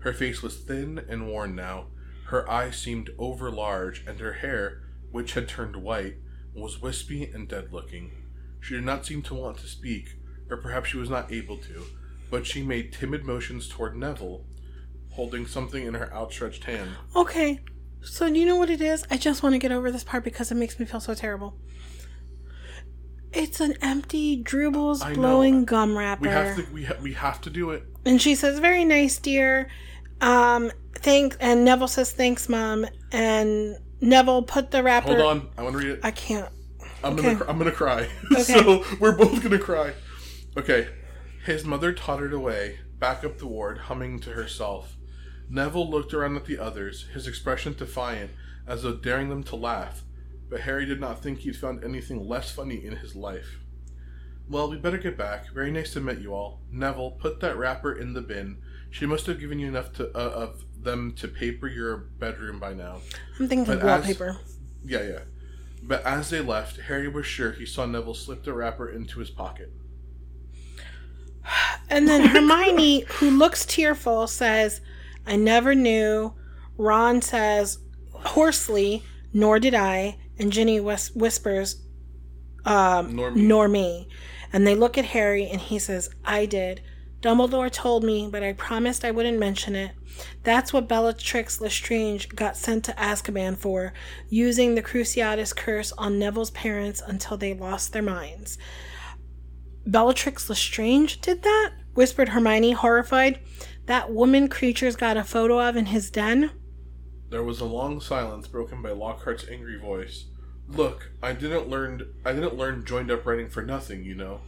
Her 0.01 0.13
face 0.13 0.43
was 0.43 0.57
thin 0.57 1.05
and 1.09 1.27
worn 1.27 1.57
now. 1.57 1.89
Her 2.29 2.49
eyes 2.51 2.77
seemed 2.77 3.11
over 3.19 3.51
large, 3.51 4.05
and 4.07 4.21
her 4.21 4.35
hair, 4.35 4.83
which 5.11 5.33
had 5.33 5.49
turned 5.49 5.77
white, 5.77 6.17
was 6.55 6.83
wispy 6.83 7.25
and 7.25 7.49
dead 7.49 7.73
looking. 7.73 8.11
She 8.61 8.75
did 8.75 8.85
not 8.85 9.07
seem 9.07 9.23
to 9.23 9.35
want 9.35 9.57
to 9.59 9.67
speak, 9.67 10.17
or 10.51 10.59
perhaps 10.59 10.91
she 10.91 10.99
was 10.99 11.09
not 11.09 11.33
able 11.33 11.57
to, 11.57 11.85
but 12.31 12.47
she 12.47 12.63
made 12.63 12.93
timid 12.93 13.25
motions 13.25 13.67
toward 13.67 13.97
Neville, 13.97 14.45
holding 15.13 15.47
something 15.47 15.87
in 15.87 15.95
her 15.95 16.13
outstretched 16.13 16.65
hand. 16.65 16.91
Okay, 17.17 17.61
so 18.03 18.29
do 18.29 18.39
you 18.39 18.45
know 18.45 18.57
what 18.57 18.69
it 18.69 18.83
is? 18.83 19.07
I 19.11 19.17
just 19.17 19.43
want 19.43 19.55
to 19.55 19.59
get 19.59 19.73
over 19.73 19.91
this 19.91 20.05
part 20.05 20.23
because 20.23 20.51
it 20.51 20.57
makes 20.57 20.79
me 20.79 20.85
feel 20.85 21.01
so 21.01 21.15
terrible. 21.15 21.57
It's 23.33 23.61
an 23.61 23.75
empty 23.81 24.43
Drooble's 24.43 25.01
I 25.03 25.11
know. 25.11 25.15
blowing 25.15 25.65
gum 25.65 25.97
wrapper. 25.97 26.23
We 26.23 26.29
have 26.29 26.57
to. 26.57 26.67
We, 26.73 26.85
ha- 26.85 26.97
we 27.01 27.13
have 27.15 27.41
to 27.43 27.51
do 27.51 27.71
it. 27.71 27.85
And 28.05 28.21
she 28.21 28.35
says, 28.35 28.59
"Very 28.59 28.85
nice, 28.85 29.19
dear." 29.19 29.69
Um, 30.21 30.73
thanks. 30.99 31.37
And 31.41 31.65
Neville 31.65 31.89
says, 31.89 32.13
"Thanks, 32.13 32.49
mom." 32.49 32.87
And 33.13 33.77
Neville 34.01 34.43
put 34.43 34.71
the 34.71 34.83
wrapper. 34.83 35.17
Hold 35.17 35.21
on, 35.21 35.49
I 35.57 35.63
want 35.63 35.75
to 35.75 35.79
read 35.79 35.91
it. 35.99 36.01
I 36.03 36.11
can't. 36.11 36.49
I'm 37.03 37.15
okay. 37.19 37.35
gonna. 37.35 37.45
I'm 37.51 37.59
gonna 37.59 37.73
cry. 37.73 38.09
Okay. 38.33 38.43
so 38.43 38.85
we're 39.01 39.17
both 39.17 39.43
gonna 39.43 39.59
cry. 39.59 39.93
Okay. 40.57 40.89
His 41.45 41.65
mother 41.65 41.93
tottered 41.93 42.33
away, 42.33 42.81
back 42.99 43.25
up 43.25 43.39
the 43.39 43.47
ward, 43.47 43.79
humming 43.79 44.21
to 44.21 44.31
herself. 44.31 44.97
Neville 45.49 45.89
looked 45.89 46.13
around 46.13 46.37
at 46.37 46.45
the 46.45 46.59
others, 46.59 47.07
his 47.15 47.27
expression 47.27 47.75
defiant, 47.75 48.33
as 48.67 48.83
though 48.83 48.95
daring 48.95 49.31
them 49.31 49.43
to 49.45 49.57
laugh. 49.57 50.03
But 50.51 50.61
Harry 50.61 50.85
did 50.85 51.01
not 51.01 51.23
think 51.23 51.41
he'd 51.41 51.57
found 51.57 51.83
anything 51.83 52.27
less 52.29 52.51
funny 52.51 52.85
in 52.85 52.97
his 52.97 53.15
life. 53.17 53.61
Well, 54.49 54.71
we 54.71 54.77
better 54.77 54.99
get 54.99 55.17
back. 55.17 55.53
Very 55.53 55.71
nice 55.71 55.93
to 55.93 56.01
meet 56.01 56.19
you 56.19 56.35
all. 56.35 56.61
Neville, 56.71 57.13
put 57.13 57.41
that 57.41 57.57
wrapper 57.57 57.93
in 57.93 58.15
the 58.15 58.23
bin. 58.23 58.59
She 58.91 59.05
must 59.07 59.27
have 59.27 59.41
given 59.41 59.59
you 59.59 59.69
enough 59.69 59.93
to, 59.95 60.09
uh, 60.17 60.31
of 60.31 60.65
them 60.83 61.13
to 61.17 61.29
paper 61.29 61.67
your 61.69 61.97
bedroom 61.97 62.59
by 62.59 62.73
now. 62.75 63.01
I'm 63.39 63.49
thinking 63.49 63.65
But 63.65 63.79
as- 63.79 63.85
wallpaper. 63.85 64.37
Yeah, 64.85 65.03
yeah. 65.03 65.19
But 65.83 66.05
as 66.05 66.31
they 66.31 66.41
left, 66.41 66.81
Harry 66.83 67.09
was 67.09 67.25
sure 67.27 67.53
he 67.53 67.65
saw 67.67 67.87
Neville 67.87 68.15
slip 68.15 68.45
the 68.45 68.53
wrapper 68.53 68.89
into 68.89 69.21
his 69.21 69.31
pocket. 69.31 69.73
And 71.91 72.07
then 72.07 72.25
Hermione, 72.29 73.01
who 73.09 73.31
looks 73.31 73.65
tearful, 73.65 74.27
says, 74.27 74.83
I 75.27 75.37
never 75.37 75.75
knew. 75.75 76.35
Ron 76.77 77.23
says, 77.23 77.79
hoarsely, 78.13 79.03
nor 79.33 79.59
did 79.59 79.75
I. 79.75 80.19
And 80.39 80.53
Ginny 80.53 80.81
whis- 80.81 81.11
whispers, 81.15 81.83
um, 82.67 83.17
Nor 83.17 83.31
me. 83.31 83.43
nor 83.43 83.69
me. 83.69 84.09
And 84.53 84.67
they 84.67 84.75
look 84.75 84.99
at 84.99 85.07
Harry, 85.07 85.49
and 85.49 85.61
he 85.61 85.79
says, 85.79 86.11
I 86.25 86.45
did. 86.47 86.83
Dumbledore 87.21 87.71
told 87.71 88.05
me, 88.05 88.29
but 88.31 88.45
I 88.45 88.53
promised 88.53 89.05
I 89.05 89.11
wouldn't 89.11 89.39
mention 89.39 89.75
it. 89.75 89.93
That's 90.45 90.73
what 90.73 90.89
Bellatrix 90.89 91.61
Lestrange 91.61 92.29
got 92.29 92.57
sent 92.57 92.85
to 92.85 92.93
Azkaban 92.93 93.57
for, 93.57 93.93
using 94.29 94.75
the 94.75 94.83
Cruciatus 94.83 95.55
curse 95.55 95.93
on 95.93 96.19
Neville's 96.19 96.53
parents 96.53 97.03
until 97.05 97.37
they 97.37 97.55
lost 97.55 97.93
their 97.93 98.03
minds. 98.03 98.57
Bellatrix 99.87 100.49
Lestrange 100.49 101.21
did 101.21 101.43
that? 101.43 101.73
whispered 101.95 102.29
Hermione, 102.29 102.73
horrified. 102.73 103.41
That 103.87 104.13
woman 104.13 104.49
Kreacher's 104.49 104.95
got 104.95 105.17
a 105.17 105.25
photo 105.25 105.59
of 105.61 105.75
in 105.75 105.87
his 105.87 106.11
den? 106.11 106.51
There 107.31 107.43
was 107.43 107.61
a 107.61 107.65
long 107.65 108.01
silence 108.01 108.47
broken 108.47 108.81
by 108.81 108.91
Lockhart's 108.91 109.49
angry 109.51 109.79
voice. 109.79 110.27
Look, 110.69 111.11
I 111.23 111.33
didn't 111.33 111.69
learn 111.69 112.03
I 112.25 112.33
didn't 112.33 112.57
learn 112.57 112.85
joined 112.85 113.11
up 113.11 113.27
writing 113.27 113.49
for 113.49 113.63
nothing, 113.63 114.05
you 114.05 114.15
know. 114.15 114.43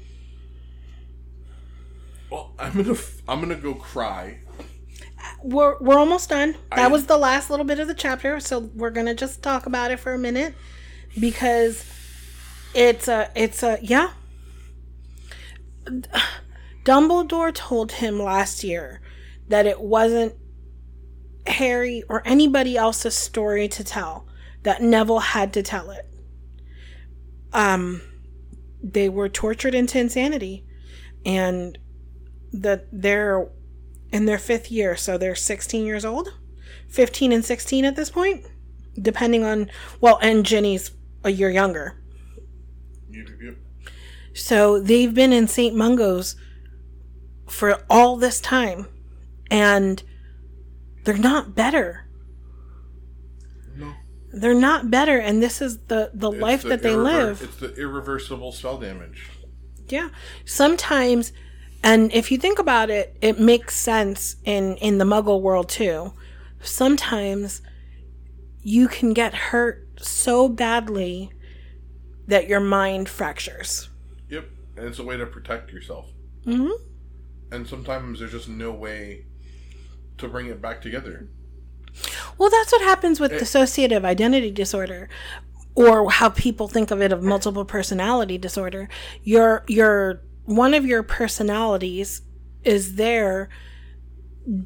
Well, 2.31 2.53
I'm 2.59 2.73
gonna 2.73 2.93
f- 2.93 3.23
I'm 3.29 3.41
gonna 3.41 3.57
go 3.57 3.75
cry. 3.75 4.39
we're 5.43 5.79
we're 5.81 5.99
almost 5.99 6.29
done. 6.31 6.53
That 6.71 6.79
I- 6.79 6.89
was 6.89 7.07
the 7.07 7.19
last 7.19 7.51
little 7.51 7.67
bit 7.67 7.79
of 7.81 7.89
the 7.89 7.95
chapter, 7.95 8.39
so 8.41 8.71
we're 8.75 8.91
gonna 8.91 9.15
just 9.15 9.43
talk 9.43 9.67
about 9.67 9.91
it 9.91 9.99
for 9.99 10.13
a 10.13 10.19
minute 10.19 10.55
because 11.19 11.85
it's 12.75 13.09
a 13.09 13.31
it's 13.35 13.63
a 13.63 13.79
yeah. 13.83 14.13
Dumbledore 16.85 17.53
told 17.55 17.93
him 17.93 18.19
last 18.21 18.65
year 18.65 19.01
that 19.49 19.67
it 19.67 19.81
wasn't 19.81 20.35
Harry 21.47 22.03
or 22.09 22.23
anybody 22.25 22.77
else's 22.77 23.17
story 23.17 23.69
to 23.69 23.85
tell. 23.85 24.27
That 24.63 24.83
Neville 24.83 25.21
had 25.21 25.53
to 25.55 25.63
tell 25.63 25.91
it. 25.91 26.07
Um, 27.53 28.03
they 28.83 29.09
were 29.09 29.29
tortured 29.29 29.75
into 29.75 29.99
insanity, 29.99 30.65
and 31.25 31.79
that 32.53 32.87
they're 32.93 33.49
in 34.13 34.27
their 34.27 34.39
fifth 34.39 34.71
year, 34.71 34.97
so 34.97 35.17
they're 35.17 35.35
16 35.35 35.87
years 35.87 36.05
old, 36.05 36.29
15 36.89 37.33
and 37.33 37.45
16 37.45 37.85
at 37.85 37.97
this 37.97 38.11
point, 38.11 38.45
depending 39.01 39.45
on 39.45 39.71
well, 40.01 40.19
and 40.21 40.45
Ginny's 40.45 40.91
a 41.25 41.31
year 41.31 41.51
younger. 41.51 41.97
Yep, 43.11 43.27
yep. 43.43 43.57
So 44.35 44.81
they've 44.81 45.13
been 45.13 45.33
in 45.33 45.49
St. 45.49 45.75
Mungo's 45.75 46.37
for 47.49 47.85
all 47.91 48.17
this 48.17 48.41
time, 48.41 48.87
and 49.51 50.03
they're 51.05 51.17
not 51.17 51.55
better. 51.55 52.09
No. 53.77 53.93
They're 54.33 54.55
not 54.55 54.91
better, 54.91 55.19
and 55.19 55.43
this 55.43 55.61
is 55.61 55.79
the 55.87 56.11
the 56.15 56.31
It's 56.31 56.41
life 56.41 56.63
the 56.63 56.71
that 56.71 56.83
they 56.83 56.97
live. 56.97 57.43
It's 57.43 57.57
the 57.57 57.75
irreversible 57.75 58.53
spell 58.53 58.79
damage. 58.79 59.29
Yeah. 59.89 60.11
Sometimes 60.45 61.33
and 61.83 62.13
if 62.13 62.31
you 62.31 62.39
think 62.39 62.59
about 62.59 62.91
it, 62.91 63.17
it 63.21 63.39
makes 63.39 63.77
sense 63.77 64.37
in 64.45 64.77
in 64.77 64.99
the 64.99 65.05
muggle 65.05 65.41
world 65.41 65.69
too. 65.69 66.13
Sometimes 66.61 67.63
you 68.63 68.89
can 68.89 69.13
get 69.13 69.35
hurt 69.35 69.89
so 69.99 70.49
badly 70.49 71.31
that 72.27 72.47
your 72.47 72.61
mind 72.61 73.09
fractures. 73.09 73.89
Yep, 74.29 74.45
and 74.77 74.87
it's 74.87 74.99
a 74.99 75.05
way 75.05 75.17
to 75.17 75.27
protect 75.27 75.73
yourself. 75.73 76.07
Mhm. 76.45 76.71
And 77.53 77.67
sometimes 77.67 78.21
there's 78.21 78.33
just 78.33 78.49
no 78.49 78.73
way 78.73 79.27
to 80.19 80.29
bring 80.29 80.47
it 80.47 80.61
back 80.63 80.81
together. 80.81 81.29
Well, 82.39 82.51
that's 82.51 82.73
what 82.73 82.83
happens 82.83 83.19
with 83.19 83.33
dissociative 83.33 84.05
identity 84.05 84.51
disorder 84.51 85.09
or 85.75 86.11
how 86.11 86.29
people 86.29 86.69
think 86.69 86.91
of 86.91 87.01
it 87.01 87.13
of 87.13 87.23
multiple 87.23 87.65
personality 87.65 88.39
disorder. 88.39 88.89
Your 89.23 89.65
your 89.67 90.23
one 90.51 90.75
of 90.75 90.85
your 90.85 91.05
personalities 91.05 92.23
is 92.65 92.97
there 92.97 93.49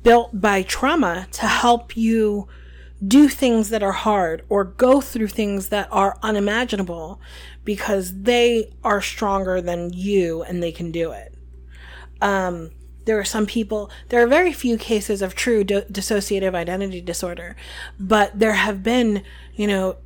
built 0.03 0.41
by 0.41 0.62
trauma 0.62 1.28
to 1.30 1.47
help 1.47 1.95
you 1.95 2.49
do 3.07 3.28
things 3.28 3.68
that 3.68 3.82
are 3.82 3.93
hard 3.93 4.43
or 4.49 4.64
go 4.64 5.03
through 5.03 5.28
things 5.28 5.68
that 5.68 5.87
are 5.91 6.16
unimaginable 6.22 7.20
because 7.64 8.22
they 8.22 8.72
are 8.82 9.03
stronger 9.03 9.61
than 9.61 9.93
you 9.93 10.43
and 10.45 10.62
they 10.62 10.72
can 10.72 10.91
do 10.91 11.12
it. 11.12 11.35
Um, 12.22 12.70
there 13.05 13.18
are 13.18 13.24
some 13.24 13.45
people, 13.45 13.91
there 14.09 14.22
are 14.22 14.26
very 14.26 14.55
few 14.55 14.78
cases 14.78 15.20
of 15.20 15.35
true 15.35 15.64
di- 15.64 15.82
dissociative 15.82 16.55
identity 16.55 17.03
disorder, 17.03 17.57
but 18.01 18.39
there 18.39 18.55
have 18.55 18.82
been, 18.82 19.22
you 19.55 19.66
know, 19.66 19.97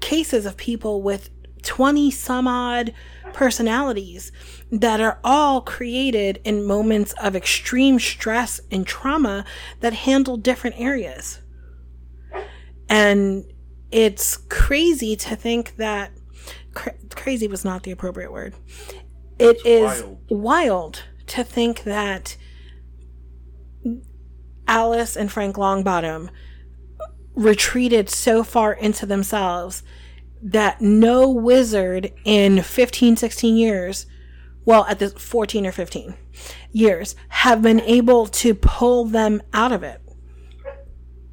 cases 0.00 0.44
of 0.44 0.58
people 0.58 1.00
with 1.00 1.30
20 1.62 2.10
some 2.10 2.46
odd 2.46 2.92
personalities 3.32 4.32
that 4.70 5.00
are 5.00 5.18
all 5.24 5.60
created 5.60 6.40
in 6.44 6.64
moments 6.64 7.12
of 7.14 7.36
extreme 7.36 7.98
stress 7.98 8.60
and 8.70 8.86
trauma 8.86 9.44
that 9.80 9.92
handle 9.92 10.36
different 10.36 10.76
areas. 10.78 11.40
And 12.88 13.44
it's 13.90 14.36
crazy 14.36 15.16
to 15.16 15.36
think 15.36 15.76
that 15.76 16.12
cra- 16.74 16.94
crazy 17.10 17.48
was 17.48 17.64
not 17.64 17.82
the 17.82 17.90
appropriate 17.90 18.32
word. 18.32 18.54
It 19.38 19.64
is 19.64 20.02
wild. 20.02 20.18
wild 20.28 21.02
to 21.28 21.44
think 21.44 21.84
that 21.84 22.36
Alice 24.66 25.16
and 25.16 25.30
Frank 25.30 25.56
Longbottom 25.56 26.28
retreated 27.34 28.10
so 28.10 28.44
far 28.44 28.72
into 28.72 29.06
themselves 29.06 29.82
that 30.42 30.80
no 30.80 31.30
wizard 31.30 32.12
in 32.24 32.62
15, 32.62 33.16
16 33.16 33.56
years, 33.56 34.06
well, 34.64 34.84
at 34.86 34.98
this 34.98 35.12
14 35.12 35.66
or 35.66 35.72
15 35.72 36.14
years, 36.72 37.14
have 37.28 37.62
been 37.62 37.80
able 37.80 38.26
to 38.26 38.54
pull 38.54 39.04
them 39.04 39.42
out 39.52 39.72
of 39.72 39.82
it. 39.82 40.00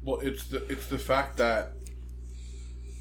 Well, 0.02 0.20
it's 0.20 0.46
the 0.46 0.64
it's 0.66 0.86
the 0.86 0.98
fact 0.98 1.36
that 1.36 1.72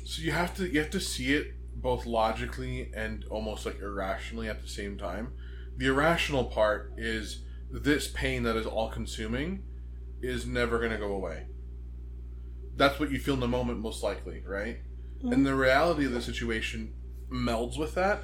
so 0.05 0.21
you 0.21 0.31
have 0.31 0.55
to 0.57 0.67
you 0.67 0.79
have 0.79 0.89
to 0.91 0.99
see 0.99 1.33
it 1.33 1.53
both 1.75 2.05
logically 2.05 2.91
and 2.93 3.23
almost 3.29 3.65
like 3.65 3.79
irrationally 3.79 4.49
at 4.49 4.61
the 4.61 4.67
same 4.67 4.97
time. 4.97 5.33
The 5.77 5.87
irrational 5.87 6.45
part 6.45 6.93
is 6.97 7.43
this 7.71 8.07
pain 8.07 8.43
that 8.43 8.57
is 8.57 8.65
all 8.65 8.89
consuming 8.89 9.63
is 10.21 10.45
never 10.45 10.79
going 10.79 10.91
to 10.91 10.97
go 10.97 11.13
away. 11.13 11.45
That's 12.75 12.99
what 12.99 13.11
you 13.11 13.19
feel 13.19 13.35
in 13.35 13.39
the 13.39 13.47
moment 13.47 13.79
most 13.79 14.03
likely, 14.03 14.43
right? 14.45 14.79
And 15.21 15.45
the 15.45 15.55
reality 15.55 16.05
of 16.05 16.11
the 16.11 16.21
situation 16.21 16.93
melds 17.31 17.77
with 17.77 17.95
that 17.95 18.23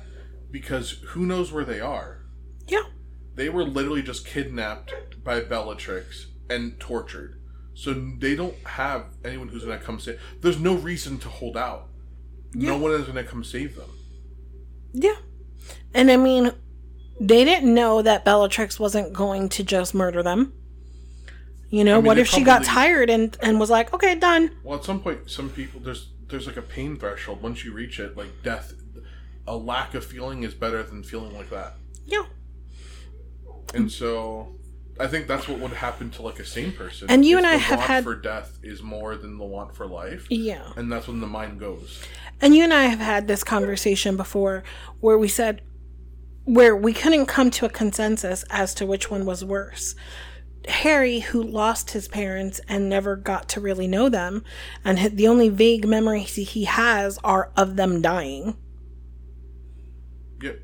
because 0.51 0.91
who 1.07 1.25
knows 1.25 1.51
where 1.51 1.65
they 1.65 1.79
are. 1.79 2.25
Yeah. 2.67 2.83
They 3.35 3.49
were 3.49 3.63
literally 3.63 4.01
just 4.01 4.25
kidnapped 4.25 4.93
by 5.23 5.41
Bellatrix 5.41 6.27
and 6.49 6.79
tortured. 6.79 7.41
So 7.73 7.93
they 7.93 8.35
don't 8.35 8.55
have 8.65 9.07
anyone 9.25 9.49
who's 9.49 9.65
going 9.65 9.77
to 9.77 9.83
come 9.83 9.99
save. 9.99 10.21
There's 10.41 10.59
no 10.59 10.75
reason 10.75 11.17
to 11.19 11.29
hold 11.29 11.57
out. 11.57 11.89
No 12.53 12.77
one 12.77 12.91
is 12.91 13.03
going 13.03 13.15
to 13.15 13.23
come 13.23 13.43
save 13.43 13.75
them. 13.75 13.89
Yeah. 14.93 15.17
And 15.93 16.09
I 16.09 16.15
mean, 16.15 16.53
they 17.19 17.43
didn't 17.43 17.73
know 17.73 18.01
that 18.01 18.23
Bellatrix 18.23 18.79
wasn't 18.79 19.11
going 19.11 19.49
to 19.49 19.63
just 19.63 19.93
murder 19.93 20.23
them. 20.23 20.53
You 21.69 21.83
know, 21.83 21.97
mean, 21.97 22.05
what 22.05 22.17
if 22.17 22.27
she 22.27 22.43
got 22.43 22.63
tired 22.63 23.09
and, 23.09 23.37
and 23.41 23.59
was 23.59 23.69
like, 23.69 23.93
okay, 23.93 24.15
done? 24.15 24.51
Well, 24.63 24.77
at 24.77 24.85
some 24.85 25.01
point, 25.01 25.29
some 25.29 25.49
people 25.49 25.81
there's 25.81 26.11
there's 26.27 26.47
like 26.47 26.57
a 26.57 26.61
pain 26.61 26.97
threshold. 26.97 27.41
Once 27.41 27.63
you 27.63 27.73
reach 27.73 27.99
it, 27.99 28.15
like 28.17 28.29
death, 28.43 28.73
a 29.47 29.55
lack 29.55 29.93
of 29.93 30.03
feeling 30.05 30.43
is 30.43 30.53
better 30.53 30.81
than 30.83 31.03
feeling 31.03 31.35
like 31.35 31.49
that. 31.49 31.75
Yeah. 32.05 32.23
And 33.73 33.91
so, 33.91 34.55
I 34.99 35.07
think 35.07 35.27
that's 35.27 35.47
what 35.47 35.59
would 35.59 35.73
happen 35.73 36.09
to 36.11 36.21
like 36.21 36.39
a 36.39 36.45
sane 36.45 36.71
person. 36.71 37.09
And 37.09 37.25
you 37.25 37.37
and 37.37 37.45
I 37.45 37.53
the 37.53 37.59
have 37.59 37.79
want 37.79 37.89
had- 37.91 38.03
for 38.03 38.15
death 38.15 38.57
is 38.63 38.81
more 38.81 39.15
than 39.15 39.37
the 39.37 39.43
want 39.45 39.75
for 39.75 39.85
life. 39.85 40.27
Yeah. 40.29 40.71
And 40.77 40.91
that's 40.91 41.07
when 41.07 41.19
the 41.19 41.27
mind 41.27 41.59
goes. 41.59 42.01
And 42.41 42.55
you 42.55 42.63
and 42.63 42.73
I 42.73 42.83
have 42.85 42.99
had 42.99 43.27
this 43.27 43.43
conversation 43.43 44.17
before 44.17 44.63
where 44.99 45.17
we 45.17 45.27
said, 45.27 45.61
where 46.43 46.75
we 46.75 46.93
couldn't 46.93 47.25
come 47.25 47.49
to 47.51 47.65
a 47.65 47.69
consensus 47.69 48.43
as 48.49 48.73
to 48.75 48.85
which 48.85 49.09
one 49.09 49.25
was 49.25 49.43
worse. 49.43 49.95
Harry, 50.67 51.19
who 51.19 51.41
lost 51.41 51.91
his 51.91 52.07
parents 52.07 52.59
and 52.67 52.89
never 52.89 53.15
got 53.15 53.47
to 53.49 53.59
really 53.59 53.87
know 53.87 54.09
them, 54.09 54.43
and 54.83 55.17
the 55.17 55.27
only 55.27 55.49
vague 55.49 55.87
memories 55.87 56.35
he- 56.35 56.65
has 56.65 57.19
are 57.23 57.51
of 57.55 57.75
them 57.75 58.01
dying. 58.01 58.57
Yep. 60.41 60.59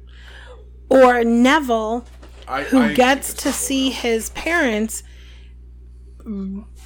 Or 0.89 1.24
Neville, 1.24 2.06
I, 2.47 2.64
who 2.64 2.80
I 2.80 2.93
gets 2.93 3.34
to 3.36 3.52
see 3.52 3.89
his 3.91 4.30
parents 4.32 5.04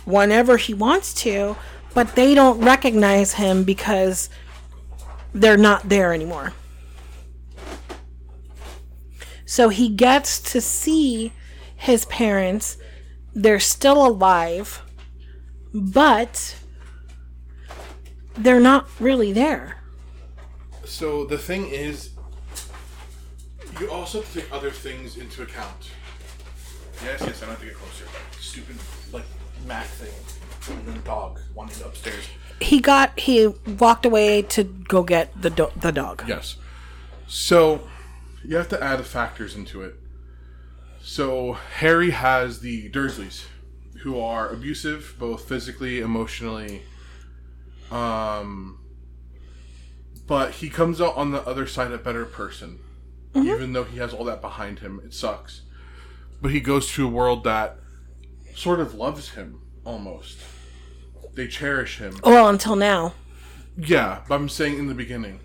whenever 0.05 0.57
he 0.57 0.73
wants 0.73 1.13
to, 1.15 1.55
but 1.93 2.15
they 2.15 2.35
don't 2.35 2.59
recognize 2.59 3.33
him 3.33 3.63
because 3.63 4.29
they're 5.33 5.57
not 5.57 5.89
there 5.89 6.13
anymore. 6.13 6.53
So 9.45 9.69
he 9.69 9.89
gets 9.89 10.39
to 10.51 10.61
see 10.61 11.31
his 11.75 12.05
parents. 12.05 12.77
They're 13.35 13.59
still 13.59 14.07
alive, 14.07 14.81
but 15.73 16.55
they're 18.37 18.61
not 18.61 18.87
really 18.99 19.33
there. 19.33 19.83
So 20.85 21.25
the 21.25 21.37
thing 21.37 21.67
is, 21.67 22.11
you 23.79 23.91
also 23.91 24.21
have 24.21 24.33
to 24.33 24.41
take 24.41 24.53
other 24.53 24.71
things 24.71 25.17
into 25.17 25.41
account. 25.41 25.91
Yes, 27.03 27.21
yes, 27.21 27.43
I 27.43 27.47
have 27.47 27.59
to 27.59 27.65
get 27.65 27.75
closer. 27.75 28.05
Stupid, 28.39 28.77
like, 29.11 29.25
Mac 29.67 29.85
thing. 29.85 30.13
And 30.77 30.87
then 30.87 31.01
dog 31.03 31.39
wanting 31.53 31.83
upstairs. 31.83 32.25
He 32.59 32.79
got 32.79 33.19
he 33.19 33.47
walked 33.79 34.05
away 34.05 34.41
to 34.43 34.63
go 34.63 35.03
get 35.03 35.39
the 35.39 35.49
do- 35.49 35.71
the 35.79 35.91
dog. 35.91 36.23
Yes. 36.27 36.55
So 37.27 37.87
you 38.43 38.55
have 38.55 38.69
to 38.69 38.83
add 38.83 39.05
factors 39.05 39.55
into 39.55 39.81
it. 39.83 39.95
So 41.07 41.53
Harry 41.53 42.09
has 42.09 42.61
the 42.61 42.89
Dursleys, 42.89 43.45
who 44.01 44.19
are 44.19 44.49
abusive, 44.49 45.15
both 45.19 45.47
physically, 45.47 45.99
emotionally. 45.99 46.81
Um, 47.91 48.79
but 50.25 50.53
he 50.53 50.67
comes 50.69 50.99
out 50.99 51.15
on 51.15 51.29
the 51.31 51.41
other 51.47 51.67
side 51.67 51.91
a 51.91 51.99
better 51.99 52.25
person, 52.25 52.79
even 53.35 53.73
though 53.73 53.83
he 53.83 53.99
has 53.99 54.13
all 54.15 54.23
that 54.25 54.41
behind 54.41 54.79
him. 54.79 54.99
It 55.05 55.13
sucks. 55.13 55.61
but 56.41 56.49
he 56.51 56.59
goes 56.59 56.91
to 56.93 57.05
a 57.05 57.09
world 57.09 57.43
that 57.43 57.77
sort 58.55 58.79
of 58.79 58.95
loves 58.95 59.29
him 59.35 59.61
almost. 59.83 60.39
They 61.35 61.47
cherish 61.47 61.99
him. 61.99 62.19
Well, 62.23 62.49
until 62.49 62.75
now. 62.75 63.13
Yeah, 63.77 64.23
but 64.27 64.35
I'm 64.35 64.49
saying 64.49 64.79
in 64.79 64.87
the 64.87 64.95
beginning. 64.95 65.39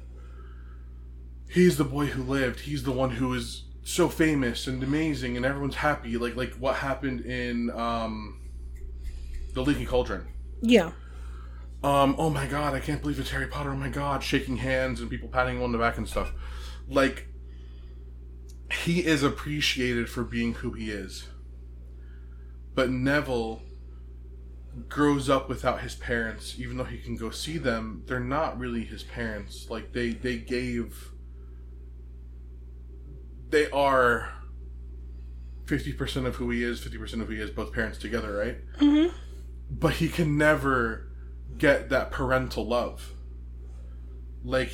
He's 1.50 1.76
the 1.76 1.84
boy 1.84 2.06
who 2.06 2.22
lived. 2.22 2.60
He's 2.60 2.84
the 2.84 2.92
one 2.92 3.10
who 3.10 3.34
is 3.34 3.64
so 3.90 4.08
famous 4.08 4.66
and 4.66 4.82
amazing 4.82 5.36
and 5.36 5.44
everyone's 5.44 5.76
happy. 5.76 6.16
Like 6.16 6.36
like 6.36 6.54
what 6.54 6.76
happened 6.76 7.22
in 7.22 7.70
um 7.70 8.40
The 9.54 9.62
Leaky 9.62 9.86
Cauldron. 9.86 10.26
Yeah. 10.62 10.92
Um, 11.82 12.14
oh 12.18 12.28
my 12.28 12.46
god, 12.46 12.74
I 12.74 12.80
can't 12.80 13.00
believe 13.00 13.18
it's 13.18 13.30
Harry 13.30 13.46
Potter. 13.46 13.70
Oh 13.70 13.76
my 13.76 13.88
god, 13.88 14.22
shaking 14.22 14.58
hands 14.58 15.00
and 15.00 15.08
people 15.08 15.28
patting 15.28 15.56
him 15.56 15.62
on 15.62 15.72
the 15.72 15.78
back 15.78 15.96
and 15.96 16.06
stuff. 16.06 16.32
Like 16.88 17.28
he 18.70 19.04
is 19.04 19.22
appreciated 19.22 20.08
for 20.08 20.22
being 20.22 20.54
who 20.54 20.72
he 20.72 20.90
is. 20.90 21.28
But 22.74 22.90
Neville 22.90 23.62
grows 24.88 25.28
up 25.28 25.48
without 25.48 25.80
his 25.80 25.94
parents, 25.94 26.54
even 26.58 26.76
though 26.76 26.84
he 26.84 26.98
can 26.98 27.16
go 27.16 27.30
see 27.30 27.58
them, 27.58 28.02
they're 28.06 28.20
not 28.20 28.58
really 28.58 28.84
his 28.84 29.02
parents. 29.02 29.68
Like 29.68 29.92
they 29.92 30.10
they 30.10 30.36
gave 30.36 31.09
they 33.50 33.70
are 33.70 34.32
50% 35.66 36.26
of 36.26 36.36
who 36.36 36.50
he 36.50 36.64
is, 36.64 36.80
50% 36.80 37.20
of 37.20 37.28
who 37.28 37.34
he 37.34 37.40
is, 37.40 37.50
both 37.50 37.72
parents 37.72 37.98
together, 37.98 38.36
right? 38.36 38.56
Mm-hmm. 38.78 39.16
But 39.70 39.94
he 39.94 40.08
can 40.08 40.36
never 40.36 41.08
get 41.56 41.90
that 41.90 42.10
parental 42.10 42.66
love. 42.66 43.12
Like, 44.44 44.72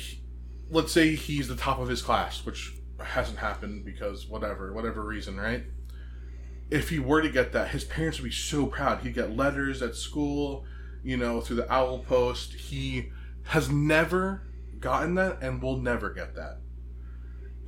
let's 0.69 0.91
say 0.91 1.15
he's 1.15 1.47
the 1.47 1.55
top 1.55 1.79
of 1.79 1.87
his 1.87 2.01
class, 2.01 2.45
which 2.45 2.73
hasn't 3.03 3.37
happened 3.37 3.85
because 3.85 4.27
whatever, 4.27 4.73
whatever 4.73 5.03
reason, 5.03 5.37
right? 5.37 5.63
If 6.69 6.89
he 6.89 6.99
were 6.99 7.21
to 7.21 7.29
get 7.29 7.53
that, 7.53 7.69
his 7.69 7.83
parents 7.83 8.19
would 8.19 8.25
be 8.25 8.31
so 8.31 8.65
proud. 8.65 9.01
He'd 9.01 9.13
get 9.13 9.35
letters 9.35 9.81
at 9.81 9.95
school, 9.95 10.65
you 11.03 11.15
know, 11.15 11.41
through 11.41 11.57
the 11.57 11.71
owl 11.71 11.99
post. 11.99 12.53
He 12.53 13.11
has 13.43 13.69
never 13.69 14.47
gotten 14.79 15.15
that 15.15 15.41
and 15.41 15.61
will 15.61 15.77
never 15.77 16.09
get 16.09 16.35
that. 16.35 16.59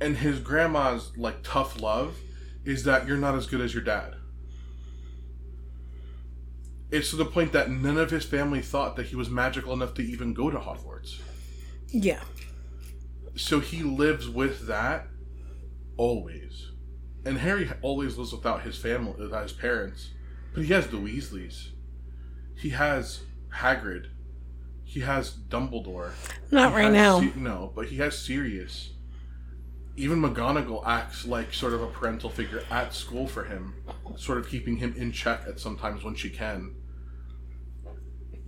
And 0.00 0.16
his 0.16 0.40
grandma's 0.40 1.12
like 1.16 1.42
tough 1.42 1.80
love 1.80 2.16
is 2.64 2.84
that 2.84 3.06
you're 3.06 3.16
not 3.16 3.34
as 3.34 3.46
good 3.46 3.60
as 3.60 3.74
your 3.74 3.82
dad. 3.82 4.14
It's 6.90 7.10
to 7.10 7.16
the 7.16 7.24
point 7.24 7.52
that 7.52 7.70
none 7.70 7.98
of 7.98 8.10
his 8.10 8.24
family 8.24 8.60
thought 8.62 8.96
that 8.96 9.06
he 9.06 9.16
was 9.16 9.30
magical 9.30 9.72
enough 9.72 9.94
to 9.94 10.02
even 10.02 10.34
go 10.34 10.50
to 10.50 10.58
Hogwarts. 10.58 11.20
Yeah. 11.88 12.22
So 13.36 13.60
he 13.60 13.82
lives 13.82 14.28
with 14.28 14.66
that 14.66 15.06
always. 15.96 16.70
And 17.24 17.38
Harry 17.38 17.70
always 17.82 18.16
lives 18.16 18.32
without 18.32 18.62
his 18.62 18.76
family, 18.76 19.14
without 19.18 19.42
his 19.42 19.52
parents. 19.52 20.10
But 20.54 20.64
he 20.64 20.72
has 20.72 20.88
the 20.88 20.96
Weasleys. 20.96 21.68
He 22.56 22.70
has 22.70 23.20
Hagrid. 23.54 24.06
He 24.84 25.00
has 25.00 25.30
Dumbledore. 25.30 26.12
Not 26.50 26.70
He 26.70 26.76
right 26.76 26.92
now. 26.92 27.20
Se- 27.20 27.32
no, 27.36 27.72
but 27.74 27.86
he 27.86 27.98
has 27.98 28.18
Sirius. 28.18 28.90
Even 29.96 30.20
McGonagall 30.20 30.86
acts 30.86 31.26
like 31.26 31.52
sort 31.52 31.72
of 31.72 31.82
a 31.82 31.88
parental 31.88 32.30
figure 32.30 32.62
at 32.70 32.94
school 32.94 33.26
for 33.26 33.44
him, 33.44 33.74
sort 34.16 34.38
of 34.38 34.48
keeping 34.48 34.76
him 34.76 34.94
in 34.96 35.12
check 35.12 35.42
at 35.46 35.60
sometimes 35.60 36.04
when 36.04 36.14
she 36.14 36.30
can. 36.30 36.74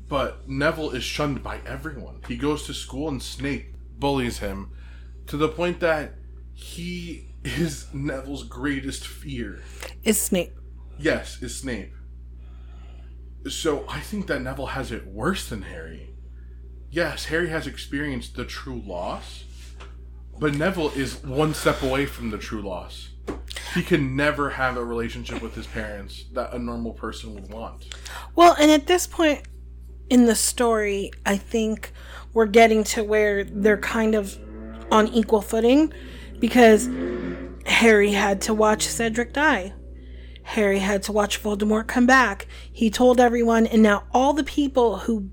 But 0.08 0.48
Neville 0.48 0.90
is 0.90 1.04
shunned 1.04 1.42
by 1.42 1.60
everyone. 1.66 2.20
He 2.28 2.36
goes 2.36 2.66
to 2.66 2.74
school 2.74 3.08
and 3.08 3.22
Snape 3.22 3.74
bullies 3.98 4.38
him 4.38 4.70
to 5.26 5.36
the 5.36 5.48
point 5.48 5.80
that 5.80 6.14
he 6.52 7.28
is 7.44 7.86
Neville's 7.92 8.44
greatest 8.44 9.06
fear. 9.06 9.60
Is 10.04 10.20
Snape. 10.20 10.52
Yes, 10.98 11.42
is 11.42 11.58
Snape. 11.58 11.92
So 13.48 13.84
I 13.88 14.00
think 14.00 14.26
that 14.28 14.40
Neville 14.42 14.66
has 14.66 14.92
it 14.92 15.06
worse 15.06 15.48
than 15.48 15.62
Harry. 15.62 16.14
Yes, 16.90 17.24
Harry 17.26 17.48
has 17.48 17.66
experienced 17.66 18.36
the 18.36 18.44
true 18.44 18.82
loss, 18.84 19.44
but 20.38 20.54
Neville 20.54 20.90
is 20.90 21.22
one 21.22 21.54
step 21.54 21.82
away 21.82 22.06
from 22.06 22.30
the 22.30 22.38
true 22.38 22.62
loss. 22.62 23.10
He 23.74 23.82
can 23.82 24.16
never 24.16 24.50
have 24.50 24.76
a 24.76 24.84
relationship 24.84 25.40
with 25.40 25.54
his 25.54 25.66
parents 25.66 26.24
that 26.32 26.52
a 26.52 26.58
normal 26.58 26.92
person 26.92 27.34
would 27.34 27.50
want. 27.50 27.94
Well, 28.34 28.54
and 28.58 28.70
at 28.70 28.86
this 28.86 29.06
point 29.06 29.46
in 30.10 30.26
the 30.26 30.34
story, 30.34 31.10
I 31.24 31.36
think 31.36 31.92
we're 32.34 32.46
getting 32.46 32.84
to 32.84 33.04
where 33.04 33.44
they're 33.44 33.78
kind 33.78 34.14
of 34.14 34.38
on 34.90 35.08
equal 35.08 35.40
footing 35.40 35.92
because 36.38 36.88
Harry 37.66 38.12
had 38.12 38.42
to 38.42 38.54
watch 38.54 38.86
Cedric 38.86 39.32
die. 39.32 39.72
Harry 40.42 40.80
had 40.80 41.02
to 41.04 41.12
watch 41.12 41.42
Voldemort 41.42 41.86
come 41.86 42.06
back. 42.06 42.46
He 42.70 42.90
told 42.90 43.20
everyone, 43.20 43.66
and 43.66 43.82
now 43.82 44.04
all 44.12 44.32
the 44.32 44.44
people 44.44 44.98
who 44.98 45.30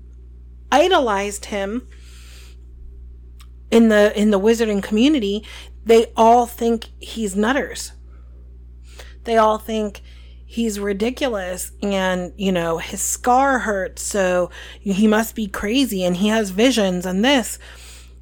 idolized 0.70 1.46
him 1.46 1.86
in 3.70 3.88
the 3.88 4.18
in 4.18 4.30
the 4.30 4.40
wizarding 4.40 4.82
community, 4.82 5.44
they 5.84 6.12
all 6.16 6.46
think 6.46 6.88
he's 6.98 7.36
nutters. 7.36 7.92
They 9.24 9.36
all 9.36 9.58
think 9.58 10.02
he's 10.50 10.80
ridiculous 10.80 11.70
and 11.80 12.32
you 12.36 12.50
know 12.50 12.78
his 12.78 13.00
scar 13.00 13.60
hurts 13.60 14.02
so 14.02 14.50
he 14.80 15.06
must 15.06 15.36
be 15.36 15.46
crazy 15.46 16.02
and 16.02 16.16
he 16.16 16.26
has 16.26 16.50
visions 16.50 17.06
and 17.06 17.24
this 17.24 17.56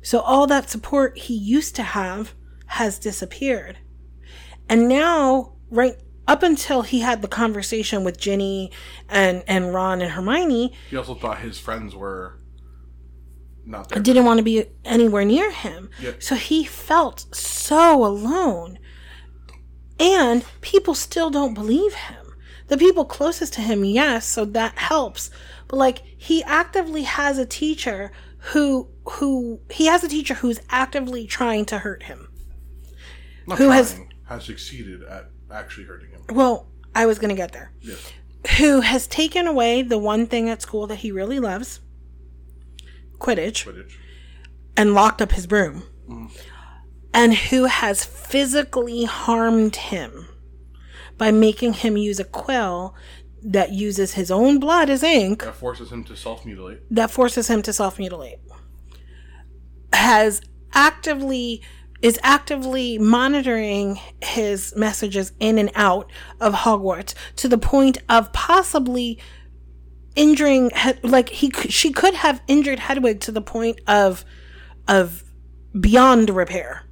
so 0.03 0.21
all 0.21 0.47
that 0.47 0.69
support 0.69 1.17
he 1.17 1.33
used 1.33 1.75
to 1.75 1.83
have 1.83 2.35
has 2.67 2.99
disappeared 2.99 3.79
and 4.69 4.91
now 4.91 5.55
right 5.71 5.97
up 6.27 6.43
until 6.43 6.83
he 6.83 7.01
had 7.01 7.23
the 7.23 7.29
conversation 7.29 8.05
with 8.05 8.19
Ginny 8.19 8.71
and 9.09 9.43
and 9.47 9.73
Ron 9.73 10.03
and 10.03 10.11
Hermione 10.11 10.75
He 10.91 10.99
also 10.99 11.15
thought 11.15 11.39
his 11.39 11.59
friends 11.59 11.95
were 11.95 12.38
not 13.69 13.89
there. 13.89 14.03
didn't 14.03 14.25
want 14.25 14.39
to 14.39 14.45
be 14.45 14.65
anywhere 14.85 15.25
near 15.25 15.51
him. 15.51 15.91
Yeah. 16.01 16.13
So 16.19 16.35
he 16.35 16.65
felt 16.65 17.27
so 17.35 18.05
alone. 18.05 18.79
And 20.01 20.45
people 20.61 20.95
still 20.95 21.31
don't 21.31 21.55
believe 21.55 21.95
him. 21.95 22.35
The 22.69 22.77
people 22.77 23.05
closest 23.05 23.55
to 23.55 23.61
him, 23.61 23.85
yes, 23.85 24.27
so 24.27 24.45
that 24.45 24.77
helps. 24.79 25.31
But 25.69 25.77
like 25.77 26.03
he 26.17 26.43
actively 26.45 27.03
has 27.03 27.39
a 27.39 27.47
teacher 27.47 28.13
who 28.53 28.89
who 29.13 29.61
he 29.71 29.87
has 29.87 30.05
a 30.05 30.09
teacher 30.09 30.35
who's 30.35 30.61
actively 30.71 31.27
trying 31.27 31.65
to 31.67 31.79
hurt 31.79 32.05
him. 32.05 32.29
Not 33.47 33.59
who 33.59 33.67
trying, 33.67 33.77
has- 33.77 34.01
has 34.25 34.45
succeeded 34.45 35.03
at 35.03 35.31
actually 35.51 35.87
hurting 35.87 36.11
him. 36.11 36.21
Well, 36.31 36.69
I 36.95 37.07
was 37.07 37.19
going 37.19 37.31
to 37.31 37.35
get 37.35 37.53
there. 37.53 37.73
Yes. 37.81 38.13
Who 38.59 38.81
has 38.81 39.07
taken 39.07 39.47
away 39.47 39.83
the 39.83 39.99
one 39.99 40.27
thing 40.27 40.49
at 40.49 40.63
school 40.63 40.87
that 40.87 40.97
he 40.97 41.11
really 41.11 41.41
loves? 41.41 41.81
Quidditch. 43.19 43.65
Quidditch. 43.67 43.93
and 44.77 44.95
locked 44.95 45.21
up 45.21 45.33
his 45.33 45.47
broom. 45.47 45.83
Mm. 46.09 46.31
And 47.13 47.35
who 47.35 47.65
has 47.65 48.05
physically 48.05 49.05
harmed 49.05 49.77
him 49.77 50.29
by 51.17 51.31
making 51.31 51.73
him 51.75 51.97
use 51.97 52.21
a 52.21 52.25
quill 52.25 52.95
that 53.43 53.73
uses 53.73 54.15
his 54.15 54.31
own 54.31 54.59
blood 54.61 54.91
as 54.91 55.03
ink 55.03 55.43
That 55.45 55.55
forces 55.55 55.91
him 55.91 56.05
to 56.05 56.17
self 56.17 56.45
mutilate. 56.45 56.81
that 56.91 57.11
forces 57.11 57.49
him 57.49 57.63
to 57.63 57.73
self 57.73 57.99
mutilate. 57.99 58.39
Has 59.93 60.41
actively 60.75 61.63
is 62.01 62.19
actively 62.23 62.97
monitoring 62.99 63.99
his 64.23 64.73
messages 64.77 65.33
in 65.41 65.59
and 65.59 65.71
out 65.75 66.09
of 66.41 66.55
Hogwarts 66.55 67.15
to 67.37 67.49
the 67.49 67.59
point 67.59 67.99
of 68.09 68.33
possibly 68.33 69.19
injuring 70.17 70.71
like 71.03 71.29
he 71.29 71.51
she 71.69 71.93
could 71.93 72.15
have 72.15 72.41
injured 72.49 72.79
Hedwig 72.81 73.21
to 73.21 73.33
the 73.33 73.41
point 73.43 73.81
of 73.87 74.25
of 74.87 75.23
beyond 75.79 76.31
repair. 76.31 76.85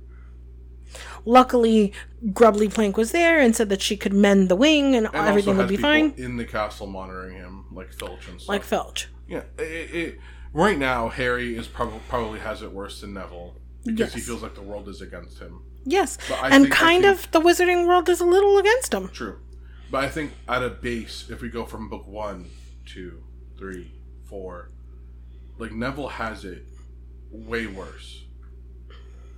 Luckily, 1.25 1.93
Grubbly 2.33 2.69
Plank 2.69 2.97
was 2.97 3.11
there 3.13 3.41
and 3.41 3.55
said 3.57 3.69
that 3.71 3.83
she 3.83 3.97
could 3.97 4.13
mend 4.13 4.49
the 4.49 4.55
wing 4.55 4.95
and, 4.95 5.07
And 5.07 5.29
everything 5.29 5.57
would 5.57 5.69
be 5.69 5.77
fine. 5.77 6.15
in 6.17 6.37
the 6.37 6.45
castle 6.45 6.87
monitoring 6.87 7.35
him, 7.37 7.65
like 7.73 7.93
Filch 7.93 8.29
and 8.29 8.41
stuff. 8.41 8.49
Like 8.49 8.63
Felch. 8.65 9.07
Yeah, 9.27 9.43
it, 9.59 9.63
it, 9.95 10.21
right 10.53 10.79
now 10.79 11.09
Harry 11.09 11.57
is 11.57 11.67
probably 11.67 11.99
probably 12.09 12.39
has 12.41 12.63
it 12.63 12.71
worse 12.71 13.01
than 13.01 13.15
Neville 13.15 13.57
because 13.85 14.15
he 14.15 14.21
feels 14.21 14.43
like 14.43 14.55
the 14.55 14.63
world 14.63 14.89
is 14.89 15.01
against 15.01 15.41
him. 15.41 15.63
Yes. 15.85 16.17
And 16.45 16.65
think- 16.65 16.75
kind 16.75 17.03
think- 17.03 17.19
of 17.19 17.31
the 17.33 17.41
wizarding 17.41 17.87
world 17.89 18.09
is 18.09 18.21
a 18.21 18.25
little 18.27 18.59
against 18.59 18.95
him. 18.95 19.09
True, 19.09 19.39
but 19.91 20.05
I 20.05 20.09
think 20.09 20.33
at 20.49 20.63
a 20.63 20.69
base, 20.71 21.29
if 21.29 21.41
we 21.43 21.49
go 21.49 21.65
from 21.65 21.89
book 21.89 22.07
one, 22.07 22.47
two, 22.87 23.23
three, 23.59 23.93
four, 24.25 24.71
like 25.59 25.73
Neville 25.73 26.09
has 26.09 26.45
it 26.45 26.65
way 27.31 27.67
worse. 27.67 28.25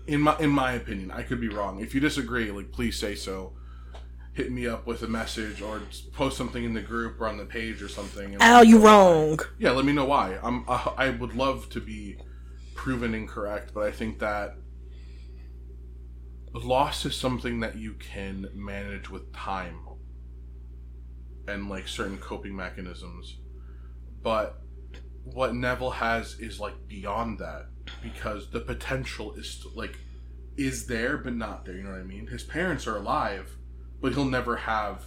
In 0.07 0.21
my 0.21 0.39
in 0.39 0.51
my 0.51 0.73
opinion, 0.73 1.11
I 1.11 1.23
could 1.23 1.41
be 1.41 1.49
wrong. 1.49 1.81
If 1.81 1.95
you 1.95 2.01
disagree, 2.01 2.51
like 2.51 2.73
please 2.73 2.99
say 2.99 3.15
so. 3.15 3.55
Hit 4.33 4.53
me 4.53 4.69
up 4.69 4.87
with 4.87 5.03
a 5.03 5.09
message 5.09 5.61
or 5.61 5.83
post 6.13 6.37
something 6.37 6.63
in 6.63 6.73
the 6.73 6.81
group 6.81 7.21
or 7.21 7.27
on 7.27 7.39
the 7.39 7.45
page 7.45 7.83
or 7.83 7.89
something. 7.89 8.37
Al, 8.39 8.63
you 8.63 8.79
wrong. 8.79 9.41
Yeah, 9.59 9.73
let 9.73 9.85
me 9.85 9.93
know 9.93 10.05
why. 10.05 10.39
I'm. 10.41 10.65
Uh, 10.69 10.93
I 10.97 11.11
would 11.11 11.35
love 11.35 11.69
to 11.71 11.81
be 11.81 12.19
proven 12.77 13.15
incorrect, 13.15 13.73
but 13.75 13.83
I 13.83 13.91
think 13.91 14.21
that 14.21 14.57
loss 16.55 17.05
is 17.05 17.17
something 17.17 17.61
that 17.61 17.77
you 17.77 17.95
can 17.95 18.49
manage 18.55 19.11
with 19.11 19.33
time. 19.33 19.88
And 21.49 21.69
like 21.69 21.89
certain 21.89 22.19
coping 22.19 22.55
mechanisms. 22.55 23.39
But 24.23 24.61
what 25.25 25.55
Neville 25.55 25.91
has 25.91 26.39
is 26.39 26.61
like 26.61 26.89
beyond 26.89 27.39
that 27.39 27.67
because 28.03 28.51
the 28.51 28.61
potential 28.61 29.35
is 29.35 29.65
like 29.75 29.99
is 30.57 30.87
there 30.87 31.17
but 31.17 31.35
not 31.35 31.65
there, 31.65 31.77
you 31.77 31.85
know 31.85 31.91
what 31.91 32.01
I 32.01 32.05
mean? 32.05 32.27
His 32.27 32.43
parents 32.43 32.87
are 32.89 32.97
alive, 32.97 33.57
but 34.01 34.13
he'll 34.13 34.25
never 34.25 34.57
have 34.57 35.05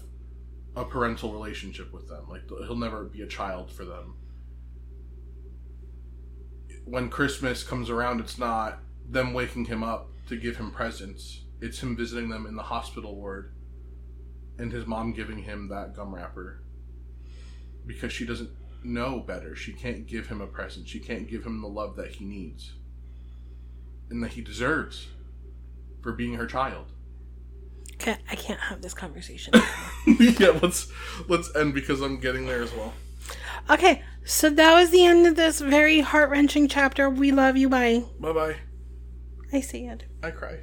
a 0.76 0.86
parental 0.86 1.34
relationship 1.34 1.92
with 1.92 2.08
them. 2.08 2.30
Like 2.30 2.44
he'll 2.48 2.78
never 2.78 3.04
be 3.04 3.22
a 3.22 3.28
child 3.28 3.70
for 3.70 3.84
them. 3.84 4.16
When 6.86 7.10
Christmas 7.10 7.64
comes 7.64 7.90
around, 7.90 8.22
it's 8.22 8.40
not 8.40 8.80
them 9.08 9.34
waking 9.34 9.66
him 9.66 9.84
up 9.84 10.08
to 10.30 10.38
give 10.38 10.56
him 10.56 10.72
presents. 10.72 11.42
It's 11.60 11.84
him 11.84 11.98
visiting 11.98 12.30
them 12.30 12.46
in 12.46 12.56
the 12.56 12.64
hospital 12.64 13.16
ward 13.16 13.54
and 14.62 14.72
his 14.72 14.86
mom 14.86 15.12
giving 15.12 15.40
him 15.40 15.68
that 15.70 15.96
gum 15.96 16.14
wrapper 16.14 16.62
because 17.88 18.14
she 18.14 18.26
doesn't 18.26 18.52
know 18.84 19.20
better. 19.20 19.56
She 19.56 19.74
can't 19.74 20.06
give 20.06 20.28
him 20.28 20.40
a 20.40 20.48
present. 20.48 20.88
She 20.88 21.00
can't 21.00 21.28
give 21.28 21.44
him 21.44 21.62
the 21.62 21.68
love 21.68 21.96
that 21.96 22.12
he 22.12 22.26
needs 22.26 22.74
and 24.12 24.24
that 24.24 24.34
he 24.34 24.42
deserves 24.42 25.08
for 26.02 26.12
being 26.12 26.36
her 26.36 26.46
child. 26.46 26.92
Can't, 27.98 28.22
I 28.30 28.36
can't 28.36 28.60
have 28.60 28.82
this 28.82 28.94
conversation. 28.94 29.54
yeah, 30.06 30.58
let's 30.62 30.92
let's 31.28 31.56
end 31.56 31.74
because 31.74 32.02
I'm 32.02 32.20
getting 32.20 32.46
there 32.46 32.62
as 32.62 32.74
well. 32.74 32.94
okay, 33.70 34.04
so 34.26 34.50
that 34.50 34.74
was 34.74 34.92
the 34.92 35.06
end 35.06 35.26
of 35.28 35.36
this 35.36 35.60
very 35.60 36.02
heart 36.02 36.30
wrenching 36.30 36.68
chapter. 36.68 37.10
We 37.10 37.32
love 37.32 37.58
you. 37.58 37.70
Bye. 37.70 38.04
Bye 38.20 38.34
bye. 38.34 38.56
I 39.54 39.62
see 39.62 39.86
it. 39.86 40.06
I 40.24 40.32
cry. 40.32 40.62